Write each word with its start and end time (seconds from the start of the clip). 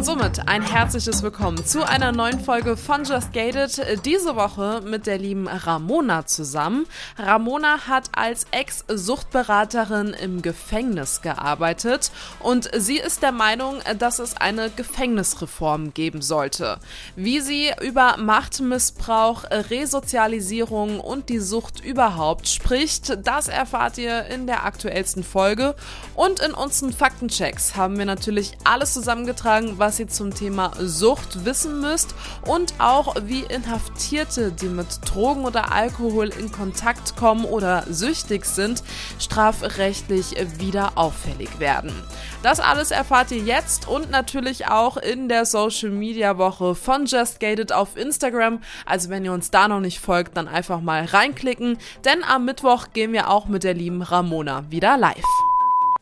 Und 0.00 0.06
somit 0.06 0.48
ein 0.48 0.62
herzliches 0.62 1.22
Willkommen 1.22 1.62
zu 1.62 1.86
einer 1.86 2.10
neuen 2.10 2.40
Folge 2.40 2.78
von 2.78 3.04
Just 3.04 3.34
Gated. 3.34 4.06
Diese 4.06 4.34
Woche 4.34 4.80
mit 4.82 5.06
der 5.06 5.18
lieben 5.18 5.46
Ramona 5.46 6.24
zusammen. 6.24 6.86
Ramona 7.18 7.86
hat 7.86 8.08
als 8.12 8.46
Ex-Suchtberaterin 8.50 10.14
im 10.14 10.40
Gefängnis 10.40 11.20
gearbeitet 11.20 12.12
und 12.38 12.70
sie 12.74 12.96
ist 12.96 13.22
der 13.22 13.32
Meinung, 13.32 13.80
dass 13.98 14.20
es 14.20 14.38
eine 14.38 14.70
Gefängnisreform 14.70 15.92
geben 15.92 16.22
sollte. 16.22 16.78
Wie 17.14 17.40
sie 17.40 17.70
über 17.82 18.16
Machtmissbrauch, 18.16 19.44
Resozialisierung 19.50 20.98
und 21.00 21.28
die 21.28 21.40
Sucht 21.40 21.84
überhaupt 21.84 22.48
spricht, 22.48 23.18
das 23.26 23.48
erfahrt 23.48 23.98
ihr 23.98 24.24
in 24.28 24.46
der 24.46 24.64
aktuellsten 24.64 25.24
Folge. 25.24 25.74
Und 26.14 26.40
in 26.40 26.54
unseren 26.54 26.94
Faktenchecks 26.94 27.76
haben 27.76 27.98
wir 27.98 28.06
natürlich 28.06 28.56
alles 28.64 28.94
zusammengetragen, 28.94 29.74
was 29.76 29.89
was 29.90 29.98
ihr 29.98 30.06
zum 30.06 30.32
Thema 30.32 30.70
Sucht 30.78 31.44
wissen 31.44 31.80
müsst 31.80 32.14
und 32.46 32.74
auch 32.78 33.16
wie 33.24 33.40
Inhaftierte, 33.40 34.52
die 34.52 34.68
mit 34.68 34.86
Drogen 35.04 35.44
oder 35.44 35.72
Alkohol 35.72 36.28
in 36.28 36.52
Kontakt 36.52 37.16
kommen 37.16 37.44
oder 37.44 37.82
süchtig 37.90 38.44
sind, 38.44 38.84
strafrechtlich 39.18 40.36
wieder 40.58 40.92
auffällig 40.94 41.58
werden. 41.58 41.92
Das 42.44 42.60
alles 42.60 42.92
erfahrt 42.92 43.32
ihr 43.32 43.42
jetzt 43.42 43.88
und 43.88 44.12
natürlich 44.12 44.68
auch 44.68 44.96
in 44.96 45.28
der 45.28 45.44
Social 45.44 45.90
Media 45.90 46.38
Woche 46.38 46.76
von 46.76 47.06
Just 47.06 47.40
Gated 47.40 47.72
auf 47.72 47.96
Instagram. 47.96 48.60
Also 48.86 49.10
wenn 49.10 49.24
ihr 49.24 49.32
uns 49.32 49.50
da 49.50 49.66
noch 49.66 49.80
nicht 49.80 49.98
folgt, 49.98 50.36
dann 50.36 50.46
einfach 50.46 50.80
mal 50.80 51.04
reinklicken, 51.04 51.78
denn 52.04 52.22
am 52.22 52.44
Mittwoch 52.44 52.92
gehen 52.92 53.12
wir 53.12 53.28
auch 53.28 53.46
mit 53.46 53.64
der 53.64 53.74
lieben 53.74 54.02
Ramona 54.02 54.70
wieder 54.70 54.96
live. 54.96 55.49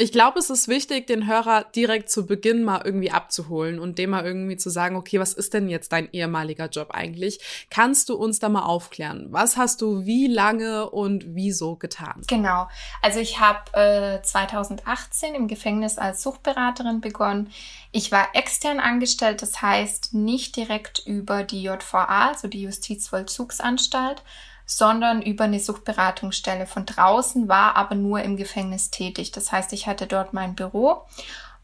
Ich 0.00 0.12
glaube, 0.12 0.38
es 0.38 0.48
ist 0.48 0.68
wichtig, 0.68 1.08
den 1.08 1.26
Hörer 1.26 1.64
direkt 1.74 2.08
zu 2.08 2.24
Beginn 2.24 2.62
mal 2.62 2.82
irgendwie 2.84 3.10
abzuholen 3.10 3.80
und 3.80 3.98
dem 3.98 4.10
mal 4.10 4.24
irgendwie 4.24 4.56
zu 4.56 4.70
sagen, 4.70 4.94
okay, 4.94 5.18
was 5.18 5.32
ist 5.32 5.54
denn 5.54 5.68
jetzt 5.68 5.90
dein 5.90 6.08
ehemaliger 6.12 6.68
Job 6.68 6.92
eigentlich? 6.92 7.66
Kannst 7.68 8.08
du 8.08 8.14
uns 8.14 8.38
da 8.38 8.48
mal 8.48 8.62
aufklären? 8.62 9.26
Was 9.30 9.56
hast 9.56 9.82
du 9.82 10.06
wie 10.06 10.28
lange 10.28 10.88
und 10.88 11.24
wieso 11.34 11.74
getan? 11.74 12.22
Genau. 12.28 12.68
Also 13.02 13.18
ich 13.18 13.40
habe 13.40 13.72
äh, 13.72 14.22
2018 14.22 15.34
im 15.34 15.48
Gefängnis 15.48 15.98
als 15.98 16.22
Suchtberaterin 16.22 17.00
begonnen. 17.00 17.50
Ich 17.90 18.12
war 18.12 18.28
extern 18.34 18.78
angestellt, 18.78 19.42
das 19.42 19.60
heißt 19.62 20.14
nicht 20.14 20.54
direkt 20.54 21.02
über 21.06 21.42
die 21.42 21.64
JVA, 21.64 22.28
also 22.28 22.46
die 22.46 22.62
Justizvollzugsanstalt, 22.62 24.22
sondern 24.70 25.22
über 25.22 25.44
eine 25.44 25.58
Suchtberatungsstelle 25.58 26.66
von 26.66 26.84
draußen, 26.84 27.48
war 27.48 27.74
aber 27.74 27.94
nur 27.94 28.20
im 28.22 28.36
Gefängnis 28.36 28.90
tätig. 28.90 29.32
Das 29.32 29.50
heißt, 29.50 29.72
ich 29.72 29.86
hatte 29.86 30.06
dort 30.06 30.34
mein 30.34 30.54
Büro 30.54 31.06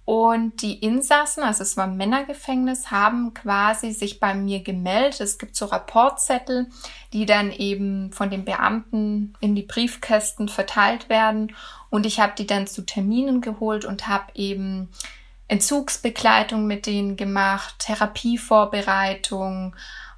und 0.06 0.60
die 0.60 0.78
Insassen, 0.80 1.42
also 1.42 1.62
es 1.62 1.76
war 1.76 1.86
Männergefängnis, 1.86 2.90
haben 2.90 3.32
quasi 3.32 3.92
sich 3.92 4.20
bei 4.20 4.34
mir 4.34 4.62
gemeldet. 4.62 5.20
Es 5.20 5.38
gibt 5.38 5.56
so 5.56 5.66
Rapportzettel, 5.66 6.68
die 7.14 7.24
dann 7.24 7.50
eben 7.50 8.12
von 8.12 8.28
den 8.28 8.44
Beamten 8.44 9.34
in 9.40 9.54
die 9.54 9.62
Briefkästen 9.62 10.48
verteilt 10.48 11.08
werden. 11.08 11.54
Und 11.88 12.04
ich 12.04 12.20
habe 12.20 12.34
die 12.36 12.46
dann 12.46 12.66
zu 12.66 12.82
Terminen 12.82 13.40
geholt 13.40 13.86
und 13.86 14.06
habe 14.06 14.32
eben 14.34 14.90
Entzugsbegleitung 15.48 16.66
mit 16.66 16.86
denen 16.86 17.16
gemacht, 17.16 17.76
Therapievorbereitung, 17.78 19.74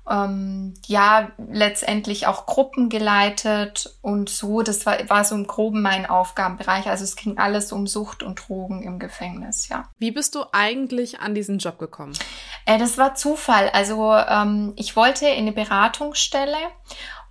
ähm, 0.08 0.74
ja, 0.86 1.30
letztendlich 1.50 2.26
auch 2.26 2.46
Gruppen 2.46 2.88
geleitet 2.88 3.98
und 4.02 4.28
so. 4.28 4.62
Das 4.62 4.86
war, 4.86 4.96
war 5.08 5.24
so 5.24 5.34
im 5.34 5.46
Groben 5.46 5.82
mein 5.82 6.06
Aufgabenbereich. 6.06 6.88
Also 6.88 7.04
es 7.04 7.16
ging 7.16 7.38
alles 7.38 7.72
um 7.72 7.86
Sucht 7.86 8.22
und 8.22 8.48
Drogen 8.48 8.82
im 8.82 8.98
Gefängnis, 8.98 9.68
ja. 9.68 9.88
Wie 9.98 10.10
bist 10.10 10.34
du 10.34 10.44
eigentlich 10.52 11.20
an 11.20 11.34
diesen 11.34 11.58
Job 11.58 11.78
gekommen? 11.78 12.12
Äh, 12.64 12.78
das 12.78 12.98
war 12.98 13.14
Zufall. 13.14 13.70
Also 13.70 14.14
ähm, 14.14 14.72
ich 14.76 14.96
wollte 14.96 15.26
in 15.26 15.42
eine 15.42 15.52
Beratungsstelle 15.52 16.56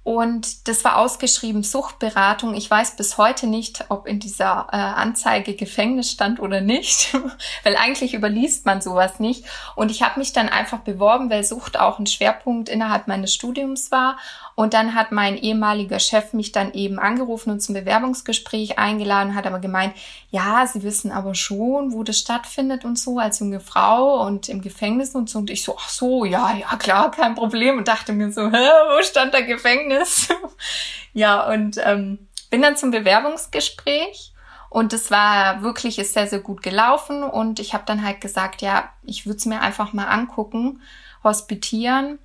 und 0.05 0.67
das 0.67 0.83
war 0.83 0.97
ausgeschrieben 0.97 1.63
Suchtberatung. 1.63 2.53
Ich 2.53 2.69
weiß 2.69 2.95
bis 2.95 3.17
heute 3.17 3.47
nicht, 3.47 3.85
ob 3.89 4.05
in 4.05 4.19
dieser 4.19 4.67
äh, 4.71 4.75
Anzeige 4.75 5.55
Gefängnis 5.55 6.11
stand 6.11 6.39
oder 6.39 6.61
nicht, 6.61 7.11
weil 7.63 7.75
eigentlich 7.75 8.13
überliest 8.13 8.67
man 8.67 8.81
sowas 8.81 9.19
nicht. 9.19 9.45
Und 9.75 9.89
ich 9.89 10.03
habe 10.03 10.19
mich 10.19 10.31
dann 10.31 10.47
einfach 10.47 10.81
beworben, 10.81 11.31
weil 11.31 11.44
Sucht 11.44 11.79
auch 11.79 11.97
ein 11.97 12.05
Schwerpunkt 12.05 12.69
innerhalb 12.69 13.07
meines 13.07 13.33
Studiums 13.33 13.89
war. 13.89 14.19
Und 14.55 14.73
dann 14.73 14.95
hat 14.95 15.11
mein 15.11 15.38
ehemaliger 15.38 15.99
Chef 15.99 16.31
mich 16.31 16.53
dann 16.53 16.73
eben 16.73 16.97
angerufen 16.97 17.51
und 17.51 17.59
zum 17.59 17.75
Bewerbungsgespräch 17.75 18.79
eingeladen, 18.79 19.35
hat 19.35 19.45
aber 19.45 19.59
gemeint, 19.59 19.93
ja, 20.31 20.66
Sie 20.66 20.81
wissen 20.81 21.11
aber 21.11 21.35
schon, 21.35 21.91
wo 21.91 22.03
das 22.03 22.19
stattfindet 22.19 22.85
und 22.85 22.97
so, 22.97 23.19
als 23.19 23.39
junge 23.39 23.59
Frau 23.59 24.25
und 24.25 24.47
im 24.47 24.61
Gefängnis 24.61 25.13
und 25.13 25.29
so. 25.29 25.39
Und 25.39 25.49
ich 25.49 25.63
so, 25.63 25.75
ach 25.77 25.89
so, 25.89 26.23
ja, 26.23 26.55
ja, 26.55 26.73
klar, 26.77 27.11
kein 27.11 27.35
Problem. 27.35 27.77
Und 27.77 27.89
dachte 27.89 28.13
mir 28.13 28.31
so, 28.31 28.49
hä, 28.49 28.69
wo 28.97 29.03
stand 29.03 29.33
da 29.33 29.41
Gefängnis? 29.41 30.29
ja, 31.13 31.51
und 31.51 31.77
ähm, 31.83 32.29
bin 32.49 32.61
dann 32.61 32.77
zum 32.77 32.91
Bewerbungsgespräch. 32.91 34.31
Und 34.69 34.94
es 34.94 35.11
war 35.11 35.63
wirklich, 35.63 35.99
ist 35.99 36.13
sehr, 36.13 36.27
sehr 36.27 36.39
gut 36.39 36.61
gelaufen. 36.61 37.23
Und 37.23 37.59
ich 37.59 37.73
habe 37.73 37.83
dann 37.85 38.05
halt 38.05 38.21
gesagt, 38.21 38.61
ja, 38.61 38.89
ich 39.03 39.25
würde 39.25 39.38
es 39.38 39.45
mir 39.45 39.59
einfach 39.59 39.91
mal 39.91 40.05
angucken, 40.05 40.81
hospitieren 41.23 42.19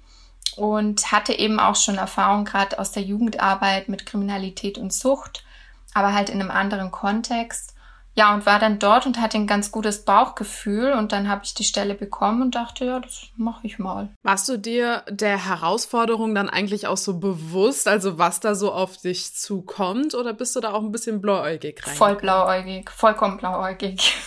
und 0.57 1.13
hatte 1.13 1.33
eben 1.33 1.59
auch 1.61 1.77
schon 1.77 1.97
Erfahrung 1.97 2.45
gerade 2.45 2.79
aus 2.79 2.93
der 2.93 3.03
Jugendarbeit 3.03 3.89
mit 3.89 4.07
Kriminalität 4.07 4.79
und 4.79 4.93
Sucht, 4.93 5.45
aber 5.95 6.15
halt 6.15 6.31
in 6.31 6.41
einem 6.41 6.51
anderen 6.51 6.91
Kontext. 6.91 7.75
Ja, 8.17 8.35
und 8.35 8.45
war 8.45 8.59
dann 8.59 8.81
dort 8.81 9.07
und 9.07 9.21
hatte 9.21 9.39
ein 9.39 9.47
ganz 9.47 9.71
gutes 9.71 10.05
Bauchgefühl 10.05 10.93
und 10.93 11.13
dann 11.13 11.29
habe 11.29 11.43
ich 11.45 11.55
die 11.55 11.65
Stelle 11.65 11.95
bekommen 11.95 12.43
und 12.43 12.55
dachte, 12.57 12.85
ja, 12.85 12.99
das 12.99 13.29
mache 13.37 13.67
ich 13.67 13.79
mal. 13.79 14.11
Warst 14.23 14.49
du 14.49 14.59
dir 14.59 15.05
der 15.09 15.47
Herausforderung 15.47 16.35
dann 16.35 16.51
eigentlich 16.51 16.89
auch 16.89 16.97
so 16.97 17.19
bewusst, 17.19 17.87
also 17.87 18.19
was 18.19 18.41
da 18.41 18.57
so 18.57 18.73
auf 18.73 18.97
dich 18.97 19.35
zukommt 19.35 20.15
oder 20.15 20.33
bist 20.33 20.57
du 20.57 20.61
da 20.61 20.73
auch 20.73 20.83
ein 20.83 20.91
bisschen 20.91 21.21
blauäugig 21.21 21.87
rein? 21.87 21.95
Voll 21.95 22.17
blauäugig, 22.17 22.91
vollkommen 22.91 23.39
blauäugig. 23.39 24.15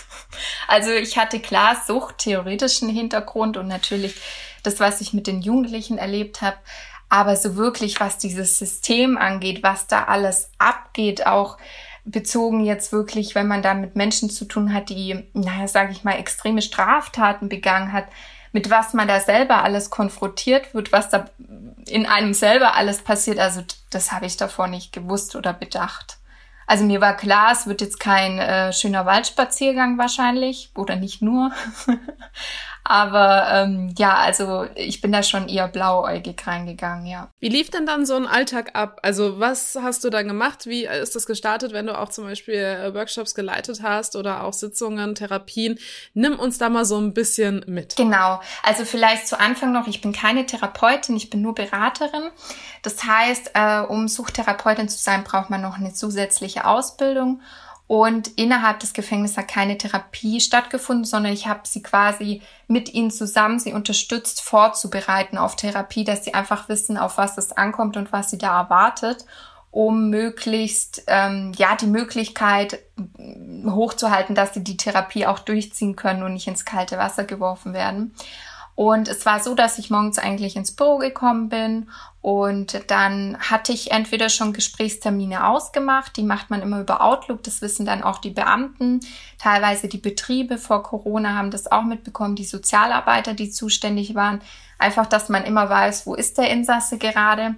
Also 0.66 0.90
ich 0.90 1.16
hatte 1.16 1.38
klar 1.38 1.76
Sucht, 1.86 2.18
theoretischen 2.18 2.88
Hintergrund 2.88 3.56
und 3.56 3.68
natürlich 3.68 4.16
das, 4.66 4.80
was 4.80 5.00
ich 5.00 5.12
mit 5.12 5.26
den 5.26 5.40
Jugendlichen 5.40 5.98
erlebt 5.98 6.42
habe. 6.42 6.56
Aber 7.08 7.36
so 7.36 7.56
wirklich, 7.56 8.00
was 8.00 8.18
dieses 8.18 8.58
System 8.58 9.16
angeht, 9.16 9.62
was 9.62 9.86
da 9.86 10.04
alles 10.04 10.50
abgeht, 10.58 11.26
auch 11.26 11.58
bezogen 12.04 12.64
jetzt 12.64 12.92
wirklich, 12.92 13.34
wenn 13.34 13.46
man 13.46 13.62
da 13.62 13.74
mit 13.74 13.96
Menschen 13.96 14.28
zu 14.30 14.44
tun 14.44 14.74
hat, 14.74 14.90
die, 14.90 15.24
naja, 15.32 15.68
sage 15.68 15.92
ich 15.92 16.04
mal, 16.04 16.18
extreme 16.18 16.60
Straftaten 16.60 17.48
begangen 17.48 17.92
hat, 17.92 18.06
mit 18.52 18.70
was 18.70 18.94
man 18.94 19.08
da 19.08 19.20
selber 19.20 19.64
alles 19.64 19.90
konfrontiert 19.90 20.74
wird, 20.74 20.92
was 20.92 21.08
da 21.08 21.26
in 21.86 22.06
einem 22.06 22.34
selber 22.34 22.74
alles 22.74 23.02
passiert, 23.02 23.38
also 23.38 23.62
das 23.90 24.12
habe 24.12 24.26
ich 24.26 24.36
davor 24.36 24.68
nicht 24.68 24.92
gewusst 24.92 25.34
oder 25.34 25.52
bedacht. 25.52 26.18
Also 26.66 26.84
mir 26.84 27.00
war 27.00 27.16
klar, 27.16 27.52
es 27.52 27.66
wird 27.66 27.80
jetzt 27.80 28.00
kein 28.00 28.38
äh, 28.38 28.72
schöner 28.72 29.04
Waldspaziergang 29.06 29.98
wahrscheinlich 29.98 30.70
oder 30.74 30.96
nicht 30.96 31.20
nur, 31.20 31.50
Aber 32.84 33.46
ähm, 33.50 33.94
ja, 33.96 34.14
also 34.18 34.66
ich 34.74 35.00
bin 35.00 35.10
da 35.10 35.22
schon 35.22 35.48
eher 35.48 35.68
blauäugig 35.68 36.46
reingegangen, 36.46 37.06
ja. 37.06 37.30
Wie 37.40 37.48
lief 37.48 37.70
denn 37.70 37.86
dann 37.86 38.04
so 38.04 38.14
ein 38.14 38.26
Alltag 38.26 38.72
ab? 38.74 39.00
Also 39.02 39.40
was 39.40 39.78
hast 39.80 40.04
du 40.04 40.10
dann 40.10 40.28
gemacht? 40.28 40.66
Wie 40.66 40.84
ist 40.84 41.16
das 41.16 41.24
gestartet, 41.24 41.72
wenn 41.72 41.86
du 41.86 41.98
auch 41.98 42.10
zum 42.10 42.24
Beispiel 42.24 42.56
äh, 42.56 42.94
Workshops 42.94 43.34
geleitet 43.34 43.82
hast 43.82 44.16
oder 44.16 44.44
auch 44.44 44.52
Sitzungen, 44.52 45.14
Therapien? 45.14 45.78
Nimm 46.12 46.38
uns 46.38 46.58
da 46.58 46.68
mal 46.68 46.84
so 46.84 46.98
ein 46.98 47.14
bisschen 47.14 47.64
mit. 47.66 47.96
Genau. 47.96 48.40
Also 48.62 48.84
vielleicht 48.84 49.28
zu 49.28 49.40
Anfang 49.40 49.72
noch, 49.72 49.86
ich 49.86 50.02
bin 50.02 50.12
keine 50.12 50.44
Therapeutin, 50.44 51.16
ich 51.16 51.30
bin 51.30 51.40
nur 51.40 51.54
Beraterin. 51.54 52.30
Das 52.82 53.02
heißt, 53.02 53.52
äh, 53.54 53.80
um 53.80 54.08
Suchttherapeutin 54.08 54.90
zu 54.90 54.98
sein, 54.98 55.24
braucht 55.24 55.48
man 55.48 55.62
noch 55.62 55.78
eine 55.78 55.94
zusätzliche 55.94 56.66
Ausbildung. 56.66 57.40
Und 57.86 58.28
innerhalb 58.38 58.80
des 58.80 58.94
Gefängnisses 58.94 59.36
hat 59.36 59.48
keine 59.48 59.76
Therapie 59.76 60.40
stattgefunden, 60.40 61.04
sondern 61.04 61.32
ich 61.32 61.46
habe 61.46 61.60
sie 61.64 61.82
quasi 61.82 62.40
mit 62.66 62.94
ihnen 62.94 63.10
zusammen, 63.10 63.58
sie 63.58 63.74
unterstützt 63.74 64.40
vorzubereiten 64.40 65.36
auf 65.36 65.54
Therapie, 65.54 66.04
dass 66.04 66.24
sie 66.24 66.32
einfach 66.32 66.68
wissen, 66.70 66.96
auf 66.96 67.18
was 67.18 67.36
es 67.36 67.52
ankommt 67.52 67.98
und 67.98 68.10
was 68.10 68.30
sie 68.30 68.38
da 68.38 68.62
erwartet, 68.62 69.26
um 69.70 70.08
möglichst 70.08 71.02
ähm, 71.08 71.52
ja 71.56 71.76
die 71.76 71.86
Möglichkeit 71.86 72.78
hochzuhalten, 73.66 74.34
dass 74.34 74.54
sie 74.54 74.64
die 74.64 74.78
Therapie 74.78 75.26
auch 75.26 75.40
durchziehen 75.40 75.94
können 75.94 76.22
und 76.22 76.32
nicht 76.32 76.46
ins 76.46 76.64
kalte 76.64 76.96
Wasser 76.96 77.24
geworfen 77.24 77.74
werden. 77.74 78.14
Und 78.76 79.08
es 79.08 79.24
war 79.24 79.40
so, 79.40 79.54
dass 79.54 79.78
ich 79.78 79.90
morgens 79.90 80.18
eigentlich 80.18 80.56
ins 80.56 80.72
Büro 80.72 80.98
gekommen 80.98 81.48
bin 81.48 81.88
und 82.24 82.82
dann 82.88 83.36
hatte 83.38 83.72
ich 83.72 83.92
entweder 83.92 84.30
schon 84.30 84.52
Gesprächstermine 84.52 85.46
ausgemacht, 85.46 86.16
die 86.16 86.22
macht 86.22 86.48
man 86.48 86.62
immer 86.62 86.80
über 86.80 87.02
Outlook, 87.02 87.42
das 87.42 87.60
wissen 87.60 87.84
dann 87.84 88.02
auch 88.02 88.18
die 88.18 88.30
Beamten. 88.30 89.00
Teilweise 89.38 89.88
die 89.88 89.98
Betriebe 89.98 90.58
vor 90.58 90.82
Corona 90.82 91.36
haben 91.36 91.50
das 91.50 91.70
auch 91.70 91.84
mitbekommen, 91.84 92.34
die 92.34 92.46
Sozialarbeiter, 92.46 93.34
die 93.34 93.50
zuständig 93.50 94.14
waren. 94.14 94.40
Einfach, 94.78 95.06
dass 95.06 95.28
man 95.28 95.44
immer 95.44 95.68
weiß, 95.68 96.06
wo 96.06 96.14
ist 96.14 96.38
der 96.38 96.50
Insasse 96.50 96.98
gerade. 96.98 97.54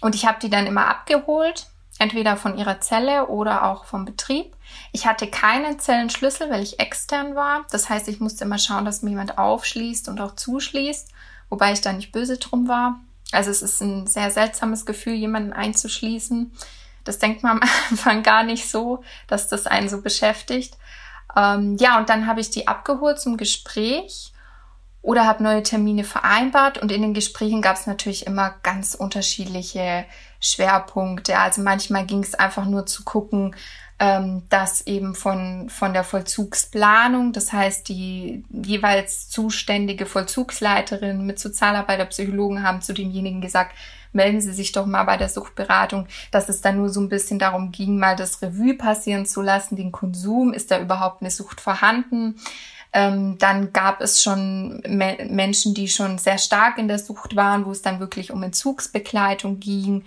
Und 0.00 0.14
ich 0.14 0.26
habe 0.26 0.38
die 0.42 0.50
dann 0.50 0.66
immer 0.66 0.88
abgeholt, 0.88 1.68
entweder 1.98 2.36
von 2.36 2.56
ihrer 2.56 2.80
Zelle 2.80 3.26
oder 3.26 3.64
auch 3.64 3.84
vom 3.84 4.04
Betrieb. 4.04 4.56
Ich 4.92 5.06
hatte 5.06 5.26
keinen 5.26 5.78
Zellenschlüssel, 5.78 6.50
weil 6.50 6.62
ich 6.62 6.78
extern 6.78 7.34
war. 7.34 7.66
Das 7.70 7.88
heißt, 7.88 8.08
ich 8.08 8.20
musste 8.20 8.44
immer 8.44 8.58
schauen, 8.58 8.84
dass 8.84 9.02
mir 9.02 9.10
jemand 9.10 9.38
aufschließt 9.38 10.08
und 10.08 10.20
auch 10.20 10.34
zuschließt, 10.36 11.08
wobei 11.48 11.72
ich 11.72 11.80
da 11.80 11.92
nicht 11.92 12.12
böse 12.12 12.38
drum 12.38 12.68
war. 12.68 13.00
Also 13.32 13.50
es 13.50 13.62
ist 13.62 13.80
ein 13.80 14.06
sehr 14.06 14.30
seltsames 14.30 14.86
Gefühl, 14.86 15.14
jemanden 15.14 15.52
einzuschließen. 15.52 16.52
Das 17.04 17.18
denkt 17.18 17.42
man 17.42 17.60
am 17.60 17.68
Anfang 17.90 18.22
gar 18.22 18.44
nicht 18.44 18.70
so, 18.70 19.02
dass 19.26 19.48
das 19.48 19.66
einen 19.66 19.88
so 19.88 20.00
beschäftigt. 20.00 20.76
Ähm, 21.36 21.76
ja, 21.78 21.98
und 21.98 22.08
dann 22.08 22.26
habe 22.26 22.40
ich 22.40 22.50
die 22.50 22.68
abgeholt 22.68 23.20
zum 23.20 23.36
Gespräch 23.36 24.32
oder 25.02 25.26
habe 25.26 25.42
neue 25.42 25.62
Termine 25.62 26.04
vereinbart. 26.04 26.78
Und 26.78 26.92
in 26.92 27.02
den 27.02 27.14
Gesprächen 27.14 27.62
gab 27.62 27.76
es 27.76 27.86
natürlich 27.86 28.26
immer 28.26 28.54
ganz 28.62 28.94
unterschiedliche 28.94 30.04
Schwerpunkte. 30.40 31.38
Also 31.38 31.62
manchmal 31.62 32.06
ging 32.06 32.22
es 32.22 32.34
einfach 32.34 32.66
nur 32.66 32.86
zu 32.86 33.04
gucken, 33.04 33.54
ähm, 33.98 34.44
dass 34.48 34.86
eben 34.86 35.14
von, 35.14 35.68
von 35.68 35.92
der 35.92 36.04
Vollzugsplanung, 36.04 37.32
das 37.32 37.52
heißt 37.52 37.88
die 37.88 38.44
jeweils 38.50 39.28
zuständige 39.28 40.06
Vollzugsleiterin 40.06 41.26
mit 41.26 41.40
Sozialarbeiterpsychologen 41.40 42.62
haben 42.62 42.80
zu 42.80 42.94
demjenigen 42.94 43.40
gesagt, 43.40 43.74
melden 44.12 44.40
Sie 44.40 44.52
sich 44.52 44.72
doch 44.72 44.86
mal 44.86 45.04
bei 45.04 45.16
der 45.16 45.28
Suchtberatung, 45.28 46.06
dass 46.30 46.48
es 46.48 46.60
dann 46.60 46.76
nur 46.76 46.88
so 46.88 47.00
ein 47.00 47.08
bisschen 47.08 47.38
darum 47.38 47.72
ging, 47.72 47.98
mal 47.98 48.16
das 48.16 48.40
Revue 48.40 48.74
passieren 48.74 49.26
zu 49.26 49.42
lassen, 49.42 49.76
den 49.76 49.92
Konsum, 49.92 50.52
ist 50.52 50.70
da 50.70 50.80
überhaupt 50.80 51.20
eine 51.20 51.30
Sucht 51.30 51.60
vorhanden? 51.60 52.36
Ähm, 52.92 53.36
dann 53.38 53.72
gab 53.72 54.00
es 54.00 54.22
schon 54.22 54.82
Me 54.86 55.16
Menschen, 55.28 55.74
die 55.74 55.88
schon 55.88 56.18
sehr 56.18 56.38
stark 56.38 56.78
in 56.78 56.88
der 56.88 56.98
Sucht 56.98 57.36
waren, 57.36 57.66
wo 57.66 57.70
es 57.70 57.82
dann 57.82 58.00
wirklich 58.00 58.32
um 58.32 58.42
Entzugsbegleitung 58.42 59.60
ging. 59.60 60.04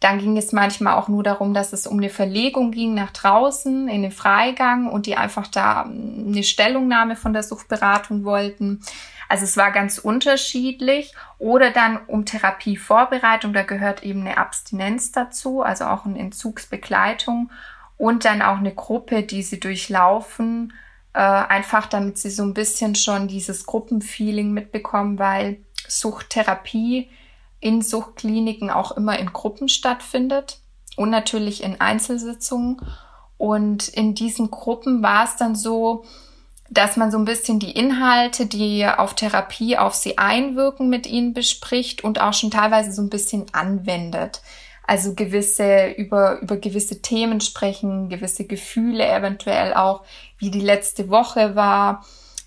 Dann 0.00 0.18
ging 0.18 0.36
es 0.36 0.50
manchmal 0.50 0.94
auch 0.94 1.08
nur 1.08 1.22
darum, 1.22 1.54
dass 1.54 1.72
es 1.72 1.86
um 1.86 1.98
eine 1.98 2.10
Verlegung 2.10 2.72
ging 2.72 2.94
nach 2.94 3.12
draußen 3.12 3.88
in 3.88 4.02
den 4.02 4.10
Freigang 4.10 4.88
und 4.88 5.06
die 5.06 5.16
einfach 5.16 5.46
da 5.46 5.84
ähm, 5.84 6.24
eine 6.28 6.42
Stellungnahme 6.42 7.16
von 7.16 7.32
der 7.32 7.42
Suchtberatung 7.42 8.24
wollten. 8.24 8.80
Also 9.28 9.44
es 9.44 9.56
war 9.56 9.70
ganz 9.70 9.98
unterschiedlich. 9.98 11.14
Oder 11.38 11.70
dann 11.70 11.98
um 12.06 12.24
Therapievorbereitung, 12.24 13.52
da 13.52 13.62
gehört 13.62 14.02
eben 14.02 14.20
eine 14.22 14.38
Abstinenz 14.38 15.12
dazu, 15.12 15.62
also 15.62 15.84
auch 15.84 16.04
eine 16.04 16.18
Entzugsbegleitung 16.18 17.50
und 17.96 18.24
dann 18.24 18.42
auch 18.42 18.58
eine 18.58 18.74
Gruppe, 18.74 19.22
die 19.22 19.42
sie 19.42 19.60
durchlaufen, 19.60 20.72
äh, 21.14 21.18
einfach 21.18 21.86
damit 21.86 22.18
sie 22.18 22.30
so 22.30 22.42
ein 22.42 22.54
bisschen 22.54 22.94
schon 22.94 23.28
dieses 23.28 23.66
Gruppenfeeling 23.66 24.52
mitbekommen, 24.52 25.18
weil 25.18 25.58
Suchttherapie 25.86 27.10
in 27.60 27.82
Suchtkliniken 27.82 28.70
auch 28.70 28.92
immer 28.92 29.18
in 29.18 29.32
Gruppen 29.32 29.68
stattfindet 29.68 30.58
und 30.96 31.10
natürlich 31.10 31.62
in 31.62 31.80
Einzelsitzungen. 31.80 32.80
Und 33.38 33.88
in 33.88 34.14
diesen 34.14 34.50
Gruppen 34.50 35.02
war 35.02 35.24
es 35.24 35.36
dann 35.36 35.54
so, 35.54 36.04
dass 36.70 36.96
man 36.96 37.10
so 37.10 37.18
ein 37.18 37.24
bisschen 37.24 37.58
die 37.58 37.72
Inhalte, 37.72 38.46
die 38.46 38.86
auf 38.86 39.14
Therapie 39.14 39.76
auf 39.76 39.94
sie 39.94 40.16
einwirken, 40.16 40.88
mit 40.88 41.06
ihnen 41.06 41.34
bespricht 41.34 42.02
und 42.02 42.20
auch 42.20 42.32
schon 42.32 42.50
teilweise 42.50 42.92
so 42.92 43.02
ein 43.02 43.10
bisschen 43.10 43.46
anwendet. 43.52 44.40
Also 44.92 45.14
gewisse, 45.14 45.88
über, 45.92 46.42
über 46.42 46.58
gewisse 46.58 47.00
Themen 47.00 47.40
sprechen, 47.40 48.10
gewisse 48.10 48.44
Gefühle 48.44 49.10
eventuell 49.10 49.72
auch, 49.72 50.02
wie 50.36 50.50
die 50.50 50.60
letzte 50.60 51.08
Woche 51.08 51.56
war. 51.56 52.04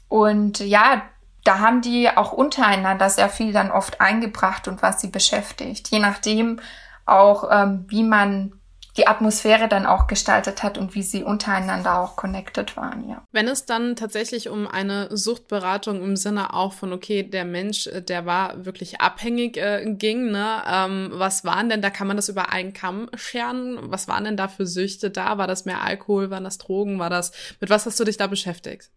Und 0.10 0.60
ja, 0.60 1.02
da 1.44 1.58
haben 1.58 1.82
die 1.82 2.08
auch 2.08 2.34
untereinander 2.34 3.10
sehr 3.10 3.30
viel 3.30 3.52
dann 3.52 3.72
oft 3.72 4.00
eingebracht 4.00 4.68
und 4.68 4.84
was 4.84 5.02
sie 5.02 5.08
beschäftigt. 5.08 5.90
Je 5.90 5.98
nachdem 5.98 6.60
auch, 7.08 7.50
ähm, 7.52 7.86
wie 7.88 8.04
man 8.04 8.54
die 8.98 9.08
Atmosphäre 9.08 9.68
dann 9.68 9.86
auch 9.86 10.08
gestaltet 10.08 10.64
hat 10.64 10.78
und 10.78 10.96
wie 10.96 11.04
sie 11.04 11.24
untereinander 11.24 12.00
auch 12.00 12.16
connected 12.16 12.78
waren, 12.78 13.10
ja. 13.10 13.24
Wenn 13.32 13.48
es 13.48 13.66
dann 13.66 13.96
tatsächlich 13.96 14.50
um 14.50 14.68
eine 14.68 15.16
Suchtberatung 15.16 16.02
im 16.02 16.16
Sinne 16.16 16.54
auch 16.54 16.74
von, 16.74 16.94
okay, 16.94 17.24
der 17.24 17.46
Mensch, 17.46 17.88
äh, 17.88 18.02
der 18.02 18.26
war 18.26 18.66
wirklich 18.66 19.02
abhängig 19.02 19.58
äh, 19.58 19.84
ging, 19.86 20.32
ne? 20.32 20.64
Ähm, 20.66 21.12
was 21.14 21.44
waren 21.44 21.70
denn, 21.70 21.82
da 21.82 21.90
kann 21.90 22.08
man 22.08 22.16
das 22.16 22.30
über 22.30 22.52
einen 22.52 22.74
Kamm 22.74 23.10
scheren? 23.16 23.78
Was 23.92 24.08
waren 24.08 24.24
denn 24.24 24.38
da 24.38 24.48
für 24.48 24.66
Süchte 24.66 25.10
da? 25.10 25.38
War 25.38 25.48
das 25.48 25.66
mehr 25.66 25.84
Alkohol? 25.84 26.30
Waren 26.30 26.46
das 26.46 26.58
Drogen? 26.58 27.00
War 27.00 27.10
das, 27.10 27.32
mit 27.60 27.70
was 27.70 27.86
hast 27.86 28.00
du 28.00 28.06
dich 28.06 28.18
da 28.18 28.28
beschäftigt? 28.28 28.92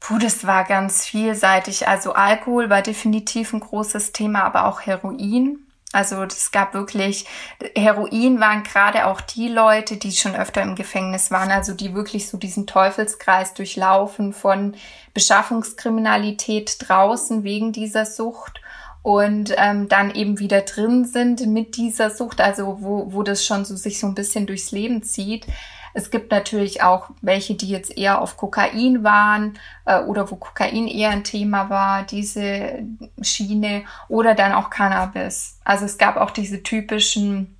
Puh, 0.00 0.18
das 0.18 0.46
war 0.46 0.64
ganz 0.64 1.06
vielseitig. 1.06 1.86
Also 1.86 2.12
Alkohol 2.12 2.70
war 2.70 2.82
definitiv 2.82 3.52
ein 3.52 3.60
großes 3.60 4.12
Thema, 4.12 4.44
aber 4.44 4.64
auch 4.64 4.80
Heroin. 4.80 5.69
Also 5.92 6.22
es 6.22 6.52
gab 6.52 6.72
wirklich, 6.72 7.26
Heroin 7.74 8.38
waren 8.38 8.62
gerade 8.62 9.06
auch 9.06 9.20
die 9.20 9.48
Leute, 9.48 9.96
die 9.96 10.12
schon 10.12 10.36
öfter 10.36 10.62
im 10.62 10.76
Gefängnis 10.76 11.32
waren, 11.32 11.50
also 11.50 11.74
die 11.74 11.94
wirklich 11.94 12.28
so 12.28 12.38
diesen 12.38 12.68
Teufelskreis 12.68 13.54
durchlaufen 13.54 14.32
von 14.32 14.76
Beschaffungskriminalität 15.14 16.76
draußen 16.88 17.42
wegen 17.42 17.72
dieser 17.72 18.06
Sucht 18.06 18.60
und 19.02 19.52
ähm, 19.56 19.88
dann 19.88 20.14
eben 20.14 20.38
wieder 20.38 20.60
drin 20.60 21.04
sind 21.04 21.44
mit 21.46 21.76
dieser 21.76 22.10
Sucht, 22.10 22.40
also 22.40 22.78
wo, 22.80 23.12
wo 23.12 23.22
das 23.24 23.44
schon 23.44 23.64
so 23.64 23.74
sich 23.74 23.98
so 23.98 24.06
ein 24.06 24.14
bisschen 24.14 24.46
durchs 24.46 24.70
Leben 24.70 25.02
zieht. 25.02 25.46
Es 25.94 26.10
gibt 26.10 26.30
natürlich 26.30 26.82
auch 26.82 27.10
welche, 27.20 27.54
die 27.54 27.68
jetzt 27.68 27.96
eher 27.96 28.20
auf 28.20 28.36
Kokain 28.36 29.02
waren 29.02 29.58
äh, 29.84 30.00
oder 30.00 30.30
wo 30.30 30.36
Kokain 30.36 30.86
eher 30.86 31.10
ein 31.10 31.24
Thema 31.24 31.70
war, 31.70 32.04
diese 32.04 32.82
Schiene 33.20 33.84
oder 34.08 34.34
dann 34.34 34.52
auch 34.52 34.70
Cannabis. 34.70 35.58
Also 35.64 35.84
es 35.84 35.98
gab 35.98 36.16
auch 36.16 36.30
diese 36.30 36.62
typischen, 36.62 37.56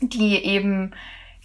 die 0.00 0.44
eben 0.44 0.92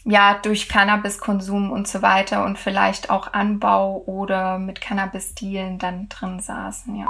ja 0.04 0.36
durch 0.42 0.70
Cannabiskonsum 0.70 1.72
und 1.72 1.88
so 1.88 2.02
weiter 2.02 2.46
und 2.46 2.58
vielleicht 2.58 3.10
auch 3.10 3.34
Anbau 3.34 4.04
oder 4.06 4.58
mit 4.58 4.82
Cannabis-Dealen 4.82 5.78
dann 5.78 6.10
drin 6.10 6.40
saßen, 6.40 6.96
ja. 6.96 7.08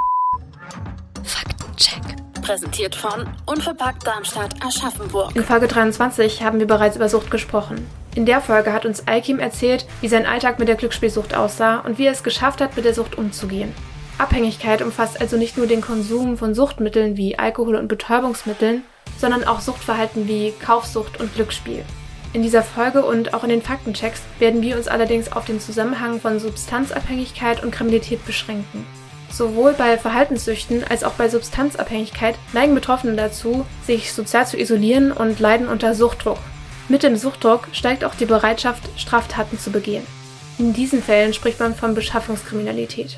Faktencheck. 1.23 2.16
Präsentiert 2.47 2.95
von 2.95 3.27
Unverpackt 3.45 4.07
Darmstadt 4.07 4.55
Aschaffenburg. 4.65 5.35
In 5.35 5.43
Folge 5.43 5.67
23 5.67 6.43
haben 6.43 6.59
wir 6.59 6.65
bereits 6.65 6.95
über 6.95 7.09
Sucht 7.09 7.29
gesprochen. 7.29 7.85
In 8.15 8.25
der 8.25 8.39
Folge 8.39 8.71
hat 8.71 8.85
uns 8.85 9.05
Alkim 9.05 9.39
erzählt, 9.39 9.85
wie 9.99 10.07
sein 10.07 10.25
Alltag 10.25 10.57
mit 10.57 10.69
der 10.69 10.77
Glücksspielsucht 10.77 11.35
aussah 11.35 11.79
und 11.79 11.97
wie 11.97 12.05
er 12.05 12.13
es 12.13 12.23
geschafft 12.23 12.61
hat, 12.61 12.77
mit 12.77 12.85
der 12.85 12.93
Sucht 12.93 13.17
umzugehen. 13.17 13.73
Abhängigkeit 14.17 14.81
umfasst 14.81 15.19
also 15.19 15.35
nicht 15.35 15.57
nur 15.57 15.67
den 15.67 15.81
Konsum 15.81 16.37
von 16.37 16.55
Suchtmitteln 16.55 17.17
wie 17.17 17.37
Alkohol 17.37 17.75
und 17.75 17.89
Betäubungsmitteln, 17.89 18.83
sondern 19.17 19.43
auch 19.43 19.59
Suchtverhalten 19.59 20.29
wie 20.29 20.53
Kaufsucht 20.65 21.19
und 21.19 21.35
Glücksspiel. 21.35 21.83
In 22.31 22.43
dieser 22.43 22.63
Folge 22.63 23.03
und 23.03 23.33
auch 23.33 23.43
in 23.43 23.49
den 23.49 23.61
Faktenchecks 23.61 24.21
werden 24.39 24.61
wir 24.61 24.77
uns 24.77 24.87
allerdings 24.87 25.33
auf 25.33 25.43
den 25.43 25.59
Zusammenhang 25.59 26.21
von 26.21 26.39
Substanzabhängigkeit 26.39 27.61
und 27.61 27.71
Kriminalität 27.71 28.25
beschränken. 28.25 28.85
Sowohl 29.31 29.73
bei 29.73 29.97
Verhaltenssüchten 29.97 30.83
als 30.83 31.03
auch 31.03 31.13
bei 31.13 31.29
Substanzabhängigkeit 31.29 32.35
neigen 32.53 32.75
Betroffene 32.75 33.15
dazu, 33.15 33.65
sich 33.85 34.13
sozial 34.13 34.47
zu 34.47 34.57
isolieren 34.57 35.11
und 35.11 35.39
leiden 35.39 35.67
unter 35.67 35.93
Suchtdruck. 35.93 36.39
Mit 36.89 37.03
dem 37.03 37.17
Suchtdruck 37.17 37.67
steigt 37.73 38.05
auch 38.05 38.15
die 38.15 38.25
Bereitschaft, 38.25 38.83
Straftaten 38.97 39.59
zu 39.59 39.71
begehen. 39.71 40.05
In 40.57 40.73
diesen 40.73 41.03
Fällen 41.03 41.33
spricht 41.33 41.59
man 41.59 41.75
von 41.75 41.93
Beschaffungskriminalität. 41.93 43.17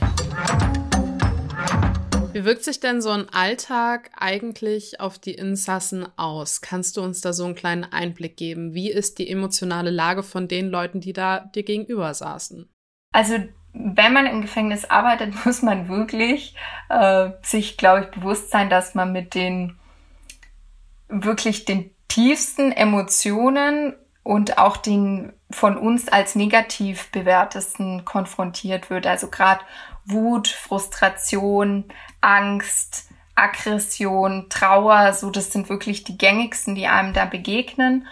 Wie 2.34 2.46
wirkt 2.46 2.64
sich 2.64 2.80
denn 2.80 3.02
so 3.02 3.10
ein 3.10 3.28
Alltag 3.30 4.12
eigentlich 4.16 5.00
auf 5.00 5.20
die 5.20 5.34
Insassen 5.34 6.08
aus? 6.16 6.62
Kannst 6.62 6.98
du 6.98 7.02
uns 7.02 7.22
da 7.22 7.34
so 7.34 7.46
einen 7.46 7.56
kleinen 7.56 7.84
Einblick 7.84 8.38
geben? 8.38 8.74
Wie 8.74 8.92
ist 8.92 9.20
die 9.20 9.30
emotionale 9.30 9.90
Lage 9.90 10.24
von 10.24 10.48
den 10.48 10.70
Leuten, 10.70 11.02
die 11.02 11.14
da 11.14 11.40
dir 11.40 11.64
gegenüber 11.64 12.14
saßen? 12.14 12.70
Also 13.12 13.36
wenn 13.82 14.14
man 14.14 14.26
im 14.26 14.42
Gefängnis 14.42 14.86
arbeitet, 14.86 15.34
muss 15.46 15.62
man 15.62 15.88
wirklich 15.88 16.56
äh, 16.90 17.30
sich, 17.42 17.78
glaube 17.78 18.02
ich, 18.02 18.12
bewusst 18.12 18.52
sein, 18.52 18.70
dass 18.70 18.94
man 18.94 19.12
mit 19.12 19.34
den 19.34 19.78
wirklich 21.08 21.66
den 21.66 21.90
tiefsten 22.08 22.72
Emotionen 22.72 23.96
und 24.24 24.58
auch 24.60 24.78
den 24.78 25.34
von 25.50 25.78
uns 25.78 26.08
als 26.08 26.36
negativ 26.36 27.10
bewertesten 27.12 28.06
konfrontiert 28.06 28.92
wird. 28.92 29.08
Also 29.08 29.30
gerade 29.30 29.62
Wut, 30.06 30.48
Frustration, 30.48 31.86
Angst, 32.22 33.10
Aggression, 33.34 34.48
Trauer, 34.50 35.14
so 35.14 35.32
das 35.32 35.52
sind 35.52 35.70
wirklich 35.70 36.04
die 36.04 36.18
gängigsten, 36.18 36.76
die 36.76 36.88
einem 36.88 37.14
da 37.14 37.26
begegnen. 37.26 38.06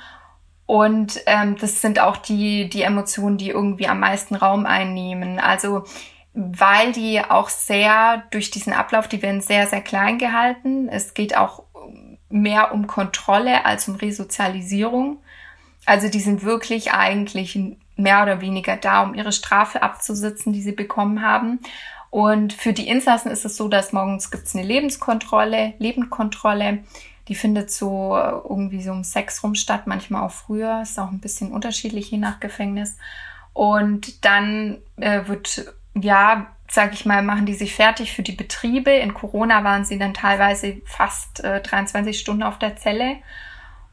Und 0.67 1.21
ähm, 1.25 1.55
das 1.59 1.81
sind 1.81 1.99
auch 1.99 2.17
die, 2.17 2.69
die 2.69 2.83
Emotionen, 2.83 3.37
die 3.37 3.49
irgendwie 3.49 3.87
am 3.87 3.99
meisten 3.99 4.35
Raum 4.35 4.65
einnehmen. 4.65 5.39
Also 5.39 5.85
weil 6.39 6.91
die 6.91 7.19
auch 7.19 7.49
sehr 7.49 8.23
durch 8.29 8.51
diesen 8.51 8.71
Ablauf, 8.71 9.07
die 9.07 9.23
werden 9.23 9.41
sehr, 9.41 9.65
sehr 9.65 9.81
klein 9.81 10.19
gehalten. 10.19 10.87
Es 10.87 11.15
geht 11.15 11.35
auch 11.35 11.63
mehr 12.29 12.73
um 12.73 12.85
Kontrolle 12.85 13.65
als 13.65 13.87
um 13.87 13.95
Resozialisierung. 13.95 15.17
Also 15.87 16.09
die 16.09 16.19
sind 16.19 16.43
wirklich 16.43 16.91
eigentlich 16.91 17.59
mehr 17.95 18.21
oder 18.21 18.39
weniger 18.39 18.77
da, 18.77 19.01
um 19.01 19.15
ihre 19.15 19.31
Strafe 19.31 19.81
abzusitzen, 19.81 20.53
die 20.53 20.61
sie 20.61 20.73
bekommen 20.73 21.23
haben. 21.23 21.59
Und 22.11 22.53
für 22.53 22.73
die 22.73 22.87
Insassen 22.87 23.31
ist 23.31 23.43
es 23.43 23.57
so, 23.57 23.67
dass 23.67 23.91
morgens 23.91 24.29
gibt's 24.29 24.55
eine 24.55 24.65
Lebenskontrolle, 24.65 25.73
Lebendkontrolle. 25.79 26.83
Die 27.27 27.35
findet 27.35 27.71
so 27.71 28.15
äh, 28.15 28.29
irgendwie 28.29 28.81
so 28.81 28.91
um 28.91 29.03
sechs 29.03 29.43
rum 29.43 29.55
statt, 29.55 29.85
manchmal 29.85 30.23
auch 30.23 30.31
früher. 30.31 30.81
Ist 30.81 30.99
auch 30.99 31.11
ein 31.11 31.19
bisschen 31.19 31.51
unterschiedlich 31.51 32.11
je 32.11 32.17
nach 32.17 32.39
Gefängnis. 32.39 32.97
Und 33.53 34.23
dann 34.23 34.77
äh, 34.97 35.27
wird, 35.27 35.73
ja, 35.95 36.47
sag 36.69 36.93
ich 36.93 37.05
mal, 37.05 37.23
machen 37.23 37.45
die 37.45 37.53
sich 37.53 37.75
fertig 37.75 38.13
für 38.13 38.23
die 38.23 38.33
Betriebe. 38.33 38.91
In 38.91 39.13
Corona 39.13 39.63
waren 39.63 39.85
sie 39.85 39.97
dann 39.97 40.13
teilweise 40.13 40.81
fast 40.85 41.43
äh, 41.43 41.61
23 41.61 42.19
Stunden 42.19 42.43
auf 42.43 42.59
der 42.59 42.75
Zelle. 42.75 43.17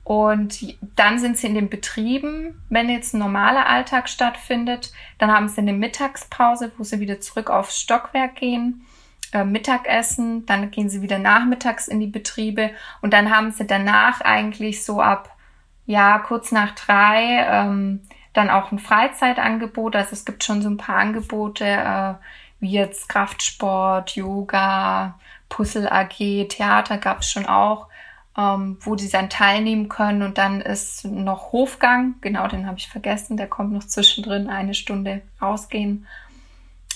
Und 0.05 0.76
dann 0.97 1.19
sind 1.19 1.38
sie 1.38 1.47
in 1.47 1.55
den 1.55 1.71
Betrieben, 1.71 2.62
wenn 2.69 2.91
jetzt 2.91 3.14
ein 3.14 3.21
normaler 3.21 3.67
Alltag 3.67 4.09
stattfindet. 4.09 4.93
Dann 5.19 5.33
haben 5.33 5.49
sie 5.49 5.62
eine 5.62 5.73
Mittagspause, 5.73 6.73
wo 6.76 6.85
sie 6.85 7.00
wieder 7.00 7.21
zurück 7.21 7.49
aufs 7.49 7.81
Stockwerk 7.81 8.37
gehen 8.37 8.85
äh, 9.35 9.45
Mittagessen, 9.45 10.47
dann 10.47 10.71
gehen 10.71 10.88
sie 10.88 11.03
wieder 11.03 11.19
nachmittags 11.19 11.88
in 11.88 12.00
die 12.00 12.07
Betriebe 12.07 12.71
und 13.03 13.12
dann 13.12 13.35
haben 13.35 13.50
sie 13.50 13.67
danach 13.67 14.21
eigentlich 14.21 14.85
so 14.85 15.00
ab, 15.00 15.37
ja, 15.87 16.19
kurz 16.21 16.53
nach 16.53 16.75
drei 16.75 17.45
ähm, 17.50 18.00
dann 18.33 18.50
auch 18.50 18.73
ein 18.73 18.79
Freizeitangebot. 18.79 19.97
Also 19.97 20.12
es 20.12 20.25
gibt 20.25 20.45
schon 20.45 20.62
so 20.62 20.69
ein 20.69 20.76
paar 20.76 20.97
Angebote, 20.97 21.64
äh, 21.64 22.14
wie 22.61 22.71
jetzt 22.71 23.09
Kraftsport, 23.09 24.17
Yoga, 24.17 25.19
Puzzle 25.49 25.88
AG, 25.88 26.49
Theater 26.49 26.99
gab 26.99 27.21
es 27.21 27.31
schon 27.31 27.47
auch, 27.47 27.88
ähm, 28.38 28.79
wo 28.81 28.95
die 28.95 29.11
dann 29.11 29.31
teilnehmen 29.31 29.88
können. 29.88 30.23
Und 30.23 30.38
dann 30.38 30.61
ist 30.61 31.05
noch 31.05 31.53
Hofgang, 31.53 32.14
genau 32.21 32.49
den 32.49 32.67
habe 32.67 32.79
ich 32.79 32.88
vergessen, 32.88 33.37
der 33.37 33.49
kommt 33.49 33.73
noch 33.73 33.85
zwischendrin, 33.85 34.49
eine 34.49 34.75
Stunde 34.75 35.23
rausgehen. 35.41 36.07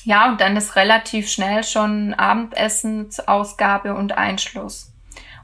Ja, 0.09 0.27
und 0.31 0.41
dann 0.41 0.57
ist 0.57 0.75
relativ 0.75 1.29
schnell 1.29 1.63
schon 1.65 2.15
Abendessensausgabe 2.15 3.93
und 3.93 4.17
Einschluss. 4.17 4.91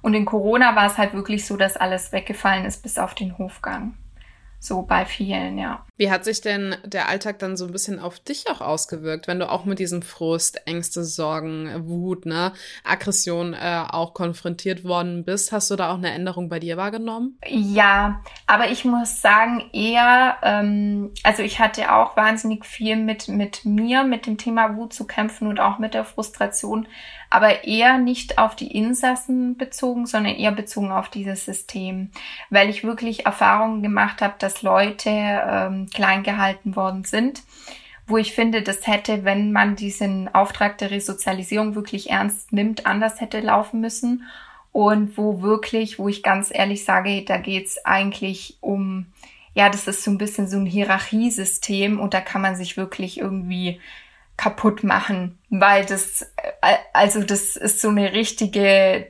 Und 0.00 0.14
in 0.14 0.25
Corona 0.25 0.75
war 0.75 0.87
es 0.87 0.97
halt 0.97 1.12
wirklich 1.12 1.44
so, 1.44 1.59
dass 1.59 1.76
alles 1.76 2.12
weggefallen 2.12 2.64
ist 2.64 2.83
bis 2.83 2.97
auf 2.97 3.14
den 3.14 3.37
Hofgang. 3.37 3.92
So 4.61 4.80
bei 4.80 5.04
vielen, 5.04 5.59
ja. 5.59 5.85
Wie 5.96 6.10
hat 6.10 6.24
sich 6.24 6.40
denn 6.40 6.74
der 6.84 7.08
Alltag 7.08 7.38
dann 7.38 7.56
so 7.56 7.66
ein 7.66 7.72
bisschen 7.72 8.00
auf 8.00 8.18
dich 8.18 8.50
auch 8.50 8.60
ausgewirkt, 8.60 9.28
wenn 9.28 9.38
du 9.38 9.48
auch 9.48 9.64
mit 9.64 9.78
diesem 9.78 10.02
Frust, 10.02 10.66
Ängste, 10.66 11.04
Sorgen, 11.04 11.88
Wut, 11.88 12.26
ne, 12.26 12.52
Aggression 12.82 13.54
äh, 13.54 13.84
auch 13.88 14.12
konfrontiert 14.12 14.82
worden 14.82 15.24
bist? 15.24 15.52
Hast 15.52 15.70
du 15.70 15.76
da 15.76 15.92
auch 15.92 15.98
eine 15.98 16.10
Änderung 16.10 16.48
bei 16.48 16.58
dir 16.58 16.76
wahrgenommen? 16.76 17.38
Ja, 17.46 18.22
aber 18.48 18.70
ich 18.70 18.84
muss 18.84 19.22
sagen, 19.22 19.70
eher, 19.72 20.36
ähm, 20.42 21.12
also 21.22 21.42
ich 21.42 21.60
hatte 21.60 21.94
auch 21.94 22.16
wahnsinnig 22.16 22.66
viel 22.66 22.96
mit, 22.96 23.28
mit 23.28 23.64
mir, 23.64 24.02
mit 24.02 24.26
dem 24.26 24.36
Thema 24.36 24.76
Wut 24.76 24.92
zu 24.92 25.06
kämpfen 25.06 25.46
und 25.46 25.60
auch 25.60 25.78
mit 25.78 25.94
der 25.94 26.04
Frustration 26.04 26.88
aber 27.34 27.64
eher 27.64 27.98
nicht 27.98 28.38
auf 28.38 28.54
die 28.54 28.70
Insassen 28.76 29.56
bezogen, 29.56 30.06
sondern 30.06 30.36
eher 30.36 30.52
bezogen 30.52 30.92
auf 30.92 31.08
dieses 31.08 31.44
System, 31.44 32.12
weil 32.48 32.70
ich 32.70 32.84
wirklich 32.84 33.26
Erfahrungen 33.26 33.82
gemacht 33.82 34.22
habe, 34.22 34.34
dass 34.38 34.62
Leute 34.62 35.10
ähm, 35.10 35.83
klein 35.90 36.22
gehalten 36.22 36.76
worden 36.76 37.04
sind, 37.04 37.42
wo 38.06 38.16
ich 38.18 38.32
finde, 38.32 38.62
das 38.62 38.86
hätte, 38.86 39.24
wenn 39.24 39.52
man 39.52 39.76
diesen 39.76 40.32
Auftrag 40.34 40.78
der 40.78 40.90
Resozialisierung 40.90 41.74
wirklich 41.74 42.10
ernst 42.10 42.52
nimmt, 42.52 42.86
anders 42.86 43.20
hätte 43.20 43.40
laufen 43.40 43.80
müssen 43.80 44.24
und 44.72 45.16
wo 45.16 45.40
wirklich, 45.42 45.98
wo 45.98 46.08
ich 46.08 46.22
ganz 46.22 46.50
ehrlich 46.52 46.84
sage, 46.84 47.24
da 47.24 47.38
geht's 47.38 47.84
eigentlich 47.84 48.58
um 48.60 49.06
ja, 49.54 49.68
das 49.68 49.86
ist 49.86 50.02
so 50.02 50.10
ein 50.10 50.18
bisschen 50.18 50.48
so 50.48 50.58
ein 50.58 50.66
Hierarchiesystem 50.66 52.00
und 52.00 52.12
da 52.12 52.20
kann 52.20 52.42
man 52.42 52.56
sich 52.56 52.76
wirklich 52.76 53.18
irgendwie 53.20 53.80
kaputt 54.36 54.82
machen, 54.82 55.38
weil 55.48 55.86
das, 55.86 56.22
äh, 56.60 56.76
also 56.92 57.22
das 57.22 57.54
ist 57.54 57.80
so 57.80 57.88
eine 57.88 58.12
richtige, 58.12 59.08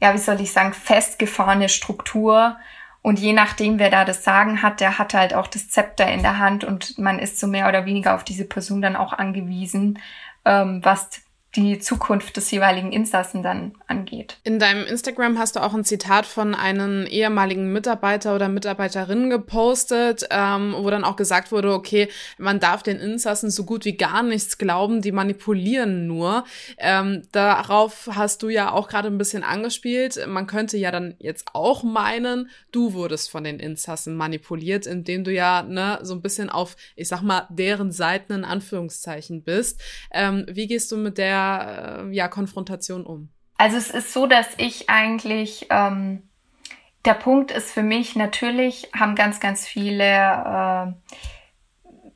ja, 0.00 0.14
wie 0.14 0.18
soll 0.18 0.40
ich 0.40 0.52
sagen, 0.52 0.72
festgefahrene 0.72 1.68
Struktur. 1.68 2.56
Und 3.02 3.18
je 3.18 3.32
nachdem, 3.32 3.80
wer 3.80 3.90
da 3.90 4.04
das 4.04 4.22
Sagen 4.22 4.62
hat, 4.62 4.80
der 4.80 4.98
hat 4.98 5.12
halt 5.12 5.34
auch 5.34 5.48
das 5.48 5.68
Zepter 5.68 6.06
in 6.06 6.22
der 6.22 6.38
Hand 6.38 6.62
und 6.62 6.98
man 6.98 7.18
ist 7.18 7.38
so 7.38 7.48
mehr 7.48 7.68
oder 7.68 7.84
weniger 7.84 8.14
auf 8.14 8.22
diese 8.22 8.44
Person 8.44 8.80
dann 8.80 8.94
auch 8.94 9.12
angewiesen, 9.12 9.98
ähm, 10.44 10.80
was 10.84 11.20
die 11.54 11.78
Zukunft 11.78 12.38
des 12.38 12.50
jeweiligen 12.50 12.92
Insassen 12.92 13.42
dann 13.42 13.74
angeht. 13.86 14.38
In 14.42 14.58
deinem 14.58 14.86
Instagram 14.86 15.38
hast 15.38 15.56
du 15.56 15.60
auch 15.60 15.74
ein 15.74 15.84
Zitat 15.84 16.24
von 16.24 16.54
einem 16.54 17.04
ehemaligen 17.04 17.72
Mitarbeiter 17.72 18.34
oder 18.34 18.48
Mitarbeiterin 18.48 19.28
gepostet, 19.28 20.26
ähm, 20.30 20.74
wo 20.78 20.88
dann 20.88 21.04
auch 21.04 21.16
gesagt 21.16 21.52
wurde, 21.52 21.74
okay, 21.74 22.08
man 22.38 22.58
darf 22.58 22.82
den 22.82 22.98
Insassen 22.98 23.50
so 23.50 23.64
gut 23.64 23.84
wie 23.84 23.98
gar 23.98 24.22
nichts 24.22 24.56
glauben, 24.56 25.02
die 25.02 25.12
manipulieren 25.12 26.06
nur. 26.06 26.44
Ähm, 26.78 27.22
darauf 27.32 28.08
hast 28.12 28.42
du 28.42 28.48
ja 28.48 28.72
auch 28.72 28.88
gerade 28.88 29.08
ein 29.08 29.18
bisschen 29.18 29.44
angespielt. 29.44 30.26
Man 30.26 30.46
könnte 30.46 30.78
ja 30.78 30.90
dann 30.90 31.16
jetzt 31.18 31.48
auch 31.52 31.82
meinen, 31.82 32.48
du 32.70 32.94
wurdest 32.94 33.30
von 33.30 33.44
den 33.44 33.60
Insassen 33.60 34.16
manipuliert, 34.16 34.86
indem 34.86 35.22
du 35.22 35.30
ja 35.30 35.62
ne, 35.62 35.98
so 36.00 36.14
ein 36.14 36.22
bisschen 36.22 36.48
auf, 36.48 36.76
ich 36.96 37.08
sag 37.08 37.20
mal, 37.20 37.46
deren 37.50 37.92
Seiten 37.92 38.32
in 38.32 38.44
Anführungszeichen 38.44 39.42
bist. 39.42 39.82
Ähm, 40.12 40.46
wie 40.48 40.66
gehst 40.66 40.90
du 40.90 40.96
mit 40.96 41.18
der 41.18 41.41
äh, 42.08 42.14
ja, 42.14 42.28
Konfrontation 42.28 43.04
um? 43.04 43.30
Also 43.56 43.76
es 43.76 43.90
ist 43.90 44.12
so, 44.12 44.26
dass 44.26 44.48
ich 44.56 44.90
eigentlich, 44.90 45.66
ähm, 45.70 46.28
der 47.04 47.14
Punkt 47.14 47.50
ist 47.50 47.72
für 47.72 47.82
mich, 47.82 48.16
natürlich 48.16 48.90
haben 48.94 49.14
ganz, 49.14 49.40
ganz 49.40 49.66
viele 49.66 50.04
äh, 50.04 50.92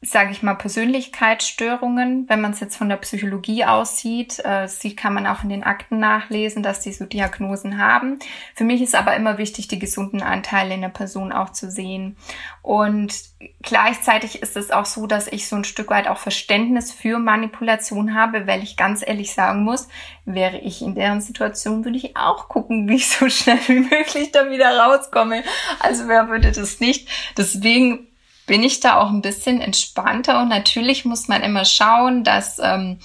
sage 0.07 0.31
ich 0.31 0.43
mal, 0.43 0.55
Persönlichkeitsstörungen. 0.55 2.29
Wenn 2.29 2.41
man 2.41 2.53
es 2.53 2.61
jetzt 2.61 2.77
von 2.77 2.89
der 2.89 2.97
Psychologie 2.97 3.65
aussieht, 3.65 4.41
äh, 4.45 4.69
sieht, 4.69 4.97
kann 4.97 5.13
man 5.13 5.27
auch 5.27 5.43
in 5.43 5.49
den 5.49 5.65
Akten 5.65 5.99
nachlesen, 5.99 6.63
dass 6.63 6.81
die 6.81 6.93
so 6.93 7.07
Diagnosen 7.07 7.79
haben. 7.79 8.19
Für 8.55 8.65
mich 8.65 8.81
ist 8.83 8.95
aber 8.95 9.17
immer 9.17 9.39
wichtig, 9.39 9.67
die 9.69 9.81
gesunden 9.81 10.23
Anteile 10.23 10.75
in 10.75 10.81
der 10.81 10.91
Person 10.91 11.33
auch 11.33 11.51
zu 11.51 11.71
sehen. 11.71 12.17
Und 12.63 13.15
gleichzeitig 13.63 14.43
ist 14.43 14.57
es 14.57 14.71
auch 14.71 14.87
so, 14.87 15.07
dass 15.07 15.27
ich 15.27 15.49
so 15.49 15.57
ein 15.57 15.65
Stück 15.65 15.91
weit 15.91 16.07
auch 16.07 16.19
Verständnis 16.19 16.93
für 16.93 17.19
Manipulation 17.19 18.15
habe, 18.15 18.47
weil 18.47 18.63
ich 18.63 18.77
ganz 18.77 19.07
ehrlich 19.07 19.35
sagen 19.35 19.65
muss, 19.65 19.89
wäre 20.25 20.59
ich 20.59 20.83
in 20.83 20.95
deren 20.95 21.21
Situation, 21.21 21.85
würde 21.85 21.99
ich 21.99 22.17
auch 22.17 22.49
gucken, 22.49 22.89
wie 22.89 22.97
ich 22.97 23.09
so 23.09 23.29
schnell 23.29 23.59
wie 23.67 23.81
möglich 23.81 24.31
da 24.31 24.51
wieder 24.51 24.79
rauskomme. 24.79 25.43
Also 25.81 26.07
wer 26.07 26.29
würde 26.29 26.53
das 26.53 26.79
nicht? 26.79 27.09
Deswegen 27.37 28.07
bin 28.47 28.63
ich 28.63 28.81
da 28.81 28.97
auch 29.01 29.11
ein 29.11 29.23
bisschen 29.23 29.61
entspannter 29.61 30.41
und 30.41 30.49
natürlich 30.49 31.05
muss 31.05 31.29
man 31.29 31.43
immer 31.43 31.65
schauen, 31.65 32.25
dass 32.25 32.59
ähm, 32.59 32.99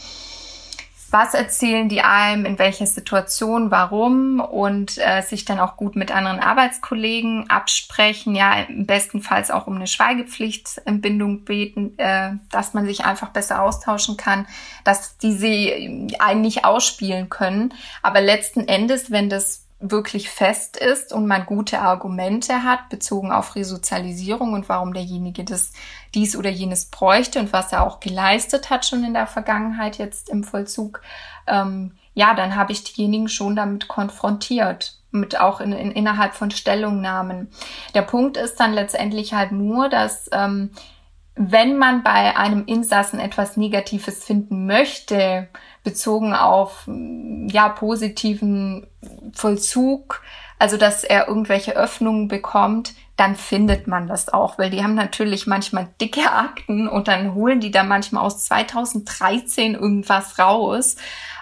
was 1.11 1.33
erzählen 1.33 1.89
die 1.89 2.01
einem, 2.01 2.45
in 2.45 2.57
welcher 2.57 2.85
Situation, 2.85 3.69
warum 3.69 4.39
und 4.39 4.97
äh, 4.97 5.21
sich 5.21 5.43
dann 5.43 5.59
auch 5.59 5.75
gut 5.75 5.97
mit 5.97 6.09
anderen 6.09 6.39
Arbeitskollegen 6.39 7.49
absprechen, 7.49 8.33
ja, 8.33 8.61
im 8.61 8.85
bestenfalls 8.85 9.51
auch 9.51 9.67
um 9.67 9.75
eine 9.75 9.87
Schweigepflichtentbindung 9.87 11.43
beten, 11.43 11.97
äh, 11.99 12.31
dass 12.49 12.73
man 12.73 12.85
sich 12.85 13.03
einfach 13.03 13.29
besser 13.29 13.61
austauschen 13.61 14.15
kann, 14.15 14.47
dass 14.85 15.17
die 15.17 15.33
sie 15.33 16.15
einen 16.19 16.41
nicht 16.41 16.63
ausspielen 16.63 17.29
können. 17.29 17.73
Aber 18.01 18.21
letzten 18.21 18.67
Endes, 18.67 19.11
wenn 19.11 19.29
das 19.29 19.65
wirklich 19.81 20.29
fest 20.29 20.77
ist 20.77 21.11
und 21.11 21.27
man 21.27 21.45
gute 21.45 21.79
Argumente 21.79 22.63
hat, 22.63 22.89
bezogen 22.89 23.31
auf 23.31 23.55
Resozialisierung 23.55 24.53
und 24.53 24.69
warum 24.69 24.93
derjenige 24.93 25.43
das 25.43 25.73
dies 26.13 26.35
oder 26.35 26.49
jenes 26.49 26.85
bräuchte 26.85 27.39
und 27.39 27.51
was 27.51 27.73
er 27.73 27.83
auch 27.83 27.99
geleistet 27.99 28.69
hat 28.69 28.85
schon 28.85 29.03
in 29.03 29.13
der 29.13 29.27
Vergangenheit 29.27 29.97
jetzt 29.97 30.29
im 30.29 30.43
Vollzug, 30.43 31.01
ähm, 31.47 31.93
ja, 32.13 32.33
dann 32.35 32.55
habe 32.55 32.71
ich 32.71 32.83
diejenigen 32.83 33.27
schon 33.27 33.55
damit 33.55 33.87
konfrontiert 33.87 34.97
mit 35.11 35.39
auch 35.39 35.59
in, 35.59 35.73
in, 35.73 35.91
innerhalb 35.91 36.35
von 36.35 36.51
Stellungnahmen. 36.51 37.49
Der 37.95 38.03
Punkt 38.03 38.37
ist 38.37 38.59
dann 38.59 38.73
letztendlich 38.73 39.33
halt 39.33 39.51
nur, 39.51 39.89
dass 39.89 40.29
ähm, 40.31 40.71
wenn 41.35 41.77
man 41.77 42.03
bei 42.03 42.35
einem 42.37 42.65
Insassen 42.65 43.19
etwas 43.19 43.57
Negatives 43.57 44.23
finden 44.23 44.65
möchte, 44.67 45.47
bezogen 45.83 46.33
auf 46.33 46.87
ja 46.87 47.69
positiven 47.69 48.87
Vollzug, 49.33 50.21
also 50.59 50.77
dass 50.77 51.03
er 51.03 51.27
irgendwelche 51.27 51.75
Öffnungen 51.75 52.27
bekommt, 52.27 52.93
dann 53.17 53.35
findet 53.35 53.87
man 53.87 54.07
das 54.07 54.29
auch, 54.29 54.57
weil 54.57 54.69
die 54.69 54.83
haben 54.83 54.95
natürlich 54.95 55.47
manchmal 55.47 55.87
dicke 55.99 56.31
Akten 56.31 56.87
und 56.87 57.07
dann 57.07 57.33
holen 57.33 57.59
die 57.59 57.71
da 57.71 57.83
manchmal 57.83 58.23
aus 58.23 58.45
2013 58.45 59.75
irgendwas 59.75 60.39
raus 60.39 60.97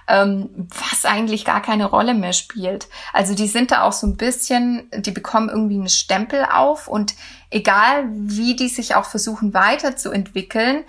ähm, 0.10 0.68
was 0.70 1.06
eigentlich 1.06 1.46
gar 1.46 1.62
keine 1.62 1.86
Rolle 1.86 2.16
mehr 2.16 2.34
spielt. 2.34 2.90
Also 3.14 3.36
die 3.36 3.48
sind 3.48 3.72
da 3.72 3.84
auch 3.84 3.94
so 3.94 4.08
ein 4.08 4.18
bisschen, 4.18 4.90
die 4.94 5.12
bekommen 5.12 5.50
irgendwie 5.50 5.76
einen 5.76 5.88
Stempel 5.88 6.46
auf 6.52 6.88
und 6.88 7.14
egal 7.52 8.10
wie 8.12 8.56
die 8.56 8.70
sich 8.70 8.96
auch 8.96 9.06
versuchen 9.06 9.54
weiterzuentwickeln, 9.54 10.84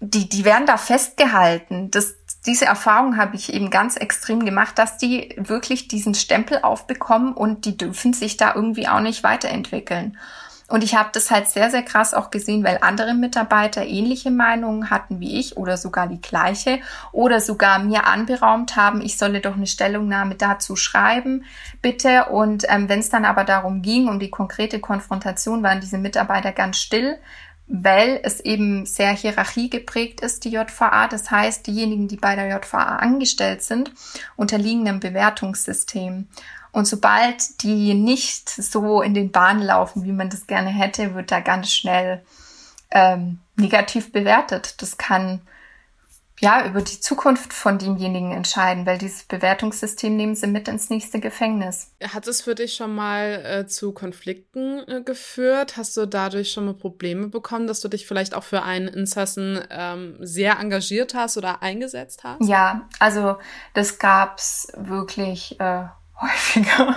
die, 0.00 0.28
die 0.30 0.46
werden 0.46 0.64
da 0.64 0.78
festgehalten. 0.78 1.90
Das, 1.90 2.14
diese 2.46 2.64
Erfahrung 2.64 3.16
habe 3.16 3.36
ich 3.36 3.52
eben 3.52 3.70
ganz 3.70 3.96
extrem 3.96 4.44
gemacht, 4.44 4.78
dass 4.78 4.96
die 4.96 5.34
wirklich 5.36 5.88
diesen 5.88 6.14
Stempel 6.14 6.60
aufbekommen 6.62 7.34
und 7.34 7.64
die 7.64 7.76
dürfen 7.76 8.12
sich 8.12 8.36
da 8.36 8.54
irgendwie 8.54 8.88
auch 8.88 9.00
nicht 9.00 9.22
weiterentwickeln. 9.22 10.16
Und 10.70 10.84
ich 10.84 10.94
habe 10.94 11.10
das 11.12 11.32
halt 11.32 11.48
sehr, 11.48 11.68
sehr 11.68 11.82
krass 11.82 12.14
auch 12.14 12.30
gesehen, 12.30 12.62
weil 12.62 12.78
andere 12.80 13.14
Mitarbeiter 13.14 13.84
ähnliche 13.84 14.30
Meinungen 14.30 14.88
hatten 14.88 15.18
wie 15.18 15.40
ich 15.40 15.56
oder 15.56 15.76
sogar 15.76 16.06
die 16.06 16.20
gleiche 16.20 16.78
oder 17.10 17.40
sogar 17.40 17.80
mir 17.80 18.06
anberaumt 18.06 18.76
haben, 18.76 19.00
ich 19.00 19.18
solle 19.18 19.40
doch 19.40 19.56
eine 19.56 19.66
Stellungnahme 19.66 20.36
dazu 20.36 20.76
schreiben, 20.76 21.44
bitte. 21.82 22.26
Und 22.26 22.66
ähm, 22.68 22.88
wenn 22.88 23.00
es 23.00 23.10
dann 23.10 23.24
aber 23.24 23.42
darum 23.42 23.82
ging, 23.82 24.08
um 24.08 24.20
die 24.20 24.30
konkrete 24.30 24.78
Konfrontation, 24.78 25.64
waren 25.64 25.80
diese 25.80 25.98
Mitarbeiter 25.98 26.52
ganz 26.52 26.78
still, 26.78 27.18
weil 27.72 28.18
es 28.24 28.40
eben 28.40 28.84
sehr 28.84 29.12
hierarchiegeprägt 29.12 30.22
ist, 30.22 30.44
die 30.44 30.50
JVA. 30.50 31.06
Das 31.06 31.30
heißt, 31.30 31.68
diejenigen, 31.68 32.08
die 32.08 32.16
bei 32.16 32.34
der 32.34 32.48
JVA 32.48 32.96
angestellt 32.96 33.62
sind, 33.62 33.92
unterliegen 34.34 34.88
einem 34.88 34.98
Bewertungssystem. 34.98 36.26
Und 36.72 36.86
sobald 36.86 37.62
die 37.62 37.94
nicht 37.94 38.48
so 38.48 39.02
in 39.02 39.14
den 39.14 39.30
Bahnen 39.30 39.62
laufen, 39.62 40.04
wie 40.04 40.12
man 40.12 40.30
das 40.30 40.48
gerne 40.48 40.70
hätte, 40.70 41.14
wird 41.14 41.30
da 41.30 41.38
ganz 41.38 41.72
schnell 41.72 42.24
ähm, 42.90 43.38
negativ 43.54 44.10
bewertet. 44.10 44.82
Das 44.82 44.98
kann 44.98 45.40
ja 46.40 46.66
über 46.66 46.80
die 46.80 47.00
Zukunft 47.00 47.52
von 47.52 47.78
demjenigen 47.78 48.32
entscheiden, 48.32 48.86
weil 48.86 48.98
dieses 48.98 49.24
Bewertungssystem 49.24 50.16
nehmen 50.16 50.34
sie 50.34 50.46
mit 50.46 50.68
ins 50.68 50.90
nächste 50.90 51.20
Gefängnis. 51.20 51.92
Hat 52.02 52.26
es 52.26 52.42
für 52.42 52.54
dich 52.54 52.74
schon 52.74 52.94
mal 52.94 53.44
äh, 53.44 53.66
zu 53.66 53.92
Konflikten 53.92 54.80
äh, 54.88 55.02
geführt? 55.02 55.76
Hast 55.76 55.96
du 55.96 56.06
dadurch 56.06 56.50
schon 56.52 56.64
mal 56.64 56.74
Probleme 56.74 57.28
bekommen, 57.28 57.66
dass 57.66 57.80
du 57.80 57.88
dich 57.88 58.06
vielleicht 58.06 58.34
auch 58.34 58.44
für 58.44 58.62
einen 58.62 58.88
Insassen 58.88 59.60
ähm, 59.70 60.16
sehr 60.20 60.58
engagiert 60.58 61.14
hast 61.14 61.36
oder 61.36 61.62
eingesetzt 61.62 62.24
hast? 62.24 62.42
Ja, 62.48 62.88
also 62.98 63.36
das 63.74 63.98
gab's 63.98 64.68
wirklich 64.76 65.60
äh, 65.60 65.84
häufiger. 66.20 66.96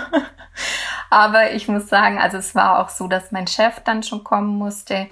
aber 1.10 1.52
ich 1.52 1.68
muss 1.68 1.88
sagen, 1.88 2.18
also 2.18 2.38
es 2.38 2.54
war 2.54 2.78
auch 2.78 2.88
so, 2.88 3.08
dass 3.08 3.30
mein 3.30 3.46
Chef 3.46 3.80
dann 3.84 4.02
schon 4.02 4.24
kommen 4.24 4.56
musste. 4.56 5.08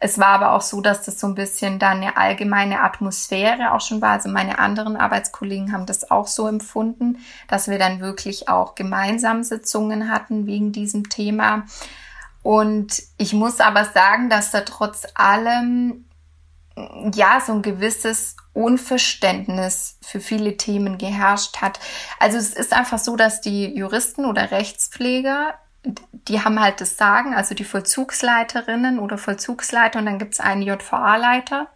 Es 0.00 0.18
war 0.18 0.28
aber 0.28 0.52
auch 0.52 0.62
so, 0.62 0.80
dass 0.80 1.02
das 1.02 1.18
so 1.18 1.26
ein 1.26 1.34
bisschen 1.34 1.78
dann 1.78 1.98
eine 1.98 2.16
allgemeine 2.16 2.82
Atmosphäre 2.82 3.72
auch 3.72 3.80
schon 3.80 4.00
war. 4.00 4.12
Also 4.12 4.28
meine 4.28 4.58
anderen 4.58 4.96
Arbeitskollegen 4.96 5.72
haben 5.72 5.86
das 5.86 6.10
auch 6.10 6.28
so 6.28 6.46
empfunden, 6.46 7.18
dass 7.48 7.68
wir 7.68 7.78
dann 7.78 8.00
wirklich 8.00 8.48
auch 8.48 8.74
gemeinsam 8.74 9.42
Sitzungen 9.42 10.10
hatten 10.10 10.46
wegen 10.46 10.70
diesem 10.72 11.08
Thema. 11.08 11.64
Und 12.42 13.02
ich 13.18 13.32
muss 13.32 13.60
aber 13.60 13.84
sagen, 13.84 14.30
dass 14.30 14.52
da 14.52 14.60
trotz 14.60 15.04
allem 15.14 16.04
ja 17.14 17.42
so 17.44 17.52
ein 17.52 17.62
gewisses 17.62 18.36
Unverständnis 18.52 19.98
für 20.00 20.20
viele 20.20 20.56
Themen 20.56 20.98
geherrscht 20.98 21.60
hat. 21.60 21.80
Also 22.20 22.38
es 22.38 22.52
ist 22.52 22.72
einfach 22.72 22.98
so, 22.98 23.16
dass 23.16 23.40
die 23.40 23.66
Juristen 23.76 24.24
oder 24.24 24.50
Rechtspfleger, 24.50 25.54
die 25.84 26.42
haben 26.44 26.60
halt 26.60 26.80
das 26.80 26.96
Sagen, 26.96 27.34
also 27.34 27.54
die 27.54 27.64
Vollzugsleiterinnen 27.64 28.98
oder 28.98 29.18
Vollzugsleiter 29.18 29.98
und 29.98 30.06
dann 30.06 30.18
gibt 30.18 30.34
es 30.34 30.40
einen 30.40 30.62
JVA-Leiter. 30.62 31.68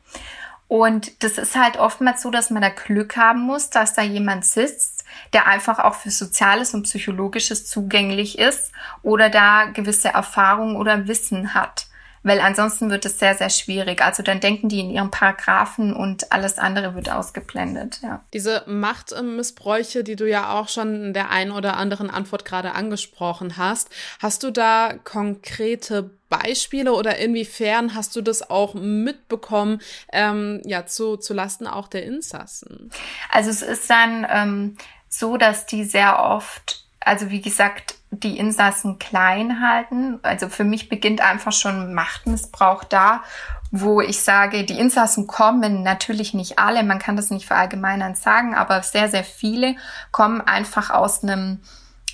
Und 0.69 1.23
das 1.23 1.37
ist 1.37 1.55
halt 1.55 1.79
oftmals 1.79 2.23
so, 2.23 2.31
dass 2.31 2.49
man 2.51 2.63
da 2.63 2.71
Glück 2.71 3.17
haben 3.17 3.43
muss, 3.43 3.69
dass 3.69 3.93
da 3.93 4.03
jemand 4.03 4.47
sitzt, 4.47 5.05
der 5.35 5.47
einfach 5.47 5.79
auch 5.79 5.95
für 5.95 6.11
Soziales 6.11 6.73
und 6.73 6.85
Psychologisches 6.85 7.67
zugänglich 7.67 8.39
ist 8.39 8.73
oder 9.03 9.29
da 9.29 9.67
gewisse 9.67 10.09
Erfahrungen 10.09 10.77
oder 10.77 11.07
Wissen 11.09 11.53
hat 11.55 11.87
weil 12.23 12.41
ansonsten 12.41 12.91
wird 12.91 13.05
es 13.05 13.19
sehr, 13.19 13.35
sehr 13.35 13.51
schwierig. 13.51 14.03
Also 14.03 14.23
dann 14.23 14.41
denken 14.41 14.69
die 14.69 14.81
in 14.81 14.91
ihren 14.91 15.11
Paragraphen 15.11 15.93
und 15.93 16.33
alles 16.33 16.59
andere 16.59 16.95
wird 16.95 17.11
ausgeblendet. 17.11 18.01
Ja. 18.03 18.23
Diese 18.33 18.63
Machtmissbräuche, 18.67 20.05
die 20.05 20.17
du 20.17 20.29
ja 20.29 20.53
auch 20.53 20.69
schon 20.69 21.07
in 21.07 21.15
der 21.15 21.31
einen 21.31 21.51
oder 21.51 21.77
anderen 21.77 22.11
Antwort 22.11 22.45
gerade 22.45 22.73
angesprochen 22.73 23.57
hast, 23.57 23.91
hast 24.21 24.43
du 24.43 24.51
da 24.51 24.95
konkrete 25.05 26.11
Beispiele 26.29 26.95
oder 26.95 27.19
inwiefern 27.19 27.95
hast 27.95 28.17
du 28.17 28.23
das 28.23 28.49
auch 28.49 28.73
mitbekommen, 28.73 29.81
ähm, 30.13 30.63
ja, 30.65 30.87
zu, 30.87 31.19
zu 31.19 31.35
Lasten 31.35 31.67
auch 31.67 31.89
der 31.89 32.05
Insassen? 32.05 32.91
Also 33.31 33.51
es 33.51 33.61
ist 33.61 33.91
dann 33.91 34.27
ähm, 34.31 34.77
so, 35.09 35.37
dass 35.37 35.67
die 35.67 35.85
sehr 35.85 36.21
oft, 36.21 36.87
also 37.05 37.31
wie 37.31 37.41
gesagt, 37.41 37.97
die 38.11 38.39
Insassen 38.39 38.99
klein 38.99 39.61
halten. 39.61 40.19
Also 40.23 40.49
für 40.49 40.65
mich 40.65 40.89
beginnt 40.89 41.21
einfach 41.21 41.53
schon 41.53 41.95
Machtmissbrauch 41.95 42.85
da, 42.85 43.23
wo 43.71 44.01
ich 44.01 44.21
sage, 44.21 44.65
die 44.65 44.79
Insassen 44.79 45.27
kommen, 45.27 45.83
natürlich 45.83 46.35
nicht 46.35 46.59
alle, 46.59 46.83
man 46.83 46.99
kann 46.99 47.17
das 47.17 47.31
nicht 47.31 47.47
verallgemeinern 47.47 48.15
sagen, 48.15 48.55
aber 48.55 48.83
sehr, 48.83 49.09
sehr 49.09 49.25
viele 49.25 49.77
kommen 50.11 50.43
einfach 50.43 50.91
aus 50.91 51.23
einem, 51.23 51.61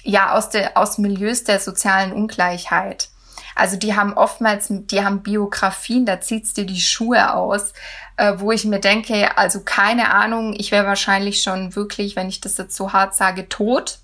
ja, 0.04 0.32
aus 0.32 0.50
der, 0.50 0.76
aus 0.76 0.98
Milieus 0.98 1.42
der 1.42 1.58
sozialen 1.58 2.12
Ungleichheit. 2.12 3.08
Also 3.56 3.76
die 3.76 3.96
haben 3.96 4.12
oftmals, 4.12 4.68
die 4.70 5.04
haben 5.04 5.24
Biografien, 5.24 6.06
da 6.06 6.20
zieht's 6.20 6.54
dir 6.54 6.64
die 6.64 6.80
Schuhe 6.80 7.34
aus, 7.34 7.72
äh, 8.16 8.34
wo 8.36 8.52
ich 8.52 8.64
mir 8.64 8.78
denke, 8.78 9.36
also 9.36 9.62
keine 9.64 10.12
Ahnung, 10.14 10.54
ich 10.56 10.70
wäre 10.70 10.86
wahrscheinlich 10.86 11.42
schon 11.42 11.74
wirklich, 11.74 12.14
wenn 12.14 12.28
ich 12.28 12.40
das 12.40 12.56
jetzt 12.56 12.76
so 12.76 12.92
hart 12.92 13.16
sage, 13.16 13.48
tot, 13.48 13.98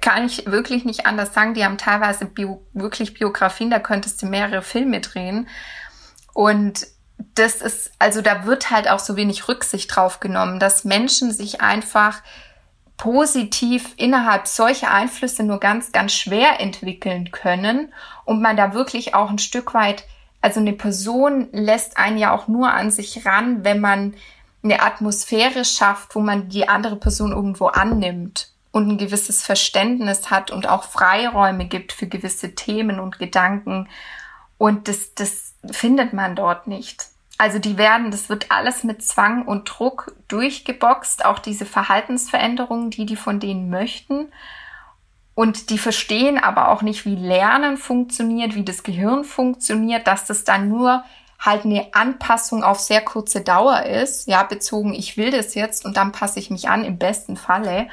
kann 0.00 0.26
ich 0.26 0.46
wirklich 0.46 0.84
nicht 0.84 1.06
anders 1.06 1.34
sagen. 1.34 1.54
Die 1.54 1.64
haben 1.64 1.78
teilweise 1.78 2.26
Bio, 2.26 2.64
wirklich 2.72 3.14
Biografien, 3.14 3.70
da 3.70 3.78
könntest 3.78 4.22
du 4.22 4.26
mehrere 4.26 4.62
Filme 4.62 5.00
drehen. 5.00 5.48
Und 6.32 6.86
das 7.34 7.56
ist, 7.56 7.92
also 7.98 8.20
da 8.20 8.46
wird 8.46 8.70
halt 8.70 8.88
auch 8.88 8.98
so 8.98 9.16
wenig 9.16 9.48
Rücksicht 9.48 9.94
drauf 9.94 10.20
genommen, 10.20 10.58
dass 10.58 10.84
Menschen 10.84 11.32
sich 11.32 11.60
einfach 11.60 12.22
positiv 12.96 13.94
innerhalb 13.96 14.46
solcher 14.46 14.92
Einflüsse 14.92 15.42
nur 15.42 15.58
ganz, 15.58 15.92
ganz 15.92 16.12
schwer 16.12 16.60
entwickeln 16.60 17.32
können 17.32 17.92
und 18.24 18.40
man 18.40 18.56
da 18.56 18.74
wirklich 18.74 19.14
auch 19.14 19.30
ein 19.30 19.38
Stück 19.38 19.74
weit, 19.74 20.04
also 20.40 20.60
eine 20.60 20.72
Person 20.72 21.48
lässt 21.52 21.96
einen 21.96 22.18
ja 22.18 22.32
auch 22.32 22.48
nur 22.48 22.72
an 22.72 22.90
sich 22.90 23.26
ran, 23.26 23.64
wenn 23.64 23.80
man 23.80 24.14
eine 24.62 24.82
Atmosphäre 24.82 25.64
schafft, 25.64 26.14
wo 26.14 26.20
man 26.20 26.48
die 26.48 26.68
andere 26.68 26.96
Person 26.96 27.32
irgendwo 27.32 27.66
annimmt 27.66 28.51
und 28.72 28.88
ein 28.88 28.98
gewisses 28.98 29.44
Verständnis 29.44 30.30
hat 30.30 30.50
und 30.50 30.68
auch 30.68 30.84
Freiräume 30.84 31.66
gibt 31.66 31.92
für 31.92 32.06
gewisse 32.06 32.54
Themen 32.54 32.98
und 32.98 33.18
Gedanken. 33.18 33.88
Und 34.58 34.88
das, 34.88 35.14
das 35.14 35.54
findet 35.70 36.14
man 36.14 36.34
dort 36.34 36.66
nicht. 36.66 37.06
Also 37.36 37.58
die 37.58 37.76
werden, 37.76 38.10
das 38.10 38.28
wird 38.28 38.50
alles 38.50 38.82
mit 38.82 39.02
Zwang 39.02 39.46
und 39.46 39.64
Druck 39.64 40.14
durchgeboxt, 40.28 41.24
auch 41.24 41.38
diese 41.38 41.66
Verhaltensveränderungen, 41.66 42.90
die 42.90 43.04
die 43.04 43.16
von 43.16 43.40
denen 43.40 43.68
möchten. 43.68 44.32
Und 45.34 45.70
die 45.70 45.78
verstehen 45.78 46.38
aber 46.38 46.68
auch 46.68 46.82
nicht, 46.82 47.04
wie 47.04 47.16
Lernen 47.16 47.76
funktioniert, 47.76 48.54
wie 48.54 48.64
das 48.64 48.82
Gehirn 48.82 49.24
funktioniert, 49.24 50.06
dass 50.06 50.26
das 50.26 50.44
dann 50.44 50.68
nur 50.68 51.04
halt 51.38 51.64
eine 51.64 51.88
Anpassung 51.92 52.62
auf 52.62 52.78
sehr 52.78 53.00
kurze 53.00 53.40
Dauer 53.40 53.82
ist, 53.82 54.28
ja, 54.28 54.44
bezogen, 54.44 54.94
ich 54.94 55.16
will 55.16 55.32
das 55.32 55.54
jetzt 55.54 55.84
und 55.84 55.96
dann 55.96 56.12
passe 56.12 56.38
ich 56.38 56.50
mich 56.50 56.68
an, 56.68 56.84
im 56.84 56.98
besten 56.98 57.36
Falle 57.36 57.88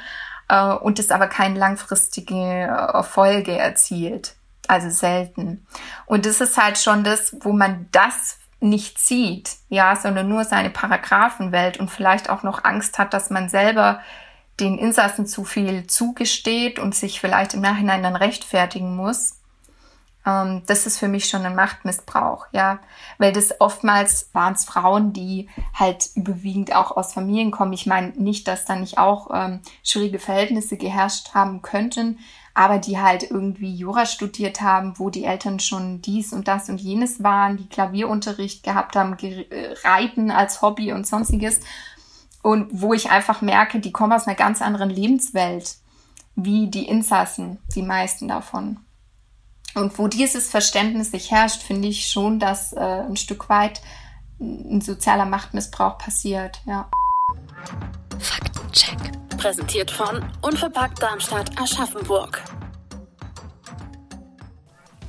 äh, 0.50 0.74
und 0.74 1.00
es 1.00 1.12
aber 1.12 1.28
keine 1.28 1.58
langfristige 1.58 2.36
Erfolge 2.36 3.58
erzielt. 3.58 4.36
Also 4.68 4.90
selten. 4.90 5.66
Und 6.06 6.28
das 6.28 6.42
ist 6.42 6.58
halt 6.58 6.78
schon 6.78 7.04
das, 7.04 7.36
wo 7.40 7.54
man 7.54 7.88
das 7.92 8.38
nicht 8.60 9.00
sieht, 9.00 9.52
ja, 9.70 9.96
sondern 9.96 10.28
nur 10.28 10.44
seine 10.44 10.70
Paragraphenwelt 10.70 11.80
und 11.80 11.90
vielleicht 11.90 12.30
auch 12.30 12.44
noch 12.44 12.64
Angst 12.66 13.00
hat, 13.00 13.14
dass 13.14 13.30
man 13.30 13.50
selber 13.50 14.02
den 14.60 14.78
Insassen 14.78 15.26
zu 15.26 15.46
viel 15.46 15.88
zugesteht 15.88 16.78
und 16.78 16.94
sich 16.94 17.22
vielleicht 17.22 17.54
im 17.54 17.62
Nachhinein 17.62 18.04
dann 18.04 18.16
rechtfertigen 18.16 18.96
muss. 18.96 19.39
Ähm, 20.26 20.64
das 20.66 20.86
ist 20.86 20.98
für 20.98 21.08
mich 21.08 21.30
schon 21.30 21.46
ein 21.46 21.56
Machtmissbrauch, 21.56 22.48
ja, 22.52 22.80
weil 23.18 23.32
das 23.32 23.62
oftmals 23.62 24.30
waren 24.34 24.54
es 24.54 24.66
Frauen, 24.66 25.14
die 25.14 25.50
halt 25.74 26.10
überwiegend 26.16 26.76
auch 26.76 26.96
aus 26.96 27.14
Familien 27.14 27.52
kommen. 27.52 27.74
Ich 27.74 27.86
meine 27.86 28.10
nicht, 28.10 28.48
dass 28.48 28.66
da 28.66 28.76
nicht 28.76 28.98
auch 28.98 29.30
ähm, 29.34 29.62
schwierige 29.84 30.20
Verhältnisse 30.20 30.78
geherrscht 30.78 31.34
haben 31.34 31.62
könnten, 31.62 32.20
aber 32.54 32.78
die 32.80 33.00
halt 33.00 33.32
irgendwie 33.32 33.74
Jura 33.74 34.06
studiert 34.06 34.62
haben, 34.62 35.00
wo 35.00 35.10
die 35.10 35.24
Eltern 35.24 35.60
schon 35.60 36.02
dies 36.02 36.34
und 36.34 36.48
das 36.48 36.70
und 36.70 36.82
jenes 36.82 37.24
waren, 37.24 37.58
die 37.58 37.70
Klavierunterricht 37.70 38.64
gehabt 38.64 38.96
haben, 38.96 39.18
äh, 39.20 39.74
Reiten 39.84 40.32
als 40.32 40.62
Hobby 40.62 40.92
und 40.92 41.08
sonstiges. 41.08 41.62
Und 42.42 42.70
wo 42.72 42.94
ich 42.94 43.12
einfach 43.12 43.42
merke, 43.42 43.80
die 43.80 43.92
kommen 43.92 44.14
aus 44.14 44.28
einer 44.28 44.36
ganz 44.36 44.62
anderen 44.62 44.90
Lebenswelt, 44.90 45.76
wie 46.36 46.68
die 46.68 46.88
Insassen, 46.88 47.60
die 47.76 47.82
meisten 47.82 48.28
davon. 48.28 48.80
Und 49.80 49.98
wo 49.98 50.10
dieses 50.10 50.50
Verständnis 50.50 51.12
sich 51.12 51.32
herrscht, 51.32 51.64
finde 51.64 51.88
ich 51.88 52.08
schon, 52.08 52.38
dass 52.38 52.74
äh, 52.74 52.80
ein 52.80 53.16
Stück 53.16 53.48
weit 53.48 53.82
ein 54.42 54.82
sozialer 54.82 55.26
Machtmissbrauch 55.26 55.98
passiert, 55.98 56.60
ja. 56.66 56.90
Faktencheck. 58.20 58.98
Präsentiert 59.38 59.90
von 59.90 60.26
Unverpackt 60.42 61.02
Darmstadt 61.02 61.52
Aschaffenburg. 61.62 62.44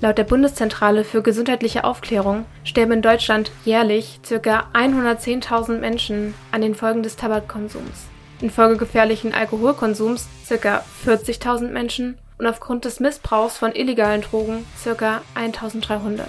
Laut 0.00 0.16
der 0.16 0.24
Bundeszentrale 0.24 1.02
für 1.02 1.20
gesundheitliche 1.20 1.82
Aufklärung 1.82 2.46
sterben 2.62 2.92
in 2.92 3.02
Deutschland 3.02 3.50
jährlich 3.64 4.20
ca. 4.22 4.68
110.000 4.72 5.78
Menschen 5.78 6.32
an 6.52 6.60
den 6.60 6.76
Folgen 6.76 7.02
des 7.02 7.16
Tabakkonsums. 7.16 8.06
Infolge 8.40 8.76
gefährlichen 8.76 9.34
Alkoholkonsums 9.34 10.28
ca. 10.48 10.84
40.000 11.04 11.70
Menschen 11.70 12.18
und 12.40 12.46
aufgrund 12.46 12.86
des 12.86 13.00
Missbrauchs 13.00 13.58
von 13.58 13.74
illegalen 13.74 14.22
Drogen 14.22 14.64
ca. 14.82 15.20
1300. 15.34 16.26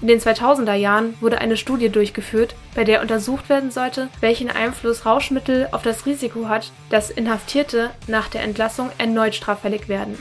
In 0.00 0.06
den 0.06 0.20
2000er 0.20 0.74
Jahren 0.74 1.16
wurde 1.20 1.40
eine 1.40 1.56
Studie 1.56 1.88
durchgeführt, 1.88 2.54
bei 2.76 2.84
der 2.84 3.00
untersucht 3.00 3.48
werden 3.48 3.72
sollte, 3.72 4.08
welchen 4.20 4.50
Einfluss 4.50 5.06
Rauschmittel 5.06 5.66
auf 5.72 5.82
das 5.82 6.06
Risiko 6.06 6.48
hat, 6.48 6.70
dass 6.90 7.10
Inhaftierte 7.10 7.90
nach 8.06 8.28
der 8.28 8.42
Entlassung 8.42 8.90
erneut 8.98 9.34
straffällig 9.34 9.88
werden. 9.88 10.16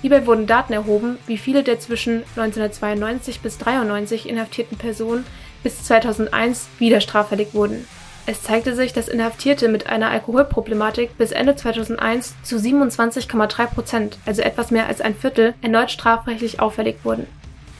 Hierbei 0.00 0.24
wurden 0.24 0.46
Daten 0.46 0.72
erhoben, 0.72 1.18
wie 1.26 1.36
viele 1.36 1.64
der 1.64 1.80
zwischen 1.80 2.22
1992 2.36 3.40
bis 3.40 3.54
1993 3.54 4.28
inhaftierten 4.28 4.78
Personen 4.78 5.26
bis 5.64 5.82
2001 5.82 6.68
wieder 6.78 7.00
straffällig 7.00 7.52
wurden. 7.52 7.86
Es 8.28 8.42
zeigte 8.42 8.76
sich, 8.76 8.92
dass 8.92 9.08
Inhaftierte 9.08 9.68
mit 9.68 9.86
einer 9.86 10.10
Alkoholproblematik 10.10 11.16
bis 11.16 11.32
Ende 11.32 11.56
2001 11.56 12.34
zu 12.42 12.56
27,3 12.56 13.66
Prozent, 13.68 14.18
also 14.26 14.42
etwas 14.42 14.70
mehr 14.70 14.86
als 14.86 15.00
ein 15.00 15.14
Viertel, 15.14 15.54
erneut 15.62 15.90
strafrechtlich 15.90 16.60
auffällig 16.60 16.96
wurden. 17.04 17.26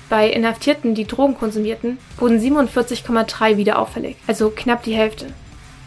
Bei 0.08 0.26
Inhaftierten, 0.26 0.94
die 0.94 1.06
Drogen 1.06 1.36
konsumierten, 1.36 1.98
wurden 2.16 2.40
47,3 2.40 3.58
wieder 3.58 3.78
auffällig, 3.78 4.16
also 4.26 4.48
knapp 4.48 4.82
die 4.84 4.94
Hälfte. 4.94 5.26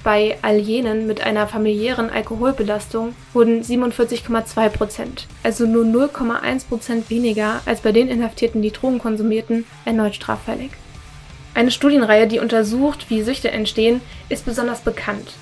Bei 0.03 0.37
all 0.43 0.59
jenen 0.59 1.07
mit 1.07 1.21
einer 1.21 1.47
familiären 1.47 2.11
Alkoholbelastung 2.11 3.15
wurden 3.33 3.63
47,2 3.63 4.69
Prozent, 4.69 5.27
also 5.41 5.65
nur 5.65 5.85
0,1 5.85 6.67
Prozent 6.67 7.09
weniger 7.09 7.61
als 7.65 7.81
bei 7.81 7.91
den 7.91 8.09
Inhaftierten, 8.09 8.61
die 8.61 8.71
Drogen 8.71 8.99
konsumierten, 8.99 9.65
erneut 9.85 10.13
straffällig. 10.13 10.69
Eine 11.53 11.71
Studienreihe, 11.71 12.27
die 12.27 12.39
untersucht, 12.39 13.09
wie 13.09 13.23
Süchte 13.23 13.51
entstehen, 13.51 14.01
ist 14.29 14.45
besonders 14.45 14.81
bekannt. 14.81 15.33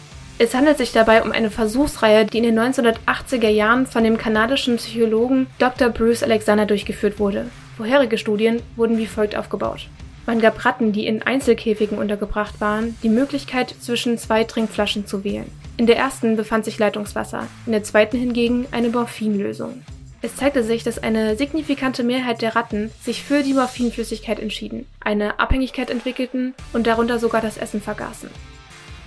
Es 0.41 0.55
handelt 0.55 0.77
sich 0.77 0.91
dabei 0.91 1.21
um 1.21 1.31
eine 1.31 1.51
Versuchsreihe, 1.51 2.25
die 2.25 2.37
in 2.37 2.45
den 2.45 2.59
1980er 2.59 3.49
Jahren 3.49 3.85
von 3.85 4.03
dem 4.03 4.17
kanadischen 4.17 4.77
Psychologen 4.77 5.47
Dr. 5.59 5.89
Bruce 5.89 6.23
Alexander 6.23 6.65
durchgeführt 6.65 7.19
wurde. 7.19 7.47
Vorherige 7.77 8.17
Studien 8.17 8.61
wurden 8.75 8.97
wie 8.97 9.05
folgt 9.05 9.35
aufgebaut. 9.35 9.87
Man 10.25 10.39
gab 10.39 10.63
Ratten, 10.63 10.91
die 10.93 11.07
in 11.07 11.23
Einzelkäfigen 11.23 11.97
untergebracht 11.97 12.61
waren, 12.61 12.97
die 13.03 13.09
Möglichkeit, 13.09 13.75
zwischen 13.79 14.17
zwei 14.17 14.43
Trinkflaschen 14.43 15.05
zu 15.05 15.23
wählen. 15.23 15.51
In 15.75 15.87
der 15.87 15.97
ersten 15.97 16.37
befand 16.37 16.65
sich 16.65 16.79
Leitungswasser, 16.79 17.47
in 17.65 17.71
der 17.71 17.83
zweiten 17.83 18.17
hingegen 18.17 18.65
eine 18.71 18.89
Morphinlösung. 18.89 19.81
Es 20.21 20.35
zeigte 20.35 20.63
sich, 20.63 20.83
dass 20.83 21.01
eine 21.01 21.37
signifikante 21.37 22.03
Mehrheit 22.03 22.41
der 22.41 22.55
Ratten 22.55 22.91
sich 23.01 23.23
für 23.23 23.41
die 23.41 23.53
Morphinflüssigkeit 23.53 24.39
entschieden, 24.39 24.85
eine 24.99 25.39
Abhängigkeit 25.39 25.89
entwickelten 25.89 26.53
und 26.73 26.87
darunter 26.87 27.19
sogar 27.19 27.41
das 27.41 27.57
Essen 27.57 27.81
vergaßen. 27.81 28.29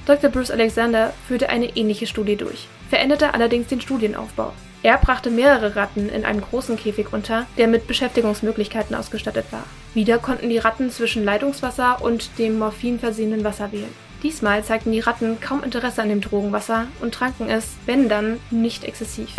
Dr. 0.07 0.31
Bruce 0.31 0.51
Alexander 0.51 1.12
führte 1.29 1.51
eine 1.51 1.77
ähnliche 1.77 2.07
Studie 2.07 2.37
durch, 2.37 2.66
veränderte 2.88 3.35
allerdings 3.35 3.68
den 3.68 3.81
Studienaufbau. 3.81 4.53
Er 4.83 4.96
brachte 4.98 5.31
mehrere 5.31 5.77
Ratten 5.77 6.09
in 6.09 6.25
einem 6.25 6.40
großen 6.40 6.77
Käfig 6.77 7.12
unter, 7.12 7.46
der 7.57 7.68
mit 7.68 7.87
Beschäftigungsmöglichkeiten 7.87 8.96
ausgestattet 8.96 9.44
war. 9.51 9.64
Wieder 9.94 10.18
konnten 10.18 10.48
die 10.48 10.59
Ratten 10.59 10.90
zwischen 10.90 11.25
Leitungswasser 11.25 12.03
und 12.03 12.31
dem 12.38 12.59
Morphin 12.59 12.98
versehenen 12.98 13.44
Wasser 13.44 13.70
wählen. 13.70 13.94
Diesmal 14.25 14.64
zeigten 14.64 14.92
die 14.92 15.01
Ratten 15.01 15.40
kaum 15.40 15.62
Interesse 15.62 16.03
an 16.03 16.09
dem 16.09 16.20
Drogenwasser 16.20 16.87
und 17.01 17.14
tranken 17.14 17.48
es, 17.48 17.68
wenn 17.87 18.09
dann, 18.09 18.40
nicht 18.51 18.85
exzessiv 18.85 19.31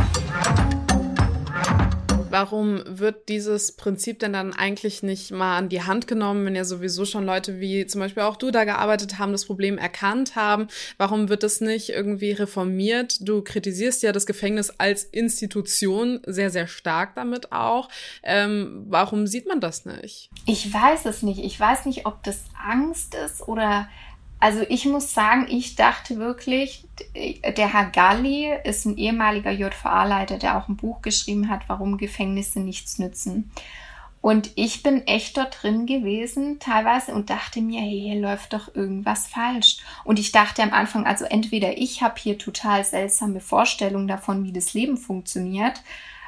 warum 2.33 2.81
wird 2.87 3.29
dieses 3.29 3.73
Prinzip 3.73 4.17
denn 4.17 4.33
dann 4.33 4.53
eigentlich 4.53 5.03
nicht 5.03 5.29
mal 5.29 5.55
an 5.55 5.69
die 5.69 5.83
Hand 5.83 6.07
genommen, 6.07 6.47
wenn 6.47 6.55
ja 6.55 6.65
sowieso 6.65 7.05
schon 7.05 7.27
Leute 7.27 7.59
wie 7.59 7.85
zum 7.85 8.01
Beispiel 8.01 8.23
auch 8.23 8.37
du 8.37 8.49
da 8.49 8.63
gearbeitet 8.63 9.19
haben, 9.19 9.31
das 9.33 9.45
Problem 9.45 9.77
erkannt 9.77 10.35
haben? 10.35 10.67
Warum 10.97 11.29
wird 11.29 11.43
das 11.43 11.61
nicht 11.61 11.89
irgendwie 11.89 12.31
reformiert? 12.31 13.17
Du 13.21 13.43
kritisierst 13.43 14.01
ja 14.01 14.11
das 14.11 14.25
Gefängnis 14.25 14.71
als 14.71 15.03
Institution 15.03 16.21
sehr, 16.25 16.49
sehr 16.49 16.65
stark 16.65 17.13
damit 17.13 17.51
auch. 17.51 17.87
Ähm, 18.23 18.83
warum 18.87 19.27
sieht 19.27 19.47
man 19.47 19.61
das 19.61 19.85
nicht? 19.85 20.31
Ich 20.47 20.73
weiß 20.73 21.05
es 21.05 21.21
nicht. 21.21 21.37
Ich 21.37 21.59
weiß 21.59 21.85
nicht, 21.85 22.07
ob 22.07 22.23
das 22.23 22.45
Angst 22.59 23.13
ist 23.13 23.47
oder 23.47 23.87
also 24.43 24.65
ich 24.67 24.83
muss 24.83 25.13
sagen, 25.13 25.47
ich 25.49 25.77
dachte 25.77 26.17
wirklich, 26.17 26.85
der 27.15 27.73
Herr 27.73 27.85
Galli 27.85 28.51
ist 28.65 28.83
ein 28.83 28.97
ehemaliger 28.97 29.51
JVA-Leiter, 29.51 30.37
der 30.37 30.57
auch 30.57 30.67
ein 30.67 30.75
Buch 30.75 31.01
geschrieben 31.01 31.47
hat, 31.47 31.61
warum 31.67 31.97
Gefängnisse 31.97 32.59
nichts 32.59 32.99
nützen. 32.99 33.53
Und 34.19 34.51
ich 34.55 34.83
bin 34.83 35.07
echt 35.07 35.37
dort 35.37 35.63
drin 35.63 35.85
gewesen 35.85 36.59
teilweise 36.59 37.13
und 37.13 37.29
dachte 37.29 37.61
mir, 37.61 37.79
hey, 37.79 38.01
hier 38.01 38.19
läuft 38.19 38.51
doch 38.51 38.75
irgendwas 38.75 39.27
falsch. 39.27 39.77
Und 40.03 40.19
ich 40.19 40.33
dachte 40.33 40.61
am 40.61 40.73
Anfang, 40.73 41.05
also 41.05 41.23
entweder 41.23 41.77
ich 41.77 42.01
habe 42.01 42.19
hier 42.19 42.37
total 42.37 42.83
seltsame 42.83 43.39
Vorstellungen 43.39 44.09
davon, 44.09 44.43
wie 44.43 44.51
das 44.51 44.73
Leben 44.73 44.97
funktioniert, 44.97 45.81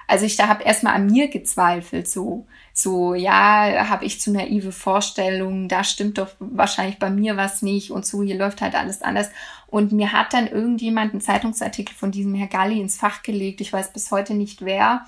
also 0.08 0.26
ich 0.26 0.36
da 0.36 0.48
habe 0.48 0.64
erstmal 0.64 0.94
an 0.94 1.08
mir 1.08 1.30
gezweifelt, 1.30 2.08
so, 2.08 2.46
so, 2.74 3.14
ja, 3.14 3.90
habe 3.90 4.06
ich 4.06 4.22
zu 4.22 4.32
naive 4.32 4.72
Vorstellungen, 4.72 5.68
da 5.68 5.84
stimmt 5.84 6.18
doch 6.18 6.30
wahrscheinlich 6.40 7.00
bei 7.00 7.10
mir 7.10 7.38
was 7.38 7.62
nicht 7.62 7.92
und 7.92 8.06
so, 8.06 8.22
hier 8.22 8.38
läuft 8.38 8.62
halt 8.62 8.76
alles 8.76 9.02
anders. 9.02 9.30
Und 9.68 9.92
mir 9.92 10.12
hat 10.14 10.34
dann 10.34 10.48
irgendjemand 10.48 11.12
einen 11.12 11.22
Zeitungsartikel 11.22 11.96
von 11.96 12.12
diesem 12.12 12.36
Herr 12.36 12.48
Galli 12.48 12.80
ins 12.80 12.98
Fach 12.98 13.24
gelegt, 13.24 13.62
ich 13.62 13.74
weiß 13.74 13.94
bis 13.94 14.12
heute 14.12 14.34
nicht 14.34 14.64
wer, 14.64 15.06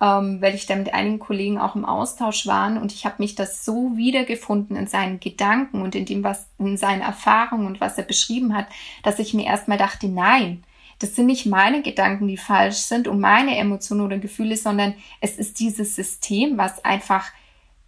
ähm, 0.00 0.42
weil 0.42 0.54
ich 0.54 0.66
da 0.66 0.76
mit 0.76 0.92
einigen 0.92 1.18
Kollegen 1.18 1.58
auch 1.58 1.74
im 1.74 1.86
Austausch 1.86 2.46
waren 2.46 2.76
und 2.76 2.92
ich 2.92 3.06
habe 3.06 3.16
mich 3.18 3.34
das 3.34 3.64
so 3.64 3.96
wiedergefunden 3.96 4.76
in 4.76 4.86
seinen 4.86 5.20
Gedanken 5.20 5.80
und 5.80 5.94
in 5.94 6.04
dem, 6.04 6.22
was 6.22 6.46
in 6.58 6.76
seinen 6.76 7.00
Erfahrungen 7.00 7.66
und 7.66 7.80
was 7.80 7.96
er 7.96 8.04
beschrieben 8.04 8.54
hat, 8.54 8.66
dass 9.02 9.18
ich 9.18 9.32
mir 9.32 9.46
erstmal 9.46 9.78
dachte, 9.78 10.08
nein, 10.08 10.62
das 10.98 11.14
sind 11.14 11.26
nicht 11.26 11.46
meine 11.46 11.82
Gedanken, 11.82 12.26
die 12.26 12.36
falsch 12.36 12.76
sind 12.76 13.08
und 13.08 13.20
meine 13.20 13.56
Emotionen 13.58 14.00
oder 14.00 14.18
Gefühle, 14.18 14.56
sondern 14.56 14.94
es 15.20 15.36
ist 15.36 15.60
dieses 15.60 15.94
System, 15.94 16.56
was 16.56 16.84
einfach, 16.84 17.26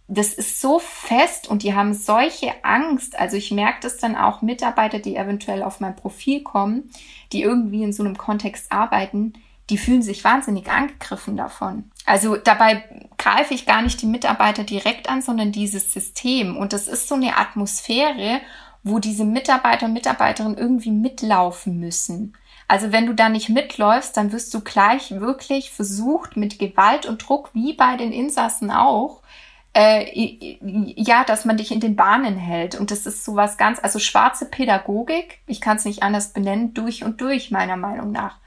das 0.07 0.33
ist 0.33 0.61
so 0.61 0.79
fest 0.79 1.47
und 1.47 1.63
die 1.63 1.73
haben 1.73 1.93
solche 1.93 2.63
Angst. 2.63 3.17
Also 3.17 3.37
ich 3.37 3.51
merke 3.51 3.79
das 3.81 3.97
dann 3.97 4.15
auch 4.15 4.41
Mitarbeiter, 4.41 4.99
die 4.99 5.15
eventuell 5.15 5.63
auf 5.63 5.79
mein 5.79 5.95
Profil 5.95 6.43
kommen, 6.43 6.91
die 7.31 7.41
irgendwie 7.41 7.83
in 7.83 7.93
so 7.93 8.03
einem 8.03 8.17
Kontext 8.17 8.71
arbeiten, 8.71 9.33
die 9.69 9.77
fühlen 9.77 10.01
sich 10.01 10.23
wahnsinnig 10.23 10.69
angegriffen 10.69 11.37
davon. 11.37 11.91
Also 12.05 12.37
dabei 12.37 12.83
greife 13.17 13.53
ich 13.53 13.65
gar 13.65 13.81
nicht 13.81 14.01
die 14.01 14.07
Mitarbeiter 14.07 14.63
direkt 14.63 15.09
an, 15.09 15.21
sondern 15.21 15.51
dieses 15.51 15.93
System. 15.93 16.57
Und 16.57 16.73
das 16.73 16.87
ist 16.87 17.07
so 17.07 17.15
eine 17.15 17.37
Atmosphäre, 17.37 18.41
wo 18.83 18.99
diese 18.99 19.25
Mitarbeiter 19.25 19.85
und 19.85 19.93
Mitarbeiterinnen 19.93 20.57
irgendwie 20.57 20.91
mitlaufen 20.91 21.79
müssen. 21.79 22.33
Also 22.69 22.91
wenn 22.91 23.07
du 23.07 23.15
da 23.15 23.29
nicht 23.29 23.49
mitläufst, 23.49 24.15
dann 24.15 24.31
wirst 24.31 24.53
du 24.53 24.61
gleich 24.61 25.19
wirklich 25.19 25.71
versucht, 25.71 26.37
mit 26.37 26.59
Gewalt 26.59 27.07
und 27.07 27.27
Druck, 27.27 27.49
wie 27.53 27.73
bei 27.73 27.97
den 27.97 28.11
Insassen 28.11 28.69
auch, 28.69 29.23
äh, 29.73 30.05
ja, 30.95 31.23
dass 31.23 31.45
man 31.45 31.57
dich 31.57 31.71
in 31.71 31.79
den 31.79 31.95
Bahnen 31.95 32.37
hält. 32.37 32.79
Und 32.79 32.91
das 32.91 33.07
ist 33.07 33.25
sowas 33.25 33.57
ganz, 33.57 33.79
also 33.81 33.97
schwarze 33.97 34.45
Pädagogik, 34.45 35.39
ich 35.47 35.61
kann 35.61 35.77
es 35.77 35.85
nicht 35.85 36.03
anders 36.03 36.31
benennen, 36.31 36.75
durch 36.75 37.03
und 37.03 37.21
durch, 37.21 37.49
meiner 37.49 37.75
Meinung 37.75 38.11
nach. 38.11 38.37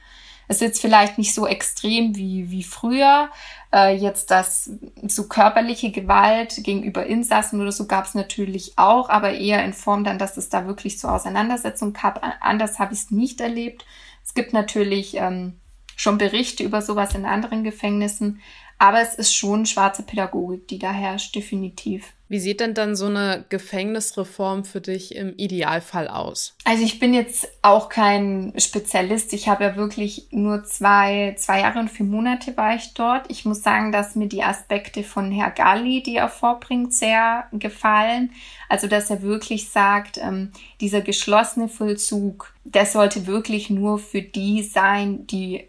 Es 0.47 0.57
ist 0.57 0.63
jetzt 0.63 0.81
vielleicht 0.81 1.19
nicht 1.19 1.35
so 1.35 1.49
extrem 1.49 2.15
wie, 2.15 2.49
wie 2.51 2.63
früher. 2.63 3.29
Äh, 3.73 3.97
jetzt 3.97 4.31
das 4.31 4.71
so 5.09 5.27
körperliche 5.27 5.91
Gewalt 5.91 6.63
gegenüber 6.63 7.07
Insassen 7.07 7.61
oder 7.61 7.73
so 7.73 7.89
gab 7.89 8.05
es 8.05 8.15
natürlich 8.15 8.75
auch, 8.77 9.09
aber 9.09 9.33
eher 9.33 9.65
in 9.65 9.73
Form 9.73 10.05
dann, 10.05 10.19
dass 10.19 10.37
es 10.37 10.49
da 10.49 10.67
wirklich 10.67 11.01
zur 11.01 11.13
Auseinandersetzung 11.13 11.93
gab. 11.93 12.23
Anders 12.41 12.79
habe 12.79 12.95
ich 12.95 13.01
es 13.01 13.11
nicht 13.11 13.41
erlebt. 13.41 13.85
Es 14.25 14.35
gibt 14.35 14.53
natürlich 14.53 15.17
ähm, 15.17 15.61
schon 15.97 16.19
Berichte 16.19 16.63
über 16.65 16.83
sowas 16.83 17.15
in 17.15 17.25
anderen 17.25 17.65
Gefängnissen, 17.65 18.41
Aber 18.83 19.01
es 19.01 19.15
ist 19.15 19.33
schon 19.33 19.65
schwarze 19.65 20.03
Pädagogik, 20.03 20.67
die 20.67 20.81
da 20.81 20.91
herrscht, 20.91 21.37
definitiv. 21.37 22.15
Wie 22.33 22.41
sieht 22.41 22.61
denn 22.61 22.73
dann 22.73 22.97
so 22.97 23.09
eine 23.09 23.45
Gefängnisreform 23.51 24.65
für 24.65 24.81
dich 24.81 25.15
im 25.15 25.35
Idealfall 25.37 26.09
aus? 26.09 26.57
Also 26.65 26.83
ich 26.83 26.99
bin 26.99 27.13
jetzt 27.13 27.47
auch 27.61 27.91
kein 27.91 28.55
Spezialist. 28.57 29.35
Ich 29.35 29.51
habe 29.51 29.65
ja 29.65 29.77
wirklich 29.77 30.29
nur 30.31 30.65
zwei, 30.65 31.35
zwei 31.37 31.61
Jahre 31.61 31.79
und 31.81 31.91
vier 31.91 32.07
Monate 32.07 32.57
war 32.57 32.75
ich 32.75 32.95
dort. 32.95 33.31
Ich 33.31 33.45
muss 33.45 33.63
sagen, 33.63 33.93
dass 33.93 34.15
mir 34.15 34.29
die 34.29 34.43
Aspekte 34.43 35.03
von 35.03 35.31
Herr 35.31 35.51
Galli, 35.51 36.03
die 36.03 36.17
er 36.17 36.31
vorbringt, 36.31 36.95
sehr 36.95 37.49
gefallen. 37.53 38.31
Also 38.71 38.87
dass 38.87 39.11
er 39.11 39.21
wirklich 39.21 39.69
sagt, 39.69 40.17
ähm, 40.17 40.53
dieser 40.81 41.03
geschlossene 41.03 41.69
Vollzug, 41.69 42.55
der 42.65 42.87
sollte 42.87 43.27
wirklich 43.27 43.69
nur 43.69 43.99
für 43.99 44.23
die 44.23 44.63
sein, 44.63 45.27
die 45.27 45.69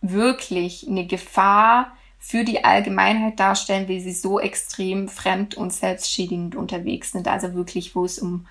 wirklich 0.00 0.88
eine 0.88 1.06
Gefahr 1.06 1.92
für 2.24 2.44
die 2.44 2.62
Allgemeinheit 2.62 3.40
darstellen, 3.40 3.88
wie 3.88 3.98
sie 4.00 4.12
so 4.12 4.38
extrem 4.38 5.08
fremd 5.08 5.56
und 5.56 5.72
selbstschädigend 5.72 6.54
unterwegs 6.54 7.10
sind. 7.10 7.26
Also 7.26 7.54
wirklich, 7.54 7.96
wo 7.96 8.04
es 8.04 8.20
um 8.20 8.46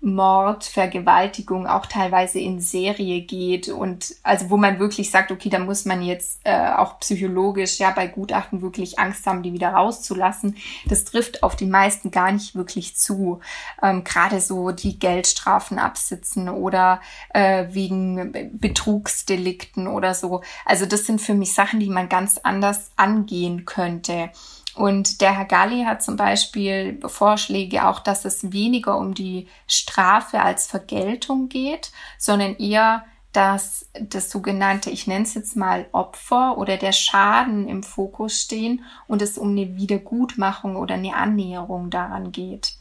Mord, 0.00 0.64
Vergewaltigung 0.64 1.66
auch 1.66 1.86
teilweise 1.86 2.38
in 2.38 2.60
Serie 2.60 3.22
geht 3.22 3.68
und 3.68 4.14
also 4.22 4.50
wo 4.50 4.56
man 4.56 4.78
wirklich 4.78 5.10
sagt, 5.10 5.32
okay, 5.32 5.48
da 5.48 5.58
muss 5.58 5.84
man 5.86 6.02
jetzt 6.02 6.40
äh, 6.44 6.70
auch 6.76 7.00
psychologisch 7.00 7.78
ja 7.78 7.90
bei 7.90 8.06
Gutachten 8.06 8.60
wirklich 8.60 8.98
Angst 8.98 9.26
haben, 9.26 9.42
die 9.42 9.52
wieder 9.52 9.70
rauszulassen. 9.70 10.56
Das 10.86 11.04
trifft 11.04 11.42
auf 11.42 11.56
die 11.56 11.66
meisten 11.66 12.10
gar 12.10 12.30
nicht 12.30 12.54
wirklich 12.54 12.94
zu. 12.96 13.40
Ähm, 13.82 14.04
Gerade 14.04 14.40
so 14.40 14.70
die 14.70 14.98
Geldstrafen 14.98 15.78
absitzen 15.78 16.50
oder 16.50 17.00
äh, 17.30 17.66
wegen 17.70 18.50
Betrugsdelikten 18.52 19.88
oder 19.88 20.14
so. 20.14 20.42
Also 20.66 20.84
das 20.86 21.06
sind 21.06 21.20
für 21.20 21.34
mich 21.34 21.54
Sachen, 21.54 21.80
die 21.80 21.90
man 21.90 22.08
ganz 22.08 22.38
anders 22.38 22.90
angehen 22.96 23.64
könnte. 23.64 24.30
Und 24.76 25.22
der 25.22 25.34
Herr 25.34 25.46
Galli 25.46 25.84
hat 25.84 26.02
zum 26.02 26.16
Beispiel 26.16 27.00
Vorschläge 27.06 27.88
auch, 27.88 27.98
dass 27.98 28.26
es 28.26 28.52
weniger 28.52 28.98
um 28.98 29.14
die 29.14 29.48
Strafe 29.66 30.42
als 30.42 30.66
Vergeltung 30.66 31.48
geht, 31.48 31.92
sondern 32.18 32.56
eher, 32.56 33.06
dass 33.32 33.88
das 33.98 34.30
sogenannte, 34.30 34.90
ich 34.90 35.06
nenne 35.06 35.24
es 35.24 35.32
jetzt 35.32 35.56
mal 35.56 35.86
Opfer 35.92 36.58
oder 36.58 36.76
der 36.76 36.92
Schaden 36.92 37.68
im 37.68 37.82
Fokus 37.82 38.42
stehen 38.42 38.84
und 39.06 39.22
es 39.22 39.38
um 39.38 39.50
eine 39.50 39.76
Wiedergutmachung 39.76 40.76
oder 40.76 40.94
eine 40.94 41.16
Annäherung 41.16 41.88
daran 41.88 42.30
geht. 42.30 42.74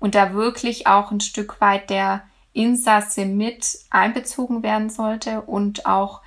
Und 0.00 0.16
da 0.16 0.34
wirklich 0.34 0.88
auch 0.88 1.12
ein 1.12 1.20
Stück 1.20 1.60
weit 1.60 1.88
der 1.88 2.24
Insasse 2.52 3.26
mit 3.26 3.78
einbezogen 3.90 4.64
werden 4.64 4.90
sollte 4.90 5.42
und 5.42 5.86
auch, 5.86 6.20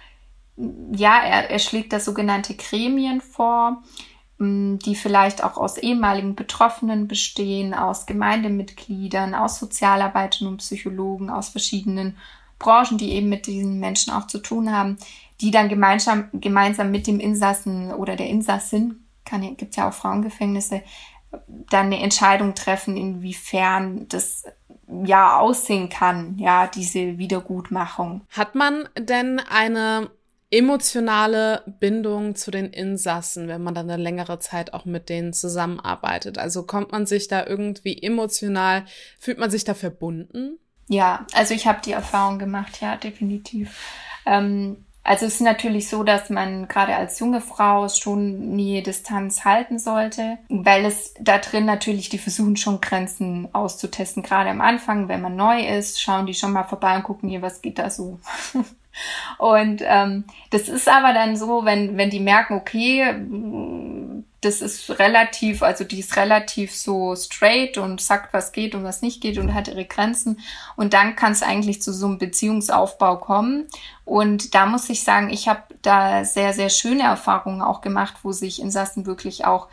ja, 0.56 1.20
er, 1.20 1.50
er 1.50 1.60
schlägt 1.60 1.92
da 1.92 2.00
sogenannte 2.00 2.56
Gremien 2.56 3.20
vor, 3.20 3.84
die 4.42 4.96
vielleicht 4.96 5.44
auch 5.44 5.58
aus 5.58 5.78
ehemaligen 5.78 6.36
Betroffenen 6.36 7.08
bestehen, 7.08 7.74
aus 7.74 8.06
Gemeindemitgliedern, 8.06 9.36
aus 9.36 9.60
Sozialarbeitern 9.60 10.48
und 10.48 10.58
Psychologen, 10.58 11.30
aus 11.30 11.50
verschiedenen 11.50 12.18
Branchen, 12.58 12.98
die 12.98 13.12
eben 13.12 13.30
mit 13.30 13.46
diesen 13.48 13.80
Menschen 13.80 14.14
auch 14.14 14.28
zu 14.28 14.40
tun 14.40 14.72
haben, 14.72 14.98
die 15.42 15.52
dann 15.52 15.70
gemeinsam, 15.70 16.30
gemeinsam 16.34 16.92
mit 16.92 17.08
dem 17.08 17.20
Insassen 17.20 17.94
oder 17.94 18.16
der 18.16 18.28
Insassin, 18.28 19.06
kann, 19.26 19.56
gibt 19.58 19.76
ja 19.76 19.90
auch 19.90 19.94
Frauengefängnisse, 19.94 20.82
dann 21.48 21.86
eine 21.88 22.02
Entscheidung 22.02 22.56
treffen, 22.56 22.98
inwiefern 22.98 24.08
das 24.10 24.46
ja 25.06 25.40
aussehen 25.40 25.90
kann, 25.90 26.38
ja, 26.38 26.68
diese 26.68 27.18
Wiedergutmachung. 27.18 28.22
Hat 28.32 28.56
man 28.56 28.90
denn 28.98 29.40
eine 29.40 30.10
emotionale 30.52 31.64
Bindung 31.80 32.36
zu 32.36 32.52
den 32.52 32.68
Insassen, 32.68 33.48
wenn 33.48 33.64
man 33.64 33.74
dann 33.74 33.90
eine 33.90 34.02
längere 34.02 34.40
Zeit 34.40 34.74
auch 34.74 34.86
mit 34.86 35.10
denen 35.10 35.34
zusammenarbeitet? 35.34 36.38
Also 36.38 36.64
kommt 36.64 36.92
man 36.92 37.06
sich 37.06 37.28
da 37.28 37.46
irgendwie 37.46 38.04
emotional, 38.04 38.84
fühlt 39.18 39.40
man 39.40 39.50
sich 39.50 39.64
da 39.64 39.74
verbunden? 39.74 40.60
Ja, 40.88 41.26
also 41.34 41.54
ich 41.54 41.68
habe 41.68 41.80
die 41.84 41.94
Erfahrung 41.94 42.38
gemacht, 42.38 42.82
ja, 42.82 42.98
definitiv. 42.98 43.78
Ähm, 44.26 44.86
also 45.04 45.26
es 45.26 45.36
ist 45.36 45.42
natürlich 45.42 45.90
so, 45.90 46.04
dass 46.04 46.30
man 46.30 46.68
gerade 46.68 46.96
als 46.96 47.18
junge 47.18 47.42
Frau 47.42 47.88
schon 47.90 48.56
nie 48.56 48.84
Distanz 48.84 49.46
halten 49.46 49.80
sollte, 49.80 50.38
weil 50.50 50.86
es 50.86 51.16
da 51.20 51.40
drin 51.40 51.66
natürlich, 51.66 52.10
die 52.10 52.20
versuchen 52.20 52.56
schon 52.56 52.82
Grenzen 52.82 53.50
auszutesten. 53.54 54.22
Gerade 54.22 54.52
am 54.52 54.62
Anfang, 54.62 55.08
wenn 55.08 55.22
man 55.22 55.36
neu 55.36 55.66
ist, 55.66 56.02
schauen 56.02 56.28
die 56.28 56.36
schon 56.36 56.52
mal 56.52 56.66
vorbei 56.66 56.96
und 56.98 57.04
gucken 57.04 57.30
hier, 57.30 57.42
was 57.42 57.62
geht 57.62 57.80
da 57.80 57.90
so. 57.90 58.20
Und 59.38 59.82
ähm, 59.86 60.26
das 60.50 60.70
ist 60.70 60.88
aber 60.88 61.14
dann 61.14 61.38
so, 61.38 61.66
wenn, 61.66 61.98
wenn 61.98 62.10
die 62.10 62.20
merken, 62.20 62.56
okay, 62.56 63.16
das 64.42 64.62
ist 64.62 64.90
relativ, 64.98 65.62
also 65.62 65.84
die 65.84 66.00
ist 66.00 66.18
relativ 66.18 66.76
so 66.76 67.16
straight 67.16 67.78
und 67.78 68.02
sagt, 68.02 68.34
was 68.34 68.52
geht 68.52 68.74
und 68.74 68.84
was 68.84 69.04
nicht 69.04 69.22
geht 69.22 69.38
und 69.38 69.54
hat 69.54 69.68
ihre 69.68 69.86
Grenzen. 69.86 70.40
Und 70.76 70.94
dann 70.94 71.16
kann 71.16 71.32
es 71.32 71.44
eigentlich 71.44 71.82
zu 71.82 71.94
so 71.94 72.08
einem 72.08 72.18
Beziehungsaufbau 72.18 73.18
kommen. 73.18 73.68
Und 74.04 74.56
da 74.56 74.66
muss 74.66 74.90
ich 74.90 75.04
sagen, 75.04 75.30
ich 75.30 75.48
habe 75.48 75.62
da 75.84 76.26
sehr, 76.26 76.54
sehr 76.54 76.70
schöne 76.70 77.04
Erfahrungen 77.04 77.62
auch 77.62 77.82
gemacht, 77.82 78.16
wo 78.24 78.32
sich 78.32 78.62
Insassen 78.62 79.06
wirklich 79.06 79.46
auch 79.46 79.68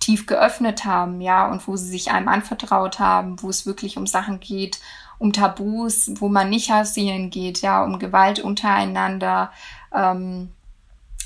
tief 0.00 0.26
geöffnet 0.26 0.84
haben, 0.84 1.20
ja, 1.20 1.46
und 1.48 1.68
wo 1.68 1.76
sie 1.76 1.88
sich 1.88 2.10
einem 2.10 2.28
anvertraut 2.28 2.98
haben, 2.98 3.40
wo 3.42 3.50
es 3.50 3.66
wirklich 3.66 3.96
um 3.96 4.06
Sachen 4.06 4.40
geht, 4.40 4.80
um 5.20 5.34
Tabus, 5.34 6.10
wo 6.14 6.28
man 6.28 6.48
nicht 6.48 6.72
hausieren 6.72 7.28
geht, 7.28 7.60
ja, 7.60 7.84
um 7.84 7.98
Gewalt 7.98 8.40
untereinander, 8.40 9.52
ähm, 9.94 10.50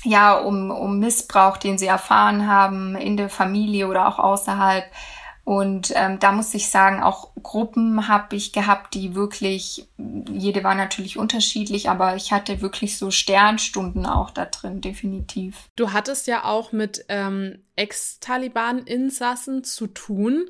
ja, 0.03 0.33
um, 0.35 0.69
um 0.69 0.99
Missbrauch, 0.99 1.55
den 1.55 1.77
sie 1.77 1.87
erfahren 1.87 2.45
haben 2.45 2.95
in 2.97 3.15
der 3.15 3.29
Familie 3.29 3.87
oder 3.87 4.07
auch 4.07 4.19
außerhalb. 4.19 4.83
Und 5.45 5.93
ähm, 5.95 6.17
da 6.19 6.31
muss 6.31 6.55
ich 6.55 6.71
sagen, 6.71 7.03
auch 7.03 7.29
Gruppen 7.43 8.07
habe 8.07 8.35
ich 8.35 8.51
gehabt, 8.51 8.95
die 8.95 9.13
wirklich, 9.13 9.87
jede 10.27 10.63
war 10.63 10.73
natürlich 10.73 11.19
unterschiedlich, 11.19 11.87
aber 11.87 12.15
ich 12.15 12.31
hatte 12.31 12.61
wirklich 12.61 12.97
so 12.97 13.11
Sternstunden 13.11 14.07
auch 14.07 14.31
da 14.31 14.45
drin, 14.45 14.81
definitiv. 14.81 15.69
Du 15.75 15.93
hattest 15.93 16.25
ja 16.25 16.45
auch 16.45 16.71
mit 16.71 17.05
ähm, 17.09 17.59
Ex-Taliban-Insassen 17.75 19.63
zu 19.63 19.85
tun. 19.85 20.47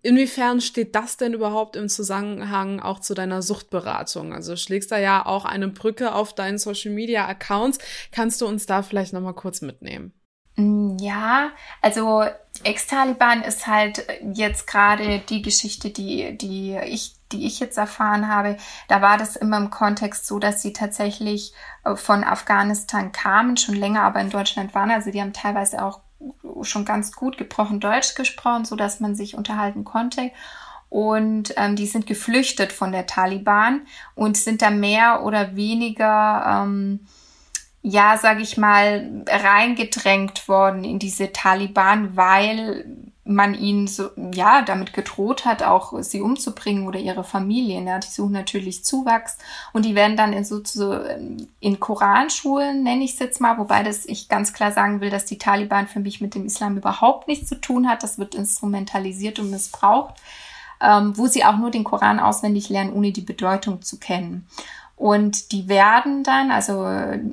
Inwiefern 0.00 0.62
steht 0.62 0.94
das 0.94 1.18
denn 1.18 1.34
überhaupt 1.34 1.76
im 1.76 1.90
Zusammenhang 1.90 2.80
auch 2.80 3.00
zu 3.00 3.12
deiner 3.12 3.42
Suchtberatung? 3.42 4.32
Also 4.32 4.56
schlägst 4.56 4.90
da 4.90 4.98
ja 4.98 5.26
auch 5.26 5.44
eine 5.44 5.68
Brücke 5.68 6.14
auf 6.14 6.34
deinen 6.34 6.56
Social-Media-Accounts. 6.56 7.80
Kannst 8.12 8.40
du 8.40 8.46
uns 8.46 8.64
da 8.64 8.82
vielleicht 8.82 9.12
nochmal 9.12 9.34
kurz 9.34 9.60
mitnehmen? 9.60 10.14
Mm, 10.58 10.96
ja, 10.98 11.50
also 11.82 12.24
Ex-Taliban 12.64 13.42
ist 13.42 13.66
halt 13.66 14.06
jetzt 14.34 14.66
gerade 14.66 15.20
die 15.20 15.42
Geschichte, 15.42 15.90
die, 15.90 16.36
die 16.36 16.76
ich, 16.84 17.14
die 17.32 17.46
ich 17.46 17.60
jetzt 17.60 17.78
erfahren 17.78 18.28
habe. 18.28 18.56
Da 18.88 19.02
war 19.02 19.18
das 19.18 19.36
immer 19.36 19.56
im 19.56 19.70
Kontext 19.70 20.26
so, 20.26 20.38
dass 20.38 20.62
sie 20.62 20.72
tatsächlich 20.72 21.52
äh, 21.84 21.96
von 21.96 22.24
Afghanistan 22.24 23.12
kamen, 23.12 23.56
schon 23.56 23.74
länger 23.74 24.02
aber 24.02 24.20
in 24.20 24.30
Deutschland 24.30 24.74
waren. 24.74 24.90
Also 24.90 25.10
die 25.10 25.20
haben 25.20 25.32
teilweise 25.32 25.84
auch 25.84 26.00
schon 26.62 26.84
ganz 26.84 27.12
gut 27.12 27.38
gebrochen 27.38 27.80
Deutsch 27.80 28.14
gesprochen, 28.14 28.64
so 28.64 28.76
dass 28.76 29.00
man 29.00 29.14
sich 29.14 29.36
unterhalten 29.36 29.84
konnte. 29.84 30.30
Und 30.88 31.52
ähm, 31.56 31.76
die 31.76 31.86
sind 31.86 32.06
geflüchtet 32.06 32.72
von 32.72 32.92
der 32.92 33.06
Taliban 33.06 33.82
und 34.14 34.36
sind 34.36 34.62
da 34.62 34.70
mehr 34.70 35.22
oder 35.22 35.54
weniger 35.54 36.64
ähm, 36.64 37.06
ja, 37.88 38.18
sage 38.18 38.42
ich 38.42 38.56
mal, 38.56 39.24
reingedrängt 39.26 40.46
worden 40.48 40.84
in 40.84 40.98
diese 40.98 41.32
Taliban, 41.32 42.16
weil 42.16 42.84
man 43.24 43.54
ihnen 43.54 43.86
so, 43.86 44.08
ja, 44.32 44.62
damit 44.62 44.94
gedroht 44.94 45.44
hat, 45.44 45.62
auch 45.62 45.92
sie 46.02 46.22
umzubringen 46.22 46.86
oder 46.86 46.98
ihre 46.98 47.24
Familien. 47.24 47.86
Ja, 47.86 47.98
die 47.98 48.08
suchen 48.08 48.32
natürlich 48.32 48.84
Zuwachs 48.84 49.36
und 49.72 49.84
die 49.84 49.94
werden 49.94 50.16
dann 50.16 50.32
in 50.32 50.44
so, 50.44 50.62
so 50.64 50.98
in 51.60 51.78
Koranschulen, 51.78 52.82
nenne 52.82 53.04
ich 53.04 53.14
es 53.14 53.18
jetzt 53.18 53.40
mal, 53.40 53.58
wobei 53.58 53.82
das 53.82 54.06
ich 54.06 54.28
ganz 54.28 54.52
klar 54.52 54.72
sagen 54.72 55.00
will, 55.00 55.10
dass 55.10 55.26
die 55.26 55.38
Taliban 55.38 55.88
für 55.88 56.00
mich 56.00 56.20
mit 56.20 56.34
dem 56.34 56.46
Islam 56.46 56.78
überhaupt 56.78 57.28
nichts 57.28 57.48
zu 57.48 57.60
tun 57.60 57.88
hat. 57.88 58.02
Das 58.02 58.18
wird 58.18 58.34
instrumentalisiert 58.34 59.38
und 59.38 59.50
missbraucht, 59.50 60.14
ähm, 60.80 61.16
wo 61.16 61.26
sie 61.26 61.44
auch 61.44 61.58
nur 61.58 61.70
den 61.70 61.84
Koran 61.84 62.20
auswendig 62.20 62.70
lernen, 62.70 62.94
ohne 62.94 63.12
die 63.12 63.20
Bedeutung 63.20 63.82
zu 63.82 63.98
kennen. 63.98 64.46
Und 64.98 65.52
die 65.52 65.68
werden 65.68 66.24
dann, 66.24 66.50
also 66.50 66.82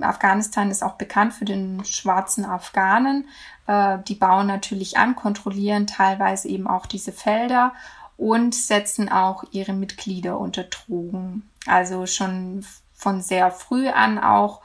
Afghanistan 0.01 0.69
ist 0.69 0.83
auch 0.83 0.93
bekannt 0.93 1.33
für 1.33 1.45
den 1.45 1.83
schwarzen 1.83 2.45
Afghanen, 2.45 3.27
äh, 3.65 3.97
die 4.07 4.13
bauen 4.13 4.45
natürlich 4.45 4.97
an, 4.97 5.15
kontrollieren 5.15 5.87
teilweise 5.87 6.47
eben 6.47 6.67
auch 6.67 6.85
diese 6.85 7.11
Felder 7.11 7.73
und 8.17 8.53
setzen 8.53 9.11
auch 9.11 9.43
ihre 9.51 9.73
Mitglieder 9.73 10.39
unter 10.39 10.63
Drogen. 10.63 11.49
Also 11.65 12.05
schon 12.05 12.63
von 12.93 13.21
sehr 13.21 13.49
früh 13.49 13.89
an 13.89 14.19
auch 14.19 14.61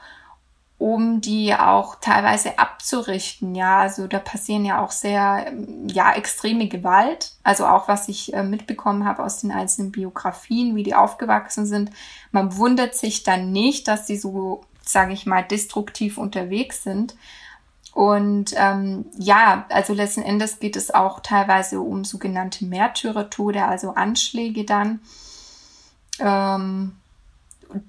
um 0.81 1.21
die 1.21 1.53
auch 1.53 1.93
teilweise 2.01 2.57
abzurichten. 2.57 3.53
Ja, 3.53 3.81
also 3.81 4.07
da 4.07 4.17
passieren 4.17 4.65
ja 4.65 4.83
auch 4.83 4.89
sehr, 4.89 5.53
ja, 5.85 6.11
extreme 6.13 6.67
Gewalt. 6.67 7.33
Also 7.43 7.67
auch 7.67 7.87
was 7.87 8.09
ich 8.09 8.33
äh, 8.33 8.41
mitbekommen 8.41 9.05
habe 9.05 9.23
aus 9.23 9.41
den 9.41 9.51
einzelnen 9.51 9.91
Biografien, 9.91 10.75
wie 10.75 10.81
die 10.81 10.95
aufgewachsen 10.95 11.67
sind. 11.67 11.91
Man 12.31 12.57
wundert 12.57 12.95
sich 12.95 13.21
dann 13.21 13.51
nicht, 13.51 13.87
dass 13.87 14.07
sie 14.07 14.17
so, 14.17 14.61
sage 14.81 15.13
ich 15.13 15.27
mal, 15.27 15.43
destruktiv 15.43 16.17
unterwegs 16.17 16.81
sind. 16.81 17.15
Und 17.93 18.55
ähm, 18.55 19.05
ja, 19.19 19.65
also 19.69 19.93
letzten 19.93 20.23
Endes 20.23 20.57
geht 20.57 20.75
es 20.75 20.91
auch 20.91 21.19
teilweise 21.19 21.79
um 21.79 22.03
sogenannte 22.05 22.65
Märtyrertode, 22.65 23.65
also 23.65 23.91
Anschläge 23.91 24.65
dann, 24.65 25.01
ähm, 26.17 26.93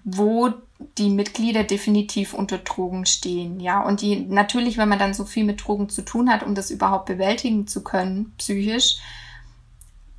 wo 0.04 0.50
die 0.98 1.10
Mitglieder 1.10 1.64
definitiv 1.64 2.34
unter 2.34 2.58
Drogen 2.58 3.06
stehen, 3.06 3.60
ja. 3.60 3.80
Und 3.82 4.00
die 4.00 4.20
natürlich, 4.20 4.78
wenn 4.78 4.88
man 4.88 4.98
dann 4.98 5.14
so 5.14 5.24
viel 5.24 5.44
mit 5.44 5.66
Drogen 5.66 5.88
zu 5.88 6.02
tun 6.02 6.30
hat, 6.30 6.42
um 6.42 6.54
das 6.54 6.70
überhaupt 6.70 7.06
bewältigen 7.06 7.66
zu 7.66 7.82
können, 7.84 8.34
psychisch, 8.38 8.98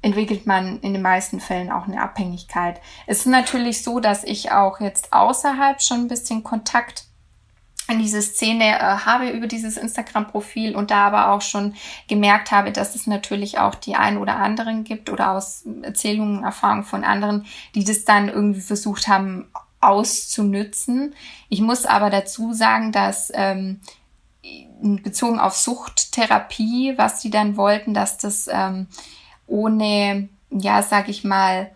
entwickelt 0.02 0.46
man 0.46 0.80
in 0.82 0.94
den 0.94 1.02
meisten 1.02 1.40
Fällen 1.40 1.72
auch 1.72 1.88
eine 1.88 2.02
Abhängigkeit. 2.02 2.80
Es 3.08 3.20
ist 3.20 3.28
natürlich 3.28 3.84
so, 3.84 4.00
dass 4.00 4.24
ich 4.24 4.52
auch 4.52 4.80
jetzt 4.80 5.14
außerhalb 5.14 5.82
schon 5.82 6.02
ein 6.02 6.08
bisschen 6.08 6.44
Kontakt 6.44 7.06
in 7.90 8.00
diese 8.00 8.22
Szene 8.22 8.80
äh, 8.80 8.80
habe 8.80 9.30
über 9.30 9.48
dieses 9.48 9.78
Instagram-Profil 9.78 10.76
und 10.76 10.92
da 10.92 11.08
aber 11.08 11.32
auch 11.32 11.42
schon 11.42 11.76
gemerkt 12.08 12.52
habe, 12.52 12.72
dass 12.72 12.96
es 12.96 13.08
natürlich 13.08 13.60
auch 13.60 13.76
die 13.76 13.96
ein 13.96 14.18
oder 14.18 14.38
anderen 14.38 14.84
gibt 14.84 15.10
oder 15.10 15.32
aus 15.32 15.66
Erzählungen, 15.82 16.44
Erfahrungen 16.44 16.84
von 16.84 17.04
anderen, 17.04 17.46
die 17.76 17.84
das 17.84 18.06
dann 18.06 18.30
irgendwie 18.30 18.62
versucht 18.62 19.08
haben 19.08 19.50
auszunützen. 19.82 21.14
Ich 21.50 21.60
muss 21.62 21.86
aber 21.86 22.10
dazu 22.10 22.54
sagen, 22.54 22.94
dass 22.94 23.32
ähm, 23.36 23.82
bezogen 24.82 25.40
auf 25.40 25.56
Suchttherapie, 25.56 26.94
was 26.98 27.22
sie 27.22 27.30
dann 27.30 27.58
wollten, 27.58 27.94
dass 27.94 28.18
das 28.18 28.48
ähm, 28.52 28.88
ohne, 29.48 30.30
ja, 30.50 30.82
sag 30.84 31.10
ich 31.10 31.24
mal, 31.24 31.72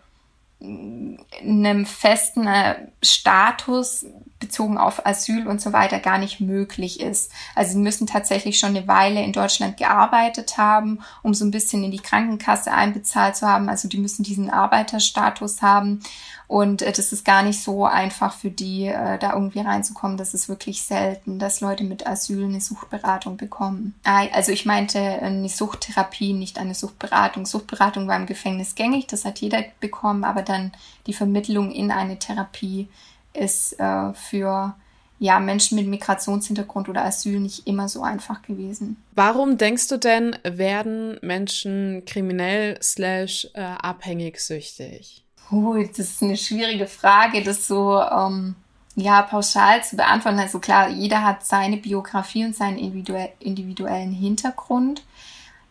einem 0.60 1.86
festen 1.86 2.46
äh, 2.46 2.88
Status 3.00 4.06
bezogen 4.40 4.78
auf 4.78 5.04
Asyl 5.06 5.46
und 5.46 5.60
so 5.60 5.72
weiter 5.72 5.98
gar 6.00 6.18
nicht 6.18 6.40
möglich 6.40 7.00
ist. 7.00 7.32
Also 7.54 7.72
sie 7.72 7.78
müssen 7.78 8.06
tatsächlich 8.06 8.58
schon 8.58 8.70
eine 8.70 8.88
Weile 8.88 9.22
in 9.22 9.32
Deutschland 9.32 9.76
gearbeitet 9.76 10.58
haben, 10.58 11.00
um 11.22 11.34
so 11.34 11.44
ein 11.44 11.50
bisschen 11.50 11.84
in 11.84 11.90
die 11.90 11.98
Krankenkasse 11.98 12.72
einbezahlt 12.72 13.36
zu 13.36 13.46
haben. 13.46 13.68
Also 13.68 13.88
die 13.88 13.98
müssen 13.98 14.22
diesen 14.24 14.50
Arbeiterstatus 14.50 15.62
haben. 15.62 16.00
Und 16.48 16.80
äh, 16.80 16.90
das 16.90 17.12
ist 17.12 17.24
gar 17.24 17.42
nicht 17.42 17.62
so 17.62 17.84
einfach 17.84 18.32
für 18.32 18.50
die, 18.50 18.86
äh, 18.86 19.18
da 19.18 19.34
irgendwie 19.34 19.60
reinzukommen. 19.60 20.16
Das 20.16 20.32
ist 20.34 20.48
wirklich 20.48 20.82
selten, 20.82 21.38
dass 21.38 21.60
Leute 21.60 21.84
mit 21.84 22.06
Asyl 22.06 22.44
eine 22.44 22.60
Suchtberatung 22.60 23.36
bekommen. 23.36 23.94
Also 24.02 24.50
ich 24.50 24.64
meinte 24.64 24.98
eine 24.98 25.48
Suchttherapie, 25.48 26.32
nicht 26.32 26.58
eine 26.58 26.74
Suchtberatung. 26.74 27.44
Suchtberatung 27.44 28.08
war 28.08 28.16
im 28.16 28.26
Gefängnis 28.26 28.74
gängig, 28.74 29.06
das 29.06 29.26
hat 29.26 29.38
jeder 29.40 29.62
bekommen, 29.78 30.24
aber 30.24 30.42
dann 30.42 30.72
die 31.06 31.12
Vermittlung 31.12 31.70
in 31.70 31.90
eine 31.90 32.18
Therapie 32.18 32.88
ist 33.34 33.78
äh, 33.78 34.14
für 34.14 34.74
ja, 35.20 35.40
Menschen 35.40 35.76
mit 35.76 35.86
Migrationshintergrund 35.86 36.88
oder 36.88 37.04
Asyl 37.04 37.40
nicht 37.40 37.66
immer 37.66 37.88
so 37.88 38.02
einfach 38.02 38.40
gewesen. 38.42 38.96
Warum 39.14 39.58
denkst 39.58 39.88
du 39.88 39.98
denn, 39.98 40.36
werden 40.44 41.18
Menschen 41.22 42.04
kriminell 42.06 42.78
slash 42.80 43.48
äh, 43.54 43.60
abhängig 43.60 44.40
süchtig? 44.40 45.24
Uh, 45.50 45.82
das 45.82 45.98
ist 45.98 46.22
eine 46.22 46.36
schwierige 46.36 46.86
Frage, 46.86 47.42
das 47.42 47.66
so 47.66 48.00
ähm, 48.02 48.54
ja 48.94 49.22
pauschal 49.22 49.82
zu 49.82 49.96
beantworten. 49.96 50.38
Also 50.38 50.58
klar, 50.58 50.88
jeder 50.88 51.24
hat 51.24 51.46
seine 51.46 51.76
Biografie 51.76 52.44
und 52.44 52.54
seinen 52.54 52.78
individuellen 52.78 54.12
Hintergrund. 54.12 55.02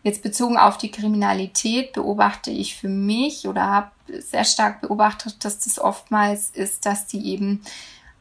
Jetzt 0.02 0.22
bezogen 0.22 0.56
auf 0.56 0.78
die 0.78 0.90
Kriminalität 0.90 1.92
beobachte 1.92 2.50
ich 2.50 2.76
für 2.76 2.88
mich 2.88 3.46
oder 3.46 3.62
habe 3.64 3.90
sehr 4.20 4.44
stark 4.44 4.80
beobachtet, 4.80 5.44
dass 5.44 5.58
das 5.58 5.78
oftmals 5.78 6.50
ist, 6.50 6.86
dass 6.86 7.06
die 7.06 7.26
eben 7.26 7.62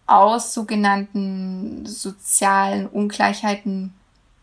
aus 0.06 0.54
sogenannten 0.54 1.86
sozialen 1.86 2.88
Ungleichheiten 2.88 3.94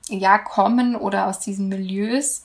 ja 0.09 0.39
kommen 0.39 0.95
oder 0.97 1.27
aus 1.27 1.41
diesen 1.41 1.69
Milieus 1.69 2.45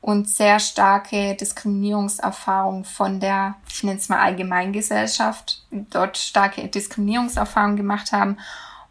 und 0.00 0.28
sehr 0.28 0.60
starke 0.60 1.34
Diskriminierungserfahrung 1.34 2.84
von 2.84 3.20
der, 3.20 3.56
ich 3.68 3.82
nenne 3.82 3.98
es 3.98 4.08
mal 4.08 4.20
Allgemeingesellschaft, 4.20 5.62
dort 5.70 6.16
starke 6.16 6.66
Diskriminierungserfahrungen 6.68 7.76
gemacht 7.76 8.12
haben 8.12 8.38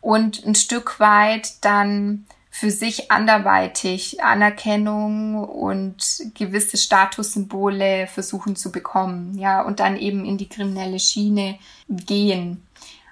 und 0.01 0.45
ein 0.45 0.55
Stück 0.55 0.99
weit 0.99 1.63
dann 1.63 2.25
für 2.49 2.71
sich 2.71 3.11
anderweitig 3.11 4.23
Anerkennung 4.23 5.43
und 5.43 6.23
gewisse 6.33 6.77
Statussymbole 6.77 8.07
versuchen 8.07 8.55
zu 8.55 8.71
bekommen, 8.71 9.37
ja, 9.37 9.61
und 9.61 9.79
dann 9.79 9.95
eben 9.95 10.25
in 10.25 10.37
die 10.37 10.49
kriminelle 10.49 10.99
Schiene 10.99 11.59
gehen. 11.87 12.66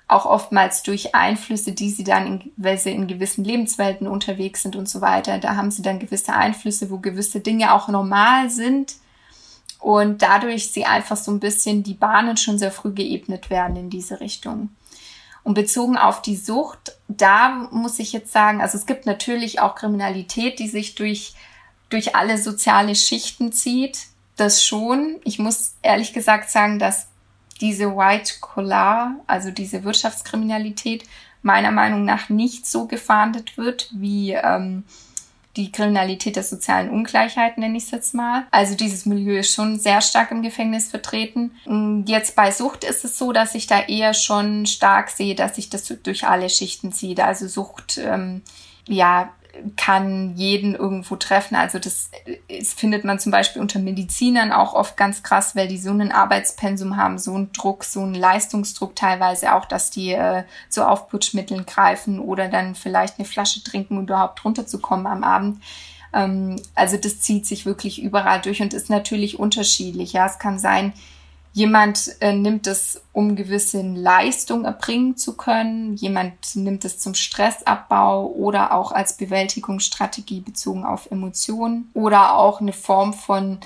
Auch 0.07 0.25
oftmals 0.25 0.83
durch 0.83 1.15
Einflüsse, 1.15 1.71
die 1.71 1.89
sie 1.89 2.03
dann, 2.03 2.27
in, 2.27 2.51
weil 2.57 2.77
sie 2.77 2.91
in 2.91 3.07
gewissen 3.07 3.43
Lebenswelten 3.43 4.07
unterwegs 4.07 4.61
sind 4.61 4.75
und 4.75 4.87
so 4.87 5.01
weiter. 5.01 5.39
Da 5.39 5.55
haben 5.55 5.71
sie 5.71 5.81
dann 5.81 5.99
gewisse 5.99 6.33
Einflüsse, 6.33 6.91
wo 6.91 6.99
gewisse 6.99 7.39
Dinge 7.39 7.73
auch 7.73 7.87
normal 7.87 8.49
sind 8.49 8.95
und 9.85 10.23
dadurch 10.23 10.71
sie 10.71 10.85
einfach 10.85 11.15
so 11.15 11.31
ein 11.31 11.39
bisschen 11.39 11.83
die 11.83 11.93
Bahnen 11.93 12.37
schon 12.37 12.57
sehr 12.57 12.71
früh 12.71 12.91
geebnet 12.91 13.51
werden 13.51 13.75
in 13.75 13.91
diese 13.91 14.19
Richtung. 14.19 14.69
Und 15.43 15.53
bezogen 15.53 15.95
auf 15.95 16.23
die 16.23 16.35
Sucht, 16.35 16.97
da 17.07 17.67
muss 17.69 17.99
ich 17.99 18.11
jetzt 18.11 18.31
sagen, 18.31 18.61
also 18.61 18.79
es 18.79 18.87
gibt 18.87 19.05
natürlich 19.05 19.59
auch 19.59 19.75
Kriminalität, 19.75 20.57
die 20.57 20.69
sich 20.69 20.95
durch, 20.95 21.35
durch 21.89 22.15
alle 22.15 22.39
soziale 22.39 22.95
Schichten 22.95 23.51
zieht. 23.51 24.07
Das 24.37 24.65
schon. 24.65 25.17
Ich 25.23 25.37
muss 25.37 25.75
ehrlich 25.83 26.13
gesagt 26.13 26.49
sagen, 26.49 26.79
dass 26.79 27.05
diese 27.61 27.95
White 27.95 28.33
Collar, 28.41 29.15
also 29.27 29.51
diese 29.51 29.83
Wirtschaftskriminalität, 29.83 31.05
meiner 31.41 31.71
Meinung 31.71 32.05
nach 32.05 32.29
nicht 32.29 32.65
so 32.65 32.87
gefahndet 32.87 33.57
wird 33.57 33.89
wie 33.93 34.31
ähm, 34.31 34.83
die 35.55 35.71
Kriminalität 35.71 36.35
der 36.35 36.43
sozialen 36.43 36.89
Ungleichheit, 36.89 37.57
nenne 37.57 37.77
ich 37.77 37.85
es 37.85 37.91
jetzt 37.91 38.13
mal. 38.13 38.45
Also 38.51 38.75
dieses 38.75 39.05
Milieu 39.05 39.37
ist 39.37 39.53
schon 39.53 39.79
sehr 39.79 40.01
stark 40.01 40.31
im 40.31 40.41
Gefängnis 40.41 40.89
vertreten. 40.89 41.51
Jetzt 42.05 42.35
bei 42.35 42.51
Sucht 42.51 42.83
ist 42.83 43.05
es 43.05 43.17
so, 43.17 43.31
dass 43.31 43.55
ich 43.55 43.67
da 43.67 43.81
eher 43.81 44.13
schon 44.13 44.65
stark 44.65 45.09
sehe, 45.09 45.35
dass 45.35 45.55
sich 45.55 45.69
das 45.69 45.85
durch 46.03 46.27
alle 46.27 46.49
Schichten 46.49 46.91
zieht. 46.91 47.21
Also 47.21 47.47
Sucht, 47.47 47.99
ähm, 48.03 48.41
ja, 48.87 49.29
kann 49.77 50.35
jeden 50.35 50.75
irgendwo 50.75 51.15
treffen. 51.15 51.55
Also 51.55 51.79
das, 51.79 52.11
das 52.49 52.73
findet 52.73 53.03
man 53.03 53.19
zum 53.19 53.31
Beispiel 53.31 53.61
unter 53.61 53.79
Medizinern 53.79 54.51
auch 54.51 54.73
oft 54.73 54.97
ganz 54.97 55.23
krass, 55.23 55.55
weil 55.55 55.67
die 55.67 55.77
so 55.77 55.91
einen 55.91 56.11
Arbeitspensum 56.11 56.97
haben, 56.97 57.17
so 57.17 57.33
einen 57.33 57.51
Druck, 57.51 57.83
so 57.83 58.01
einen 58.01 58.15
Leistungsdruck 58.15 58.95
teilweise 58.95 59.55
auch, 59.55 59.65
dass 59.65 59.91
die 59.91 60.11
äh, 60.11 60.43
zu 60.69 60.87
Aufputschmitteln 60.87 61.65
greifen 61.65 62.19
oder 62.19 62.47
dann 62.47 62.75
vielleicht 62.75 63.19
eine 63.19 63.27
Flasche 63.27 63.63
trinken, 63.63 63.97
um 63.97 64.03
überhaupt 64.03 64.43
runterzukommen 64.43 65.07
am 65.07 65.23
Abend. 65.23 65.61
Ähm, 66.13 66.61
also 66.73 66.97
das 66.97 67.19
zieht 67.19 67.45
sich 67.45 67.65
wirklich 67.65 68.01
überall 68.01 68.41
durch 68.41 68.61
und 68.61 68.73
ist 68.73 68.89
natürlich 68.89 69.39
unterschiedlich. 69.39 70.13
Ja, 70.13 70.25
es 70.25 70.39
kann 70.39 70.59
sein, 70.59 70.93
Jemand 71.55 72.17
äh, 72.19 72.33
nimmt 72.33 72.67
es, 72.67 73.01
um 73.13 73.37
gewisse 73.37 73.81
Leistung 73.81 74.65
erbringen 74.65 75.15
zu 75.15 75.37
können. 75.37 75.95
Jemand 75.95 76.53
nimmt 76.57 76.83
es 76.83 76.99
zum 76.99 77.13
Stressabbau 77.13 78.27
oder 78.27 78.73
auch 78.73 78.91
als 78.91 79.15
Bewältigungsstrategie 79.15 80.41
bezogen 80.41 80.83
auf 80.83 81.09
Emotionen 81.11 81.89
oder 81.93 82.35
auch 82.35 82.59
eine 82.59 82.73
Form 82.73 83.13
von 83.13 83.59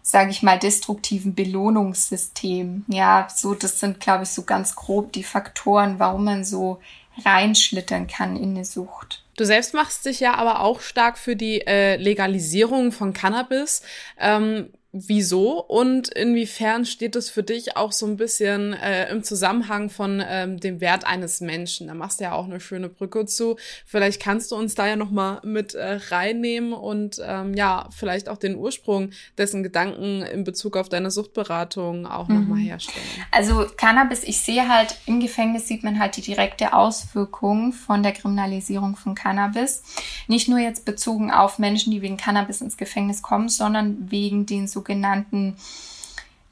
sage 0.00 0.30
ich 0.30 0.42
mal, 0.42 0.58
destruktiven 0.58 1.34
Belohnungssystem. 1.34 2.86
Ja, 2.88 3.28
so, 3.34 3.54
das 3.54 3.78
sind, 3.78 4.00
glaube 4.00 4.24
ich, 4.24 4.30
so 4.30 4.44
ganz 4.44 4.74
grob 4.74 5.12
die 5.12 5.22
Faktoren, 5.22 5.98
warum 5.98 6.24
man 6.24 6.44
so 6.44 6.80
reinschlittern 7.26 8.06
kann 8.06 8.36
in 8.36 8.50
eine 8.50 8.64
Sucht. 8.64 9.22
Du 9.36 9.44
selbst 9.44 9.74
machst 9.74 10.06
dich 10.06 10.20
ja 10.20 10.34
aber 10.34 10.60
auch 10.60 10.80
stark 10.80 11.18
für 11.18 11.36
die 11.36 11.60
äh, 11.66 11.96
Legalisierung 11.96 12.90
von 12.90 13.12
Cannabis. 13.12 13.82
Ähm, 14.18 14.70
wieso 14.96 15.60
und 15.60 16.08
inwiefern 16.08 16.84
steht 16.84 17.16
es 17.16 17.28
für 17.28 17.42
dich 17.42 17.76
auch 17.76 17.90
so 17.90 18.06
ein 18.06 18.16
bisschen 18.16 18.74
äh, 18.74 19.10
im 19.10 19.24
Zusammenhang 19.24 19.90
von 19.90 20.22
ähm, 20.24 20.60
dem 20.60 20.80
Wert 20.80 21.04
eines 21.04 21.40
Menschen? 21.40 21.88
Da 21.88 21.94
machst 21.94 22.20
du 22.20 22.24
ja 22.24 22.32
auch 22.32 22.44
eine 22.44 22.60
schöne 22.60 22.88
Brücke 22.88 23.26
zu. 23.26 23.56
Vielleicht 23.84 24.22
kannst 24.22 24.52
du 24.52 24.56
uns 24.56 24.76
da 24.76 24.86
ja 24.86 24.94
nochmal 24.94 25.40
mit 25.42 25.74
äh, 25.74 25.98
reinnehmen 26.10 26.72
und 26.72 27.20
ähm, 27.26 27.54
ja, 27.54 27.88
vielleicht 27.90 28.28
auch 28.28 28.36
den 28.36 28.54
Ursprung 28.54 29.10
dessen 29.36 29.64
Gedanken 29.64 30.22
in 30.22 30.44
Bezug 30.44 30.76
auf 30.76 30.88
deine 30.88 31.10
Suchtberatung 31.10 32.06
auch 32.06 32.28
mhm. 32.28 32.40
nochmal 32.40 32.60
herstellen. 32.60 33.04
Also 33.32 33.66
Cannabis, 33.76 34.22
ich 34.22 34.40
sehe 34.42 34.68
halt, 34.68 34.94
im 35.06 35.18
Gefängnis 35.18 35.66
sieht 35.66 35.82
man 35.82 35.98
halt 35.98 36.16
die 36.16 36.22
direkte 36.22 36.72
Auswirkung 36.72 37.72
von 37.72 38.04
der 38.04 38.12
Kriminalisierung 38.12 38.94
von 38.94 39.16
Cannabis. 39.16 39.82
Nicht 40.28 40.48
nur 40.48 40.60
jetzt 40.60 40.84
bezogen 40.84 41.32
auf 41.32 41.58
Menschen, 41.58 41.90
die 41.90 42.00
wegen 42.00 42.16
Cannabis 42.16 42.60
ins 42.60 42.76
Gefängnis 42.76 43.22
kommen, 43.22 43.48
sondern 43.48 44.08
wegen 44.12 44.46
den 44.46 44.68
so 44.68 44.83
sogenannten 44.84 45.56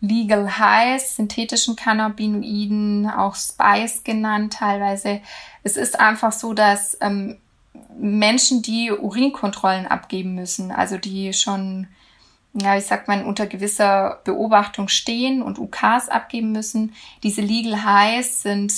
Legal 0.00 0.58
Highs, 0.58 1.16
synthetischen 1.16 1.76
Cannabinoiden, 1.76 3.08
auch 3.08 3.36
Spice 3.36 4.02
genannt 4.02 4.54
teilweise. 4.54 5.20
Es 5.62 5.76
ist 5.76 6.00
einfach 6.00 6.32
so, 6.32 6.54
dass 6.54 6.96
ähm, 7.00 7.36
Menschen, 7.96 8.62
die 8.62 8.90
Urinkontrollen 8.90 9.86
abgeben 9.86 10.34
müssen, 10.34 10.72
also 10.72 10.98
die 10.98 11.32
schon, 11.32 11.86
ja, 12.54 12.76
ich 12.76 12.86
sag 12.86 13.06
mal, 13.06 13.22
unter 13.22 13.46
gewisser 13.46 14.20
Beobachtung 14.24 14.88
stehen 14.88 15.40
und 15.40 15.60
UKs 15.60 16.08
abgeben 16.08 16.50
müssen, 16.50 16.94
diese 17.22 17.42
Legal 17.42 17.84
Highs 17.84 18.42
sind 18.42 18.72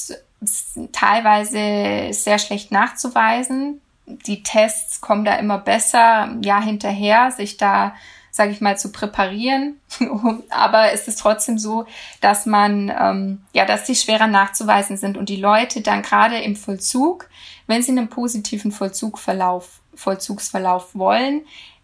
teilweise 0.92 2.12
sehr 2.12 2.38
schlecht 2.38 2.70
nachzuweisen 2.70 3.80
die 4.06 4.42
Tests 4.42 5.00
kommen 5.00 5.24
da 5.24 5.36
immer 5.36 5.58
besser, 5.58 6.36
ja, 6.42 6.60
hinterher, 6.60 7.30
sich 7.30 7.56
da, 7.56 7.94
sage 8.36 8.50
ich 8.50 8.60
mal, 8.60 8.76
zu 8.76 8.90
präparieren. 8.90 9.76
Aber 10.50 10.90
es 10.90 11.06
ist 11.06 11.20
trotzdem 11.20 11.56
so, 11.56 11.86
dass 12.20 12.46
man, 12.46 12.92
ähm, 13.00 13.42
ja, 13.52 13.64
dass 13.64 13.84
die 13.84 13.94
schwerer 13.94 14.26
nachzuweisen 14.26 14.96
sind 14.96 15.16
und 15.16 15.28
die 15.28 15.36
Leute 15.36 15.82
dann 15.82 16.02
gerade 16.02 16.38
im 16.38 16.56
Vollzug, 16.56 17.28
wenn 17.68 17.80
sie 17.80 17.92
einen 17.92 18.08
positiven 18.08 18.72
Vollzugverlauf, 18.72 19.78
Vollzugsverlauf 19.94 20.96
wollen, 20.96 21.42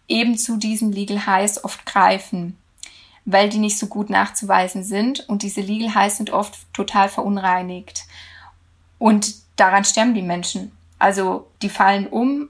eben 0.09 0.37
zu 0.37 0.57
diesen 0.57 0.91
Legal 0.91 1.25
Highs 1.25 1.63
oft 1.63 1.85
greifen, 1.85 2.57
weil 3.23 3.47
die 3.47 3.59
nicht 3.59 3.79
so 3.79 3.87
gut 3.87 4.09
nachzuweisen 4.09 4.83
sind 4.83 5.29
und 5.29 5.43
diese 5.43 5.61
Legal 5.61 5.95
Highs 5.95 6.17
sind 6.17 6.31
oft 6.31 6.59
total 6.73 7.07
verunreinigt. 7.07 8.03
Und 8.99 9.35
daran 9.55 9.85
sterben 9.85 10.15
die 10.15 10.21
Menschen. 10.21 10.73
Also 10.99 11.47
die 11.61 11.69
fallen 11.69 12.07
um, 12.07 12.49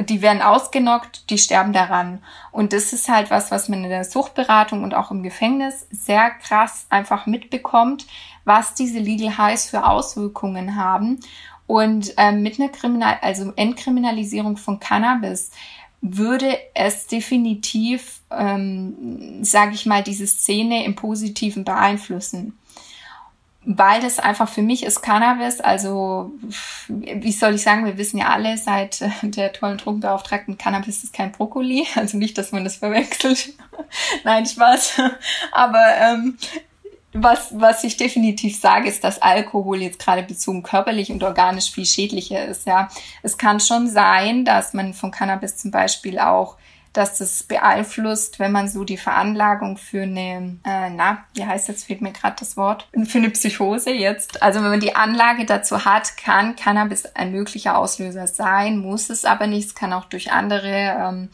die 0.00 0.22
werden 0.22 0.42
ausgenockt, 0.42 1.30
die 1.30 1.38
sterben 1.38 1.72
daran. 1.72 2.20
Und 2.50 2.72
das 2.72 2.92
ist 2.92 3.08
halt 3.08 3.30
was, 3.30 3.50
was 3.50 3.68
man 3.68 3.84
in 3.84 3.90
der 3.90 4.04
Suchtberatung 4.04 4.82
und 4.82 4.94
auch 4.94 5.10
im 5.10 5.22
Gefängnis 5.22 5.86
sehr 5.90 6.30
krass 6.30 6.86
einfach 6.90 7.26
mitbekommt, 7.26 8.06
was 8.44 8.74
diese 8.74 8.98
Legal 8.98 9.38
Highs 9.38 9.70
für 9.70 9.86
Auswirkungen 9.86 10.76
haben. 10.76 11.20
Und 11.66 12.12
ähm, 12.16 12.42
mit 12.42 12.60
einer 12.60 12.70
Kriminal 12.70 13.18
also 13.22 13.52
Entkriminalisierung 13.56 14.56
von 14.56 14.80
Cannabis 14.80 15.50
würde 16.02 16.58
es 16.74 17.06
definitiv, 17.06 18.20
ähm, 18.30 19.42
sage 19.42 19.72
ich 19.74 19.86
mal, 19.86 20.02
diese 20.02 20.26
Szene 20.26 20.84
im 20.84 20.96
Positiven 20.96 21.64
beeinflussen. 21.64 22.58
Weil 23.66 24.02
das 24.02 24.18
einfach 24.18 24.48
für 24.48 24.60
mich 24.62 24.84
ist 24.84 25.00
Cannabis, 25.00 25.60
also 25.60 26.32
wie 26.88 27.32
soll 27.32 27.54
ich 27.54 27.62
sagen, 27.62 27.86
wir 27.86 27.96
wissen 27.96 28.18
ja 28.18 28.28
alle 28.28 28.58
seit 28.58 29.00
äh, 29.00 29.10
der 29.22 29.52
tollen 29.52 29.78
Drogenbeauftragten, 29.78 30.58
Cannabis 30.58 31.02
ist 31.02 31.14
kein 31.14 31.32
Brokkoli, 31.32 31.86
also 31.94 32.18
nicht, 32.18 32.36
dass 32.36 32.52
man 32.52 32.64
das 32.64 32.76
verwechselt. 32.76 33.54
Nein, 34.24 34.44
Spaß. 34.44 35.00
Aber 35.52 35.84
ähm, 35.98 36.36
was, 37.14 37.58
was 37.58 37.84
ich 37.84 37.96
definitiv 37.96 38.58
sage, 38.58 38.88
ist, 38.88 39.04
dass 39.04 39.22
Alkohol 39.22 39.80
jetzt 39.80 40.00
gerade 40.00 40.24
bezogen 40.24 40.62
körperlich 40.62 41.10
und 41.10 41.22
organisch 41.22 41.70
viel 41.70 41.86
schädlicher 41.86 42.44
ist. 42.44 42.66
Ja, 42.66 42.88
es 43.22 43.38
kann 43.38 43.60
schon 43.60 43.88
sein, 43.88 44.44
dass 44.44 44.74
man 44.74 44.92
von 44.94 45.12
Cannabis 45.12 45.56
zum 45.56 45.70
Beispiel 45.70 46.18
auch, 46.18 46.56
dass 46.94 47.18
das 47.18 47.42
beeinflusst, 47.42 48.38
wenn 48.38 48.52
man 48.52 48.68
so 48.68 48.84
die 48.84 48.96
Veranlagung 48.96 49.76
für 49.76 50.02
eine, 50.02 50.58
äh, 50.64 50.90
na, 50.90 51.24
wie 51.34 51.44
heißt 51.44 51.68
jetzt 51.68 51.84
fehlt 51.84 52.00
mir 52.00 52.12
gerade 52.12 52.36
das 52.38 52.56
Wort, 52.56 52.88
für 53.04 53.18
eine 53.18 53.30
Psychose 53.30 53.90
jetzt. 53.90 54.42
Also 54.42 54.62
wenn 54.62 54.70
man 54.70 54.80
die 54.80 54.94
Anlage 54.94 55.44
dazu 55.44 55.84
hat, 55.84 56.16
kann 56.16 56.56
Cannabis 56.56 57.04
ein 57.06 57.32
möglicher 57.32 57.76
Auslöser 57.76 58.28
sein, 58.28 58.78
muss 58.78 59.10
es 59.10 59.24
aber 59.24 59.48
nicht. 59.48 59.68
Es 59.68 59.74
kann 59.74 59.92
auch 59.92 60.04
durch 60.04 60.30
andere 60.30 60.68
ähm, 60.68 61.28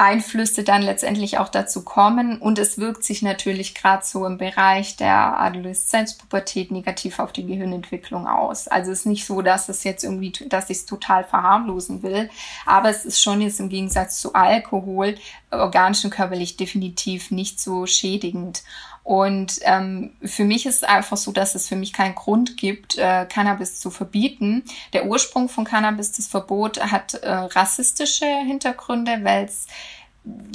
Einflüsse 0.00 0.64
dann 0.64 0.80
letztendlich 0.80 1.38
auch 1.38 1.48
dazu 1.48 1.84
kommen. 1.84 2.38
Und 2.38 2.58
es 2.58 2.78
wirkt 2.78 3.04
sich 3.04 3.20
natürlich 3.20 3.74
gerade 3.74 4.04
so 4.04 4.24
im 4.24 4.38
Bereich 4.38 4.96
der 4.96 5.38
Adoleszenzpubertät 5.38 6.70
negativ 6.70 7.18
auf 7.18 7.32
die 7.32 7.46
Gehirnentwicklung 7.46 8.26
aus. 8.26 8.66
Also 8.66 8.92
es 8.92 9.00
ist 9.00 9.06
nicht 9.06 9.26
so, 9.26 9.42
dass 9.42 9.68
es 9.68 9.84
jetzt 9.84 10.02
irgendwie, 10.02 10.32
dass 10.48 10.70
ich 10.70 10.78
es 10.78 10.86
total 10.86 11.24
verharmlosen 11.24 12.02
will, 12.02 12.30
aber 12.64 12.88
es 12.88 13.04
ist 13.04 13.22
schon 13.22 13.42
jetzt 13.42 13.60
im 13.60 13.68
Gegensatz 13.68 14.20
zu 14.20 14.32
Alkohol 14.32 15.16
organisch 15.50 16.04
und 16.04 16.10
körperlich 16.10 16.56
definitiv 16.56 17.30
nicht 17.30 17.60
so 17.60 17.86
schädigend. 17.86 18.62
Und 19.10 19.58
ähm, 19.62 20.12
für 20.22 20.44
mich 20.44 20.66
ist 20.66 20.76
es 20.76 20.82
einfach 20.84 21.16
so, 21.16 21.32
dass 21.32 21.56
es 21.56 21.66
für 21.66 21.74
mich 21.74 21.92
keinen 21.92 22.14
Grund 22.14 22.56
gibt, 22.56 22.96
äh, 22.96 23.26
Cannabis 23.26 23.80
zu 23.80 23.90
verbieten. 23.90 24.62
Der 24.92 25.06
Ursprung 25.06 25.48
von 25.48 25.64
Cannabis, 25.64 26.12
das 26.12 26.28
Verbot, 26.28 26.80
hat 26.80 27.14
äh, 27.14 27.28
rassistische 27.28 28.24
Hintergründe, 28.24 29.18
weil 29.24 29.46
es, 29.46 29.66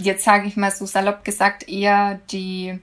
jetzt 0.01 0.23
sage 0.23 0.47
ich 0.47 0.55
mal 0.55 0.71
so 0.71 0.85
salopp 0.85 1.25
gesagt, 1.25 1.67
eher 1.67 2.21
die 2.31 2.79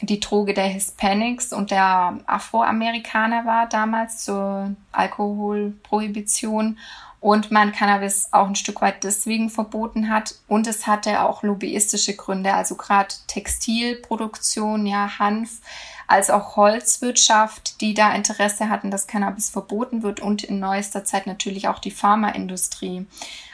die 0.00 0.20
Droge 0.20 0.54
der 0.54 0.64
Hispanics 0.64 1.52
und 1.52 1.72
der 1.72 2.20
Afroamerikaner 2.26 3.44
war 3.44 3.68
damals 3.68 4.24
zur 4.24 4.76
Alkoholprohibition 4.92 6.78
und 7.20 7.50
man 7.50 7.72
Cannabis 7.72 8.28
auch 8.32 8.48
ein 8.48 8.56
Stück 8.56 8.80
weit 8.80 9.04
deswegen 9.04 9.50
verboten 9.50 10.08
hat. 10.08 10.36
Und 10.48 10.66
es 10.66 10.86
hatte 10.86 11.22
auch 11.22 11.42
lobbyistische 11.42 12.16
Gründe, 12.16 12.54
also 12.54 12.76
gerade 12.76 13.14
Textilproduktion, 13.26 14.86
ja, 14.86 15.18
Hanf, 15.18 15.60
als 16.06 16.30
auch 16.30 16.56
Holzwirtschaft, 16.56 17.80
die 17.80 17.94
da 17.94 18.12
Interesse 18.14 18.68
hatten, 18.68 18.90
dass 18.90 19.06
Cannabis 19.06 19.50
verboten 19.50 20.02
wird 20.02 20.20
und 20.20 20.42
in 20.42 20.58
neuester 20.58 21.04
Zeit 21.04 21.26
natürlich 21.26 21.68
auch 21.68 21.78
die 21.78 21.92
Pharmaindustrie. 21.92 23.06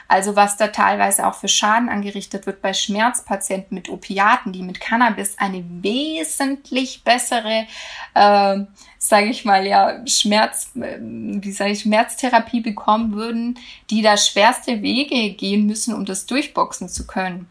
Also 0.09 0.37
was 0.37 0.57
da 0.57 0.69
teilweise 0.69 1.27
auch 1.27 1.35
für 1.35 1.49
Schaden 1.49 1.89
angerichtet 1.89 2.47
wird 2.47 2.63
bei 2.63 2.73
Schmerzpatienten 2.73 3.75
mit 3.75 3.89
Opiaten, 3.89 4.53
die 4.53 4.63
mit 4.63 4.81
Cannabis 4.81 5.37
eine 5.39 5.65
wesentlich 5.83 7.03
bessere, 7.03 7.67
äh, 8.15 8.59
sage 8.99 9.27
ich 9.29 9.45
mal, 9.45 9.67
ja, 9.67 10.07
Schmerz, 10.07 10.71
äh, 10.77 10.99
wie 11.01 11.53
sage 11.53 11.73
ich, 11.73 11.81
Schmerztherapie 11.81 12.61
bekommen 12.61 13.13
würden, 13.15 13.59
die 13.91 14.03
da 14.03 14.17
schwerste 14.17 14.83
Wege 14.83 15.35
gehen 15.35 15.67
müssen, 15.67 15.95
um 15.95 16.05
das 16.05 16.27
durchboxen 16.27 16.89
zu 16.89 17.07
können. 17.07 17.49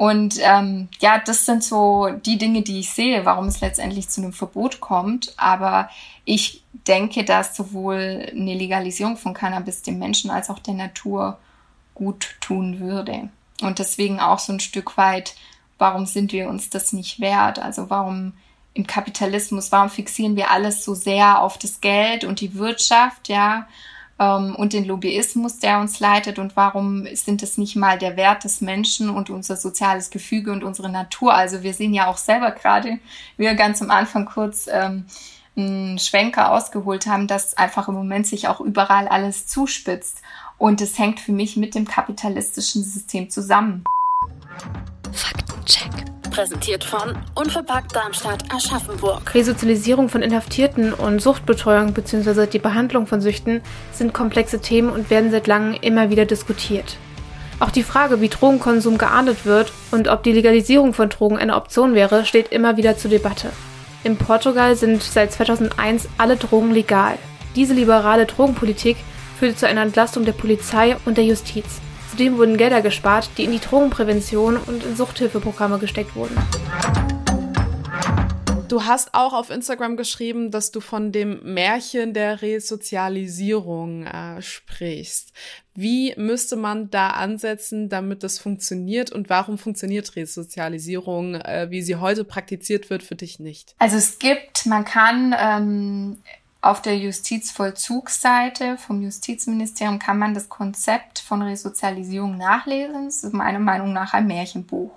Und 0.00 0.38
ähm, 0.40 0.88
ja, 1.00 1.18
das 1.18 1.44
sind 1.44 1.62
so 1.62 2.08
die 2.24 2.38
Dinge, 2.38 2.62
die 2.62 2.80
ich 2.80 2.88
sehe, 2.88 3.26
warum 3.26 3.48
es 3.48 3.60
letztendlich 3.60 4.08
zu 4.08 4.22
einem 4.22 4.32
Verbot 4.32 4.80
kommt. 4.80 5.34
Aber 5.36 5.90
ich 6.24 6.64
denke, 6.86 7.22
dass 7.22 7.54
sowohl 7.54 8.26
eine 8.30 8.54
Legalisierung 8.54 9.18
von 9.18 9.34
Cannabis 9.34 9.82
dem 9.82 9.98
Menschen 9.98 10.30
als 10.30 10.48
auch 10.48 10.58
der 10.58 10.72
Natur 10.72 11.38
gut 12.00 12.34
tun 12.40 12.80
würde. 12.80 13.28
Und 13.60 13.78
deswegen 13.78 14.20
auch 14.20 14.38
so 14.38 14.54
ein 14.54 14.60
Stück 14.60 14.96
weit, 14.96 15.34
warum 15.76 16.06
sind 16.06 16.32
wir 16.32 16.48
uns 16.48 16.70
das 16.70 16.94
nicht 16.94 17.20
wert? 17.20 17.58
Also 17.58 17.90
warum 17.90 18.32
im 18.72 18.86
Kapitalismus, 18.86 19.70
warum 19.70 19.90
fixieren 19.90 20.34
wir 20.34 20.50
alles 20.50 20.82
so 20.82 20.94
sehr 20.94 21.42
auf 21.42 21.58
das 21.58 21.82
Geld 21.82 22.24
und 22.24 22.40
die 22.40 22.54
Wirtschaft, 22.54 23.28
ja, 23.28 23.66
ähm, 24.18 24.54
und 24.56 24.72
den 24.72 24.86
Lobbyismus, 24.86 25.58
der 25.58 25.80
uns 25.80 26.00
leitet 26.00 26.38
und 26.38 26.56
warum 26.56 27.06
sind 27.14 27.42
es 27.42 27.58
nicht 27.58 27.76
mal 27.76 27.98
der 27.98 28.16
Wert 28.16 28.44
des 28.44 28.62
Menschen 28.62 29.10
und 29.10 29.28
unser 29.28 29.56
soziales 29.56 30.10
Gefüge 30.10 30.52
und 30.52 30.64
unsere 30.64 30.88
Natur? 30.88 31.34
Also 31.34 31.62
wir 31.62 31.74
sehen 31.74 31.92
ja 31.92 32.06
auch 32.06 32.16
selber 32.16 32.52
gerade, 32.52 32.98
wie 33.36 33.44
wir 33.44 33.54
ganz 33.54 33.82
am 33.82 33.90
Anfang 33.90 34.24
kurz 34.24 34.68
ähm, 34.72 35.04
einen 35.56 35.98
Schwenker 35.98 36.52
ausgeholt 36.52 37.06
haben, 37.06 37.26
dass 37.26 37.56
einfach 37.56 37.88
im 37.88 37.94
Moment 37.94 38.26
sich 38.26 38.48
auch 38.48 38.60
überall 38.60 39.08
alles 39.08 39.46
zuspitzt. 39.46 40.22
Und 40.60 40.82
es 40.82 40.98
hängt 40.98 41.20
für 41.20 41.32
mich 41.32 41.56
mit 41.56 41.74
dem 41.74 41.86
kapitalistischen 41.86 42.84
System 42.84 43.30
zusammen. 43.30 43.82
Faktencheck. 45.10 45.90
Präsentiert 46.30 46.84
von 46.84 47.16
Unverpackt 47.34 47.96
Darmstadt 47.96 48.44
Aschaffenburg. 48.54 49.34
Resozialisierung 49.34 50.10
von 50.10 50.20
Inhaftierten 50.20 50.92
und 50.92 51.22
Suchtbetreuung 51.22 51.94
bzw. 51.94 52.46
die 52.46 52.58
Behandlung 52.58 53.06
von 53.06 53.22
Süchten 53.22 53.62
sind 53.92 54.12
komplexe 54.12 54.60
Themen 54.60 54.90
und 54.90 55.08
werden 55.08 55.30
seit 55.30 55.46
langem 55.46 55.80
immer 55.80 56.10
wieder 56.10 56.26
diskutiert. 56.26 56.98
Auch 57.58 57.70
die 57.70 57.82
Frage, 57.82 58.20
wie 58.20 58.28
Drogenkonsum 58.28 58.98
geahndet 58.98 59.46
wird 59.46 59.72
und 59.92 60.08
ob 60.08 60.22
die 60.24 60.32
Legalisierung 60.32 60.92
von 60.92 61.08
Drogen 61.08 61.38
eine 61.38 61.56
Option 61.56 61.94
wäre, 61.94 62.26
steht 62.26 62.52
immer 62.52 62.76
wieder 62.76 62.98
zur 62.98 63.10
Debatte. 63.10 63.50
In 64.04 64.18
Portugal 64.18 64.76
sind 64.76 65.02
seit 65.02 65.32
2001 65.32 66.06
alle 66.18 66.36
Drogen 66.36 66.70
legal. 66.70 67.16
Diese 67.56 67.72
liberale 67.72 68.26
Drogenpolitik 68.26 68.98
führte 69.40 69.56
zu 69.56 69.66
einer 69.66 69.80
Entlastung 69.80 70.26
der 70.26 70.32
Polizei 70.32 70.98
und 71.06 71.16
der 71.16 71.24
Justiz. 71.24 71.80
Zudem 72.10 72.36
wurden 72.36 72.58
Gelder 72.58 72.82
gespart, 72.82 73.30
die 73.38 73.44
in 73.44 73.52
die 73.52 73.58
Drogenprävention 73.58 74.58
und 74.58 74.84
in 74.84 74.94
Suchthilfeprogramme 74.96 75.78
gesteckt 75.78 76.14
wurden. 76.14 76.36
Du 78.68 78.84
hast 78.84 79.14
auch 79.14 79.32
auf 79.32 79.48
Instagram 79.48 79.96
geschrieben, 79.96 80.50
dass 80.50 80.72
du 80.72 80.80
von 80.80 81.10
dem 81.10 81.40
Märchen 81.42 82.12
der 82.12 82.42
Resozialisierung 82.42 84.04
äh, 84.04 84.42
sprichst. 84.42 85.32
Wie 85.74 86.14
müsste 86.18 86.56
man 86.56 86.90
da 86.90 87.08
ansetzen, 87.08 87.88
damit 87.88 88.22
das 88.22 88.38
funktioniert 88.38 89.10
und 89.10 89.30
warum 89.30 89.56
funktioniert 89.56 90.16
Resozialisierung, 90.16 91.36
äh, 91.36 91.68
wie 91.70 91.80
sie 91.80 91.96
heute 91.96 92.24
praktiziert 92.24 92.90
wird, 92.90 93.02
für 93.02 93.16
dich 93.16 93.40
nicht? 93.40 93.74
Also 93.78 93.96
es 93.96 94.18
gibt, 94.18 94.66
man 94.66 94.84
kann 94.84 95.34
ähm, 95.36 96.18
auf 96.62 96.82
der 96.82 96.98
Justizvollzugsseite 96.98 98.76
vom 98.76 99.02
Justizministerium 99.02 99.98
kann 99.98 100.18
man 100.18 100.34
das 100.34 100.48
Konzept 100.48 101.18
von 101.18 101.40
Resozialisierung 101.40 102.36
nachlesen. 102.36 103.06
Das 103.06 103.24
ist 103.24 103.32
meiner 103.32 103.58
Meinung 103.58 103.92
nach 103.92 104.12
ein 104.12 104.26
Märchenbuch. 104.26 104.92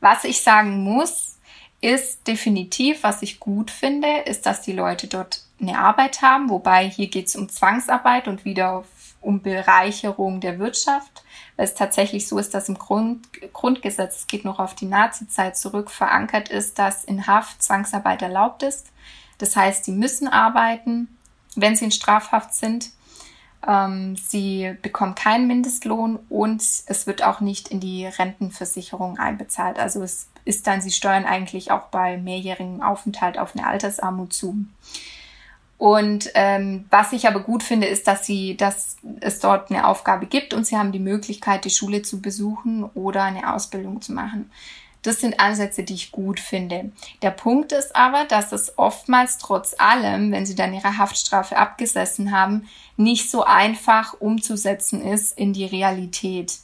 Was 0.00 0.24
ich 0.24 0.42
sagen 0.42 0.82
muss, 0.82 1.38
ist 1.80 2.26
definitiv, 2.26 3.02
was 3.02 3.22
ich 3.22 3.38
gut 3.38 3.70
finde, 3.70 4.08
ist, 4.24 4.46
dass 4.46 4.62
die 4.62 4.72
Leute 4.72 5.06
dort 5.06 5.42
eine 5.60 5.78
Arbeit 5.78 6.22
haben, 6.22 6.48
wobei 6.48 6.88
hier 6.88 7.08
geht 7.08 7.28
es 7.28 7.36
um 7.36 7.48
Zwangsarbeit 7.48 8.26
und 8.26 8.44
wieder 8.44 8.84
um 9.20 9.40
Bereicherung 9.40 10.40
der 10.40 10.58
Wirtschaft, 10.58 11.24
weil 11.56 11.66
es 11.66 11.74
tatsächlich 11.74 12.28
so 12.28 12.38
ist, 12.38 12.54
dass 12.54 12.68
im 12.68 12.78
Grund, 12.78 13.26
Grundgesetz, 13.52 14.20
es 14.20 14.26
geht 14.26 14.44
noch 14.44 14.58
auf 14.58 14.74
die 14.74 14.86
Nazizeit 14.86 15.56
zurück, 15.56 15.90
verankert 15.90 16.48
ist, 16.48 16.78
dass 16.78 17.04
in 17.04 17.26
Haft 17.26 17.62
Zwangsarbeit 17.62 18.22
erlaubt 18.22 18.62
ist. 18.62 18.90
Das 19.38 19.56
heißt, 19.56 19.84
sie 19.84 19.92
müssen 19.92 20.28
arbeiten, 20.28 21.08
wenn 21.56 21.76
sie 21.76 21.86
in 21.86 21.90
Strafhaft 21.90 22.54
sind. 22.54 22.90
Ähm, 23.66 24.16
sie 24.16 24.76
bekommt 24.82 25.16
keinen 25.16 25.46
Mindestlohn 25.46 26.18
und 26.28 26.60
es 26.60 27.06
wird 27.06 27.22
auch 27.22 27.40
nicht 27.40 27.68
in 27.68 27.80
die 27.80 28.06
Rentenversicherung 28.06 29.18
einbezahlt. 29.18 29.78
Also 29.78 30.02
es 30.02 30.28
ist 30.44 30.66
dann, 30.66 30.80
sie 30.80 30.90
steuern 30.90 31.24
eigentlich 31.24 31.70
auch 31.70 31.84
bei 31.84 32.18
mehrjährigem 32.18 32.82
Aufenthalt 32.82 33.38
auf 33.38 33.56
eine 33.56 33.66
Altersarmut 33.66 34.32
zu. 34.32 34.66
Und 35.78 36.30
ähm, 36.34 36.84
was 36.90 37.12
ich 37.12 37.26
aber 37.26 37.40
gut 37.40 37.62
finde, 37.62 37.86
ist, 37.86 38.06
dass 38.06 38.24
sie, 38.24 38.56
dass 38.56 38.96
es 39.20 39.40
dort 39.40 39.70
eine 39.70 39.86
Aufgabe 39.86 40.26
gibt 40.26 40.54
und 40.54 40.66
sie 40.66 40.76
haben 40.76 40.92
die 40.92 41.00
Möglichkeit, 41.00 41.64
die 41.64 41.70
Schule 41.70 42.02
zu 42.02 42.22
besuchen 42.22 42.84
oder 42.94 43.24
eine 43.24 43.52
Ausbildung 43.52 44.00
zu 44.00 44.12
machen. 44.12 44.50
Das 45.04 45.20
sind 45.20 45.38
Ansätze, 45.38 45.84
die 45.84 45.94
ich 45.94 46.12
gut 46.12 46.40
finde. 46.40 46.90
Der 47.20 47.30
Punkt 47.30 47.72
ist 47.72 47.94
aber, 47.94 48.24
dass 48.24 48.52
es 48.52 48.78
oftmals 48.78 49.36
trotz 49.36 49.76
allem, 49.78 50.32
wenn 50.32 50.46
sie 50.46 50.54
dann 50.54 50.72
ihre 50.72 50.96
Haftstrafe 50.96 51.56
abgesessen 51.58 52.32
haben, 52.32 52.66
nicht 52.96 53.30
so 53.30 53.44
einfach 53.44 54.14
umzusetzen 54.18 55.02
ist 55.02 55.38
in 55.38 55.52
die 55.52 55.66
Realität. 55.66 56.54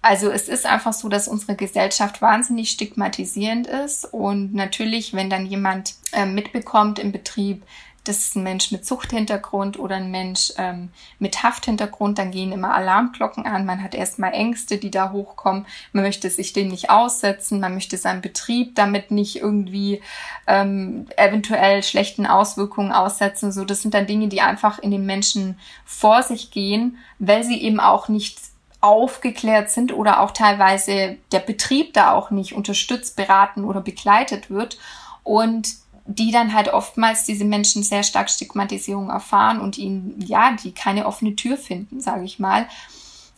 Also 0.00 0.30
es 0.30 0.48
ist 0.48 0.64
einfach 0.64 0.92
so, 0.92 1.08
dass 1.08 1.28
unsere 1.28 1.56
Gesellschaft 1.56 2.22
wahnsinnig 2.22 2.70
stigmatisierend 2.70 3.66
ist 3.66 4.06
und 4.06 4.54
natürlich, 4.54 5.12
wenn 5.12 5.28
dann 5.28 5.44
jemand 5.44 5.94
äh, 6.12 6.26
mitbekommt 6.26 7.00
im 7.00 7.10
Betrieb, 7.10 7.64
das 8.04 8.18
ist 8.18 8.36
ein 8.36 8.42
Mensch 8.42 8.72
mit 8.72 8.86
Zuchthintergrund 8.86 9.78
oder 9.78 9.96
ein 9.96 10.10
Mensch 10.10 10.52
ähm, 10.56 10.88
mit 11.18 11.42
Hafthintergrund, 11.42 12.18
dann 12.18 12.30
gehen 12.30 12.50
immer 12.50 12.74
Alarmglocken 12.74 13.46
an. 13.46 13.66
Man 13.66 13.82
hat 13.82 13.94
erstmal 13.94 14.32
Ängste, 14.32 14.78
die 14.78 14.90
da 14.90 15.12
hochkommen. 15.12 15.66
Man 15.92 16.04
möchte 16.04 16.30
sich 16.30 16.54
dem 16.54 16.68
nicht 16.68 16.88
aussetzen, 16.88 17.60
man 17.60 17.74
möchte 17.74 17.98
seinen 17.98 18.22
Betrieb 18.22 18.74
damit 18.74 19.10
nicht 19.10 19.36
irgendwie 19.36 20.00
ähm, 20.46 21.06
eventuell 21.16 21.82
schlechten 21.82 22.26
Auswirkungen 22.26 22.92
aussetzen. 22.92 23.52
So, 23.52 23.66
das 23.66 23.82
sind 23.82 23.92
dann 23.92 24.06
Dinge, 24.06 24.28
die 24.28 24.40
einfach 24.40 24.78
in 24.78 24.90
den 24.90 25.04
Menschen 25.04 25.58
vor 25.84 26.22
sich 26.22 26.50
gehen, 26.50 26.96
weil 27.18 27.44
sie 27.44 27.60
eben 27.60 27.80
auch 27.80 28.08
nicht 28.08 28.38
aufgeklärt 28.80 29.70
sind 29.70 29.92
oder 29.92 30.20
auch 30.20 30.30
teilweise 30.30 31.18
der 31.32 31.40
Betrieb 31.40 31.92
da 31.92 32.12
auch 32.12 32.30
nicht 32.30 32.54
unterstützt, 32.54 33.14
beraten 33.16 33.64
oder 33.64 33.82
begleitet 33.82 34.48
wird. 34.48 34.78
Und 35.22 35.68
die 36.14 36.32
dann 36.32 36.54
halt 36.54 36.72
oftmals 36.72 37.24
diese 37.24 37.44
Menschen 37.44 37.82
sehr 37.82 38.02
stark 38.02 38.30
Stigmatisierung 38.30 39.10
erfahren 39.10 39.60
und 39.60 39.78
ihnen, 39.78 40.14
ja, 40.18 40.56
die 40.62 40.72
keine 40.72 41.06
offene 41.06 41.36
Tür 41.36 41.56
finden, 41.56 42.00
sage 42.00 42.24
ich 42.24 42.38
mal. 42.38 42.66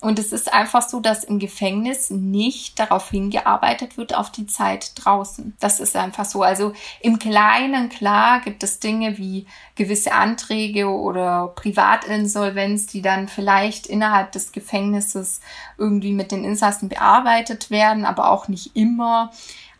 Und 0.02 0.18
es 0.18 0.32
ist 0.32 0.52
einfach 0.52 0.82
so, 0.82 0.98
dass 0.98 1.22
im 1.22 1.38
Gefängnis 1.38 2.10
nicht 2.10 2.80
darauf 2.80 3.10
hingearbeitet 3.10 3.96
wird 3.96 4.16
auf 4.16 4.32
die 4.32 4.48
Zeit 4.48 4.90
draußen. 4.96 5.56
Das 5.60 5.78
ist 5.78 5.94
einfach 5.94 6.24
so. 6.24 6.42
Also 6.42 6.72
im 7.00 7.20
Kleinen, 7.20 7.88
klar, 7.88 8.40
gibt 8.40 8.64
es 8.64 8.80
Dinge 8.80 9.16
wie 9.16 9.46
gewisse 9.76 10.12
Anträge 10.12 10.88
oder 10.88 11.52
Privatinsolvenz, 11.54 12.88
die 12.88 13.00
dann 13.00 13.28
vielleicht 13.28 13.86
innerhalb 13.86 14.32
des 14.32 14.50
Gefängnisses 14.50 15.40
irgendwie 15.78 16.12
mit 16.12 16.32
den 16.32 16.42
Insassen 16.42 16.88
bearbeitet 16.88 17.70
werden, 17.70 18.04
aber 18.04 18.28
auch 18.32 18.48
nicht 18.48 18.74
immer. 18.74 19.30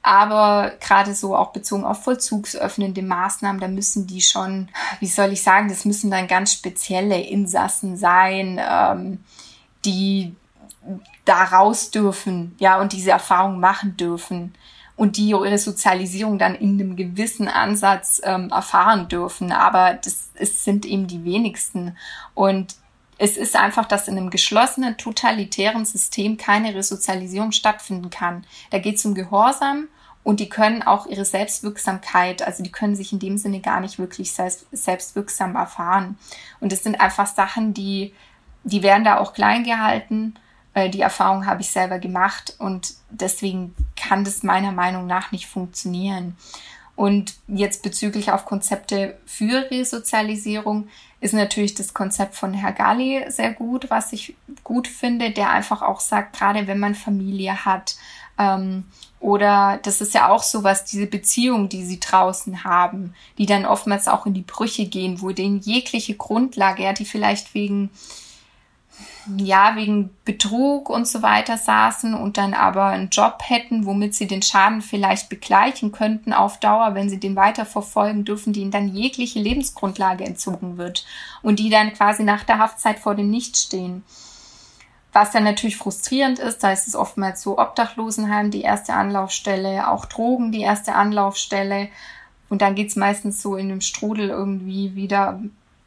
Aber 0.03 0.72
gerade 0.80 1.14
so 1.14 1.36
auch 1.36 1.53
bezogen 1.53 1.84
auf 1.84 2.03
vollzugsöffnende 2.03 3.03
Maßnahmen, 3.03 3.61
da 3.61 3.68
müssen 3.68 4.07
die 4.07 4.20
schon, 4.20 4.68
wie 4.98 5.07
soll 5.07 5.32
ich 5.32 5.42
sagen, 5.42 5.68
das 5.68 5.84
müssen 5.84 6.11
dann 6.11 6.26
ganz 6.26 6.53
spezielle 6.53 7.20
Insassen 7.20 7.96
sein, 7.96 8.61
ähm, 8.61 9.20
die 9.84 10.34
da 11.24 11.44
raus 11.44 11.92
dürfen, 11.92 12.57
ja, 12.59 12.80
und 12.80 12.92
diese 12.92 13.12
Erfahrung 13.12 13.61
machen 13.61 13.96
dürfen 13.96 14.55
und 14.96 15.16
die 15.16 15.28
ihre 15.30 15.59
Sozialisierung 15.59 16.38
dann 16.38 16.55
in 16.55 16.80
einem 16.80 16.96
gewissen 16.96 17.48
Ansatz 17.48 18.20
ähm, 18.24 18.50
erfahren 18.50 19.09
dürfen. 19.09 19.53
Aber 19.53 19.94
das 19.94 20.30
ist, 20.34 20.64
sind 20.64 20.84
eben 20.84 21.07
die 21.07 21.24
wenigsten. 21.24 21.96
Und 22.34 22.74
es 23.18 23.36
ist 23.36 23.56
einfach, 23.56 23.86
dass 23.86 24.08
in 24.08 24.16
einem 24.16 24.30
geschlossenen, 24.30 24.96
totalitären 24.96 25.84
System 25.84 26.36
keine 26.36 26.74
Resozialisierung 26.74 27.52
stattfinden 27.52 28.10
kann. 28.10 28.44
Da 28.70 28.78
geht 28.78 28.96
es 28.96 29.04
um 29.04 29.14
Gehorsam 29.14 29.88
und 30.24 30.40
die 30.40 30.48
können 30.48 30.82
auch 30.82 31.06
ihre 31.06 31.24
Selbstwirksamkeit, 31.24 32.42
also 32.42 32.62
die 32.62 32.72
können 32.72 32.96
sich 32.96 33.12
in 33.12 33.18
dem 33.18 33.38
Sinne 33.38 33.60
gar 33.60 33.80
nicht 33.80 33.98
wirklich 33.98 34.32
selbst, 34.32 34.66
selbstwirksam 34.72 35.56
erfahren. 35.56 36.18
Und 36.60 36.72
es 36.72 36.82
sind 36.82 37.00
einfach 37.00 37.26
Sachen, 37.26 37.74
die, 37.74 38.14
die 38.64 38.82
werden 38.82 39.04
da 39.04 39.18
auch 39.18 39.34
klein 39.34 39.64
gehalten. 39.64 40.34
Äh, 40.74 40.90
die 40.90 41.00
Erfahrung 41.00 41.46
habe 41.46 41.60
ich 41.60 41.70
selber 41.70 41.98
gemacht 41.98 42.54
und 42.58 42.94
deswegen 43.10 43.74
kann 43.96 44.24
das 44.24 44.42
meiner 44.42 44.72
Meinung 44.72 45.06
nach 45.06 45.32
nicht 45.32 45.46
funktionieren. 45.46 46.36
Und 47.03 47.34
jetzt 47.48 47.82
bezüglich 47.82 48.30
auf 48.30 48.44
Konzepte 48.44 49.18
für 49.26 49.68
Resozialisierung 49.72 50.86
ist 51.20 51.34
natürlich 51.34 51.74
das 51.74 51.94
Konzept 51.94 52.36
von 52.36 52.55
Herr 52.55 52.70
Gali 52.70 53.24
sehr 53.26 53.53
gut, 53.53 53.90
was 53.90 54.12
ich 54.12 54.36
gut 54.62 54.86
finde, 54.86 55.32
der 55.32 55.50
einfach 55.50 55.82
auch 55.82 55.98
sagt, 55.98 56.38
gerade 56.38 56.68
wenn 56.68 56.78
man 56.78 56.94
Familie 56.94 57.64
hat, 57.64 57.96
ähm, 58.38 58.84
oder 59.18 59.80
das 59.82 60.00
ist 60.00 60.14
ja 60.14 60.28
auch 60.28 60.44
so 60.44 60.62
was, 60.62 60.84
diese 60.84 61.09
Beziehung, 61.09 61.68
die 61.68 61.84
sie 61.84 61.98
draußen 61.98 62.62
haben, 62.62 63.14
die 63.36 63.46
dann 63.46 63.66
oftmals 63.66 64.07
auch 64.07 64.24
in 64.24 64.34
die 64.34 64.42
Brüche 64.42 64.86
gehen, 64.86 65.20
wo 65.20 65.32
denen 65.32 65.59
jegliche 65.59 66.14
Grundlage, 66.14 66.84
ja, 66.84 66.92
die 66.92 67.05
vielleicht 67.05 67.53
wegen 67.53 67.90
ja, 69.36 69.76
wegen 69.76 70.10
Betrug 70.24 70.88
und 70.90 71.06
so 71.06 71.22
weiter 71.22 71.56
saßen 71.56 72.14
und 72.14 72.36
dann 72.36 72.54
aber 72.54 72.86
einen 72.86 73.08
Job 73.10 73.38
hätten, 73.42 73.86
womit 73.86 74.14
sie 74.14 74.26
den 74.26 74.42
Schaden 74.42 74.82
vielleicht 74.82 75.28
begleichen 75.28 75.92
könnten 75.92 76.32
auf 76.32 76.58
Dauer, 76.58 76.94
wenn 76.94 77.08
sie 77.08 77.20
den 77.20 77.36
weiterverfolgen 77.36 78.24
dürfen, 78.24 78.52
die 78.52 78.62
ihnen 78.62 78.70
dann 78.70 78.88
jegliche 78.88 79.38
Lebensgrundlage 79.38 80.24
entzogen 80.24 80.76
wird 80.76 81.04
und 81.42 81.58
die 81.58 81.70
dann 81.70 81.92
quasi 81.92 82.24
nach 82.24 82.44
der 82.44 82.58
Haftzeit 82.58 82.98
vor 82.98 83.14
dem 83.14 83.30
Nichts 83.30 83.62
stehen. 83.62 84.04
Was 85.12 85.30
dann 85.30 85.44
natürlich 85.44 85.76
frustrierend 85.76 86.38
ist, 86.38 86.64
da 86.64 86.72
ist 86.72 86.88
es 86.88 86.96
oftmals 86.96 87.42
so 87.42 87.58
Obdachlosenheim 87.58 88.50
die 88.50 88.62
erste 88.62 88.94
Anlaufstelle, 88.94 89.88
auch 89.88 90.06
Drogen 90.06 90.52
die 90.52 90.62
erste 90.62 90.94
Anlaufstelle. 90.94 91.88
Und 92.48 92.62
dann 92.62 92.74
geht's 92.74 92.96
meistens 92.96 93.42
so 93.42 93.56
in 93.56 93.68
dem 93.68 93.82
Strudel 93.82 94.30
irgendwie 94.30 94.94
wieder 94.94 95.40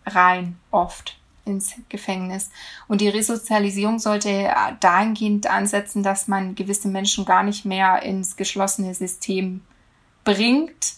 rein, 0.05 0.57
oft 0.69 1.17
ins 1.45 1.75
Gefängnis. 1.89 2.49
Und 2.87 3.01
die 3.01 3.09
Resozialisierung 3.09 3.99
sollte 3.99 4.53
dahingehend 4.79 5.47
ansetzen, 5.47 6.03
dass 6.03 6.27
man 6.27 6.55
gewisse 6.55 6.87
Menschen 6.87 7.25
gar 7.25 7.43
nicht 7.43 7.65
mehr 7.65 8.03
ins 8.03 8.35
geschlossene 8.35 8.93
System 8.93 9.61
bringt 10.23 10.95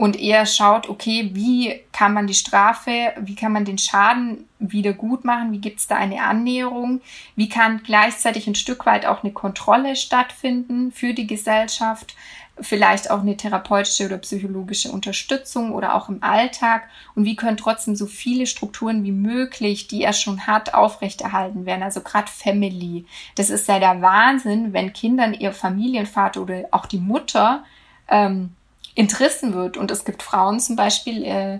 und 0.00 0.18
eher 0.18 0.46
schaut, 0.46 0.88
okay, 0.88 1.28
wie 1.34 1.78
kann 1.92 2.14
man 2.14 2.26
die 2.26 2.32
Strafe, 2.32 3.12
wie 3.20 3.34
kann 3.34 3.52
man 3.52 3.66
den 3.66 3.76
Schaden 3.76 4.48
wieder 4.58 4.94
gut 4.94 5.26
machen, 5.26 5.52
wie 5.52 5.58
gibt 5.58 5.78
es 5.78 5.88
da 5.88 5.96
eine 5.96 6.22
Annäherung, 6.22 7.02
wie 7.36 7.50
kann 7.50 7.82
gleichzeitig 7.84 8.46
ein 8.46 8.54
Stück 8.54 8.86
weit 8.86 9.04
auch 9.04 9.22
eine 9.22 9.34
Kontrolle 9.34 9.96
stattfinden 9.96 10.90
für 10.90 11.12
die 11.12 11.26
Gesellschaft, 11.26 12.16
vielleicht 12.58 13.10
auch 13.10 13.20
eine 13.20 13.36
therapeutische 13.36 14.06
oder 14.06 14.16
psychologische 14.16 14.90
Unterstützung 14.90 15.72
oder 15.72 15.94
auch 15.94 16.08
im 16.08 16.22
Alltag 16.22 16.88
und 17.14 17.26
wie 17.26 17.36
können 17.36 17.58
trotzdem 17.58 17.94
so 17.94 18.06
viele 18.06 18.46
Strukturen 18.46 19.04
wie 19.04 19.12
möglich, 19.12 19.86
die 19.86 20.02
er 20.02 20.14
schon 20.14 20.46
hat, 20.46 20.72
aufrechterhalten 20.72 21.66
werden. 21.66 21.82
Also 21.82 22.00
gerade 22.00 22.28
Family. 22.28 23.04
Das 23.34 23.50
ist 23.50 23.68
ja 23.68 23.78
der 23.78 24.00
Wahnsinn, 24.00 24.72
wenn 24.72 24.94
Kindern 24.94 25.34
ihr 25.34 25.52
Familienvater 25.52 26.40
oder 26.40 26.64
auch 26.70 26.86
die 26.86 27.00
Mutter 27.00 27.64
ähm, 28.08 28.56
entrissen 28.94 29.54
wird. 29.54 29.76
Und 29.76 29.90
es 29.90 30.04
gibt 30.04 30.22
Frauen 30.22 30.60
zum 30.60 30.76
Beispiel 30.76 31.24
äh, 31.24 31.58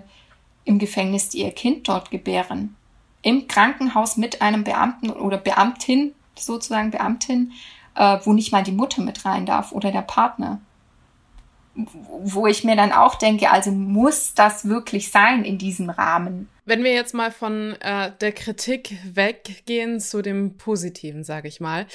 im 0.65 0.79
Gefängnis, 0.79 1.29
die 1.29 1.39
ihr 1.39 1.51
Kind 1.51 1.87
dort 1.87 2.11
gebären. 2.11 2.75
Im 3.21 3.47
Krankenhaus 3.47 4.17
mit 4.17 4.41
einem 4.41 4.63
Beamten 4.63 5.09
oder 5.09 5.37
Beamtin, 5.37 6.13
sozusagen 6.35 6.91
Beamtin, 6.91 7.53
äh, 7.95 8.17
wo 8.23 8.33
nicht 8.33 8.51
mal 8.51 8.63
die 8.63 8.71
Mutter 8.71 9.01
mit 9.01 9.25
rein 9.25 9.45
darf 9.45 9.71
oder 9.71 9.91
der 9.91 10.01
Partner 10.01 10.59
wo 11.73 12.47
ich 12.47 12.63
mir 12.63 12.75
dann 12.75 12.91
auch 12.91 13.15
denke, 13.15 13.49
also 13.49 13.71
muss 13.71 14.33
das 14.33 14.67
wirklich 14.67 15.09
sein 15.11 15.45
in 15.45 15.57
diesem 15.57 15.89
Rahmen? 15.89 16.49
Wenn 16.65 16.83
wir 16.83 16.93
jetzt 16.93 17.13
mal 17.13 17.31
von 17.31 17.75
äh, 17.79 18.11
der 18.19 18.33
Kritik 18.33 18.97
weggehen 19.05 19.99
zu 19.99 20.21
dem 20.21 20.57
Positiven, 20.57 21.23
sage 21.23 21.47
ich 21.47 21.59
mal. 21.59 21.87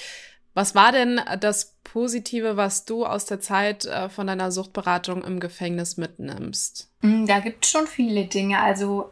Was 0.57 0.75
war 0.75 0.91
denn 0.91 1.21
das 1.39 1.75
Positive, 1.85 2.57
was 2.57 2.87
du 2.87 3.05
aus 3.05 3.27
der 3.27 3.41
Zeit 3.41 3.85
äh, 3.85 4.09
von 4.09 4.27
deiner 4.27 4.51
Suchtberatung 4.51 5.23
im 5.23 5.39
Gefängnis 5.39 5.99
mitnimmst? 5.99 6.91
Mm, 7.03 7.27
da 7.27 7.41
gibt 7.41 7.67
es 7.67 7.71
schon 7.71 7.87
viele 7.87 8.25
Dinge. 8.25 8.63
Also 8.63 9.11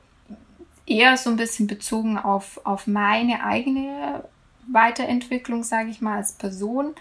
eher 0.86 1.18
so 1.18 1.28
ein 1.28 1.36
bisschen 1.36 1.66
bezogen 1.66 2.16
auf, 2.16 2.62
auf 2.64 2.86
meine 2.86 3.44
eigene 3.44 4.24
Weiterentwicklung, 4.72 5.64
sage 5.64 5.90
ich 5.90 6.00
mal, 6.00 6.16
als 6.16 6.32
Person. 6.32 6.94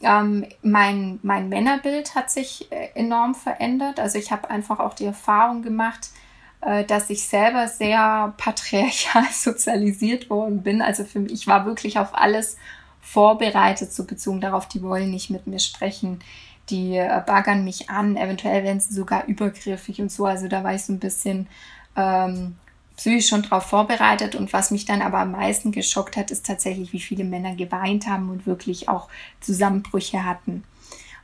Ähm, 0.00 0.46
mein, 0.62 1.18
mein 1.22 1.50
Männerbild 1.50 2.14
hat 2.14 2.30
sich 2.30 2.72
äh, 2.72 2.88
enorm 2.94 3.34
verändert. 3.34 4.00
Also 4.00 4.16
ich 4.16 4.32
habe 4.32 4.48
einfach 4.48 4.78
auch 4.78 4.94
die 4.94 5.04
Erfahrung 5.04 5.60
gemacht, 5.60 6.08
äh, 6.62 6.84
dass 6.84 7.10
ich 7.10 7.28
selber 7.28 7.68
sehr 7.68 8.32
patriarchal 8.38 9.26
sozialisiert 9.30 10.30
worden 10.30 10.62
bin. 10.62 10.80
Also 10.80 11.04
für 11.04 11.20
mich, 11.20 11.32
ich 11.32 11.46
war 11.46 11.66
wirklich 11.66 11.98
auf 11.98 12.14
alles 12.14 12.56
vorbereitet, 13.10 13.90
so 13.90 14.04
bezogen 14.04 14.42
darauf, 14.42 14.68
die 14.68 14.82
wollen 14.82 15.10
nicht 15.10 15.30
mit 15.30 15.46
mir 15.46 15.60
sprechen. 15.60 16.20
Die 16.68 16.96
äh, 16.96 17.22
baggern 17.26 17.64
mich 17.64 17.88
an, 17.88 18.18
eventuell 18.18 18.64
werden 18.64 18.80
sie 18.80 18.92
sogar 18.92 19.24
übergriffig 19.26 20.02
und 20.02 20.12
so. 20.12 20.26
Also 20.26 20.46
da 20.46 20.62
war 20.62 20.74
ich 20.74 20.82
so 20.82 20.92
ein 20.92 20.98
bisschen 20.98 21.48
ähm, 21.96 22.56
psychisch 22.98 23.28
schon 23.28 23.42
darauf 23.42 23.64
vorbereitet. 23.64 24.34
Und 24.34 24.52
was 24.52 24.70
mich 24.70 24.84
dann 24.84 25.00
aber 25.00 25.20
am 25.20 25.32
meisten 25.32 25.72
geschockt 25.72 26.18
hat, 26.18 26.30
ist 26.30 26.44
tatsächlich, 26.44 26.92
wie 26.92 27.00
viele 27.00 27.24
Männer 27.24 27.54
geweint 27.54 28.06
haben 28.06 28.28
und 28.28 28.46
wirklich 28.46 28.90
auch 28.90 29.08
Zusammenbrüche 29.40 30.26
hatten. 30.26 30.64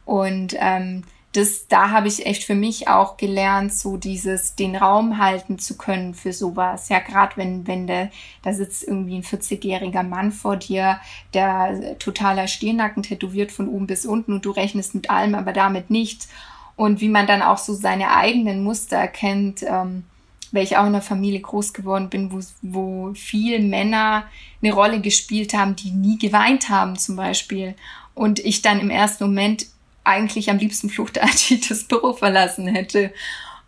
Und 0.07 0.57
ähm, 0.59 1.03
das, 1.35 1.66
da 1.66 1.91
habe 1.91 2.07
ich 2.07 2.26
echt 2.26 2.45
für 2.45 2.55
mich 2.55 2.87
auch 2.87 3.16
gelernt, 3.16 3.74
so 3.74 3.97
dieses, 3.97 4.55
den 4.55 4.76
Raum 4.76 5.18
halten 5.18 5.59
zu 5.59 5.76
können 5.76 6.14
für 6.14 6.32
sowas. 6.32 6.89
Ja, 6.89 7.01
gerade 7.01 7.37
wenn, 7.37 7.66
wenn 7.66 7.89
der, 7.89 8.11
da 8.43 8.53
sitzt 8.53 8.85
irgendwie 8.85 9.16
ein 9.16 9.24
40-jähriger 9.24 10.05
Mann 10.05 10.30
vor 10.30 10.57
dir, 10.57 11.01
der 11.35 11.99
totaler 11.99 12.47
Stirnacken 12.47 13.03
tätowiert 13.03 13.51
von 13.51 13.68
oben 13.68 13.89
bis 13.89 14.07
unten 14.07 14.32
und 14.32 14.45
du 14.45 14.53
rechnest 14.53 14.95
mit 14.95 15.11
allem, 15.11 15.35
aber 15.35 15.53
damit 15.53 15.91
nicht. 15.91 16.28
Und 16.76 17.01
wie 17.01 17.09
man 17.09 17.26
dann 17.26 17.43
auch 17.43 17.59
so 17.59 17.74
seine 17.74 18.14
eigenen 18.14 18.62
Muster 18.62 18.97
erkennt, 18.97 19.64
ähm, 19.64 20.05
weil 20.53 20.62
ich 20.62 20.76
auch 20.76 20.82
in 20.82 20.89
einer 20.89 21.03
Familie 21.03 21.41
groß 21.41 21.72
geworden 21.72 22.11
bin, 22.11 22.30
wo, 22.30 22.39
wo 22.62 23.12
viele 23.14 23.59
Männer 23.59 24.22
eine 24.62 24.72
Rolle 24.72 25.01
gespielt 25.01 25.53
haben, 25.53 25.74
die 25.74 25.91
nie 25.91 26.16
geweint 26.16 26.68
haben 26.68 26.97
zum 26.97 27.16
Beispiel. 27.16 27.74
Und 28.14 28.39
ich 28.39 28.62
dann 28.62 28.78
im 28.78 28.91
ersten 28.91 29.24
Moment 29.24 29.66
eigentlich 30.05 30.51
am 30.51 30.59
liebsten 30.59 30.91
fluchtartig 30.91 31.67
das 31.69 31.85
Büro 31.85 32.13
verlassen 32.13 32.69
hätte. 32.69 33.13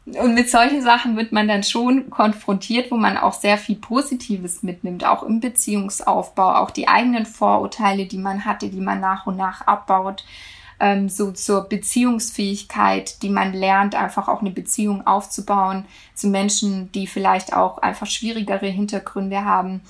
Und 0.04 0.34
mit 0.34 0.48
solchen 0.48 0.82
Sachen 0.82 1.16
wird 1.16 1.32
man 1.32 1.48
dann 1.48 1.64
schon 1.64 2.10
konfrontiert, 2.10 2.92
wo 2.92 2.96
man 2.96 3.16
auch 3.16 3.32
sehr 3.32 3.58
viel 3.58 3.74
Positives 3.74 4.62
mitnimmt, 4.62 5.04
auch 5.04 5.24
im 5.24 5.40
Beziehungsaufbau, 5.40 6.54
auch 6.54 6.70
die 6.70 6.86
eigenen 6.86 7.26
Vorurteile, 7.26 8.06
die 8.06 8.18
man 8.18 8.44
hatte, 8.44 8.68
die 8.68 8.80
man 8.80 9.00
nach 9.00 9.26
und 9.26 9.36
nach 9.36 9.62
abbaut, 9.66 10.24
ähm, 10.78 11.08
so 11.08 11.32
zur 11.32 11.68
Beziehungsfähigkeit, 11.68 13.20
die 13.22 13.30
man 13.30 13.52
lernt, 13.52 13.96
einfach 13.96 14.28
auch 14.28 14.42
eine 14.42 14.52
Beziehung 14.52 15.04
aufzubauen 15.08 15.86
zu 16.14 16.28
Menschen, 16.28 16.92
die 16.92 17.08
vielleicht 17.08 17.52
auch 17.52 17.78
einfach 17.78 18.06
schwierigere 18.06 18.66
Hintergründe 18.66 19.44
haben, 19.44 19.80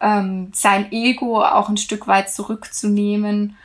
ähm, 0.00 0.52
sein 0.54 0.90
Ego 0.90 1.44
auch 1.44 1.68
ein 1.68 1.76
Stück 1.76 2.06
weit 2.06 2.32
zurückzunehmen 2.32 3.56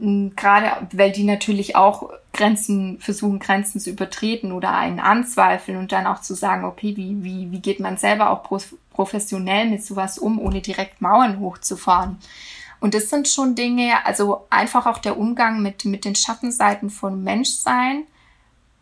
gerade 0.00 0.88
weil 0.92 1.12
die 1.12 1.24
natürlich 1.24 1.76
auch 1.76 2.10
Grenzen 2.32 2.98
versuchen, 3.00 3.38
Grenzen 3.38 3.80
zu 3.80 3.90
übertreten 3.90 4.52
oder 4.52 4.72
einen 4.72 5.00
anzweifeln 5.00 5.78
und 5.78 5.92
dann 5.92 6.06
auch 6.06 6.20
zu 6.20 6.34
sagen, 6.34 6.64
okay, 6.64 6.96
wie, 6.96 7.22
wie, 7.22 7.50
wie 7.50 7.60
geht 7.60 7.80
man 7.80 7.96
selber 7.96 8.30
auch 8.30 8.42
professionell 8.92 9.68
mit 9.68 9.84
sowas 9.84 10.18
um, 10.18 10.38
ohne 10.38 10.60
direkt 10.60 11.00
Mauern 11.00 11.40
hochzufahren. 11.40 12.18
Und 12.80 12.94
das 12.94 13.10
sind 13.10 13.28
schon 13.28 13.54
Dinge, 13.54 14.06
also 14.06 14.46
einfach 14.48 14.86
auch 14.86 14.98
der 14.98 15.18
Umgang 15.18 15.60
mit, 15.60 15.84
mit 15.84 16.04
den 16.04 16.14
Schattenseiten 16.14 16.88
von 16.88 17.22
Menschsein. 17.22 18.04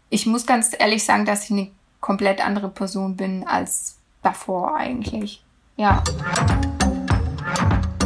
Ich 0.09 0.25
muss 0.25 0.47
ganz 0.47 0.71
ehrlich 0.79 1.05
sagen, 1.05 1.25
dass 1.25 1.45
ich 1.45 1.51
eine 1.51 1.71
komplett 2.01 2.45
andere 2.45 2.69
Person 2.69 3.17
bin 3.17 3.47
als 3.47 3.97
davor 4.23 4.77
eigentlich. 4.77 5.43
Ja. 5.77 6.03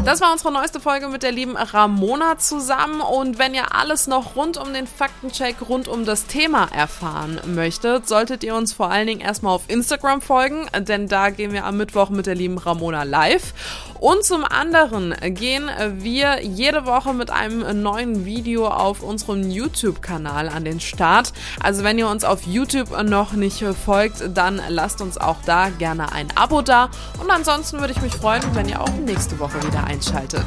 Das 0.04 0.20
war 0.20 0.32
unsere 0.32 0.52
neueste 0.52 0.80
Folge 0.80 1.06
mit 1.06 1.22
der 1.22 1.30
lieben 1.30 1.56
Ramona 1.56 2.36
zusammen. 2.36 3.00
Und 3.00 3.38
wenn 3.38 3.54
ihr 3.54 3.72
alles 3.72 4.08
noch 4.08 4.34
rund 4.34 4.56
um 4.56 4.74
den 4.74 4.88
Faktencheck, 4.88 5.56
rund 5.68 5.86
um 5.86 6.04
das 6.04 6.26
Thema 6.26 6.66
erfahren 6.74 7.40
möchtet, 7.46 8.08
solltet 8.08 8.42
ihr 8.42 8.56
uns 8.56 8.72
vor 8.72 8.90
allen 8.90 9.06
Dingen 9.06 9.20
erstmal 9.20 9.54
auf 9.54 9.62
Instagram 9.68 10.20
folgen, 10.20 10.66
denn 10.76 11.06
da 11.06 11.30
gehen 11.30 11.52
wir 11.52 11.64
am 11.64 11.76
Mittwoch 11.76 12.10
mit 12.10 12.26
der 12.26 12.34
lieben 12.34 12.58
Ramona 12.58 13.04
live. 13.04 13.54
Und 14.02 14.24
zum 14.24 14.44
anderen 14.44 15.14
gehen 15.20 15.70
wir 15.98 16.42
jede 16.42 16.86
Woche 16.86 17.14
mit 17.14 17.30
einem 17.30 17.82
neuen 17.82 18.24
Video 18.24 18.66
auf 18.66 19.00
unserem 19.00 19.48
YouTube-Kanal 19.48 20.48
an 20.48 20.64
den 20.64 20.80
Start. 20.80 21.32
Also 21.60 21.84
wenn 21.84 21.98
ihr 21.98 22.08
uns 22.08 22.24
auf 22.24 22.44
YouTube 22.44 22.90
noch 23.04 23.32
nicht 23.34 23.64
folgt, 23.84 24.36
dann 24.36 24.60
lasst 24.68 25.00
uns 25.02 25.18
auch 25.18 25.36
da 25.46 25.68
gerne 25.68 26.10
ein 26.10 26.26
Abo 26.34 26.62
da. 26.62 26.90
Und 27.22 27.30
ansonsten 27.30 27.78
würde 27.78 27.92
ich 27.92 28.02
mich 28.02 28.12
freuen, 28.12 28.42
wenn 28.54 28.68
ihr 28.68 28.80
auch 28.80 28.92
nächste 29.06 29.38
Woche 29.38 29.62
wieder 29.62 29.84
einschaltet. 29.84 30.46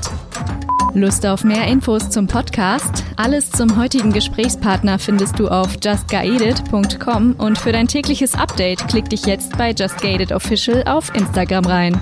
Lust 0.93 1.25
auf 1.25 1.45
mehr 1.45 1.65
Infos 1.65 2.09
zum 2.09 2.27
Podcast? 2.27 3.05
Alles 3.15 3.51
zum 3.51 3.77
heutigen 3.77 4.11
Gesprächspartner 4.11 4.99
findest 4.99 5.39
du 5.39 5.47
auf 5.47 5.77
justguided.com 5.81 7.35
und 7.37 7.57
für 7.57 7.71
dein 7.71 7.87
tägliches 7.87 8.35
Update 8.35 8.85
klick 8.89 9.09
dich 9.09 9.25
jetzt 9.25 9.57
bei 9.57 9.71
Just 9.71 10.03
Official 10.33 10.83
auf 10.87 11.15
Instagram 11.15 11.65
rein. 11.65 12.01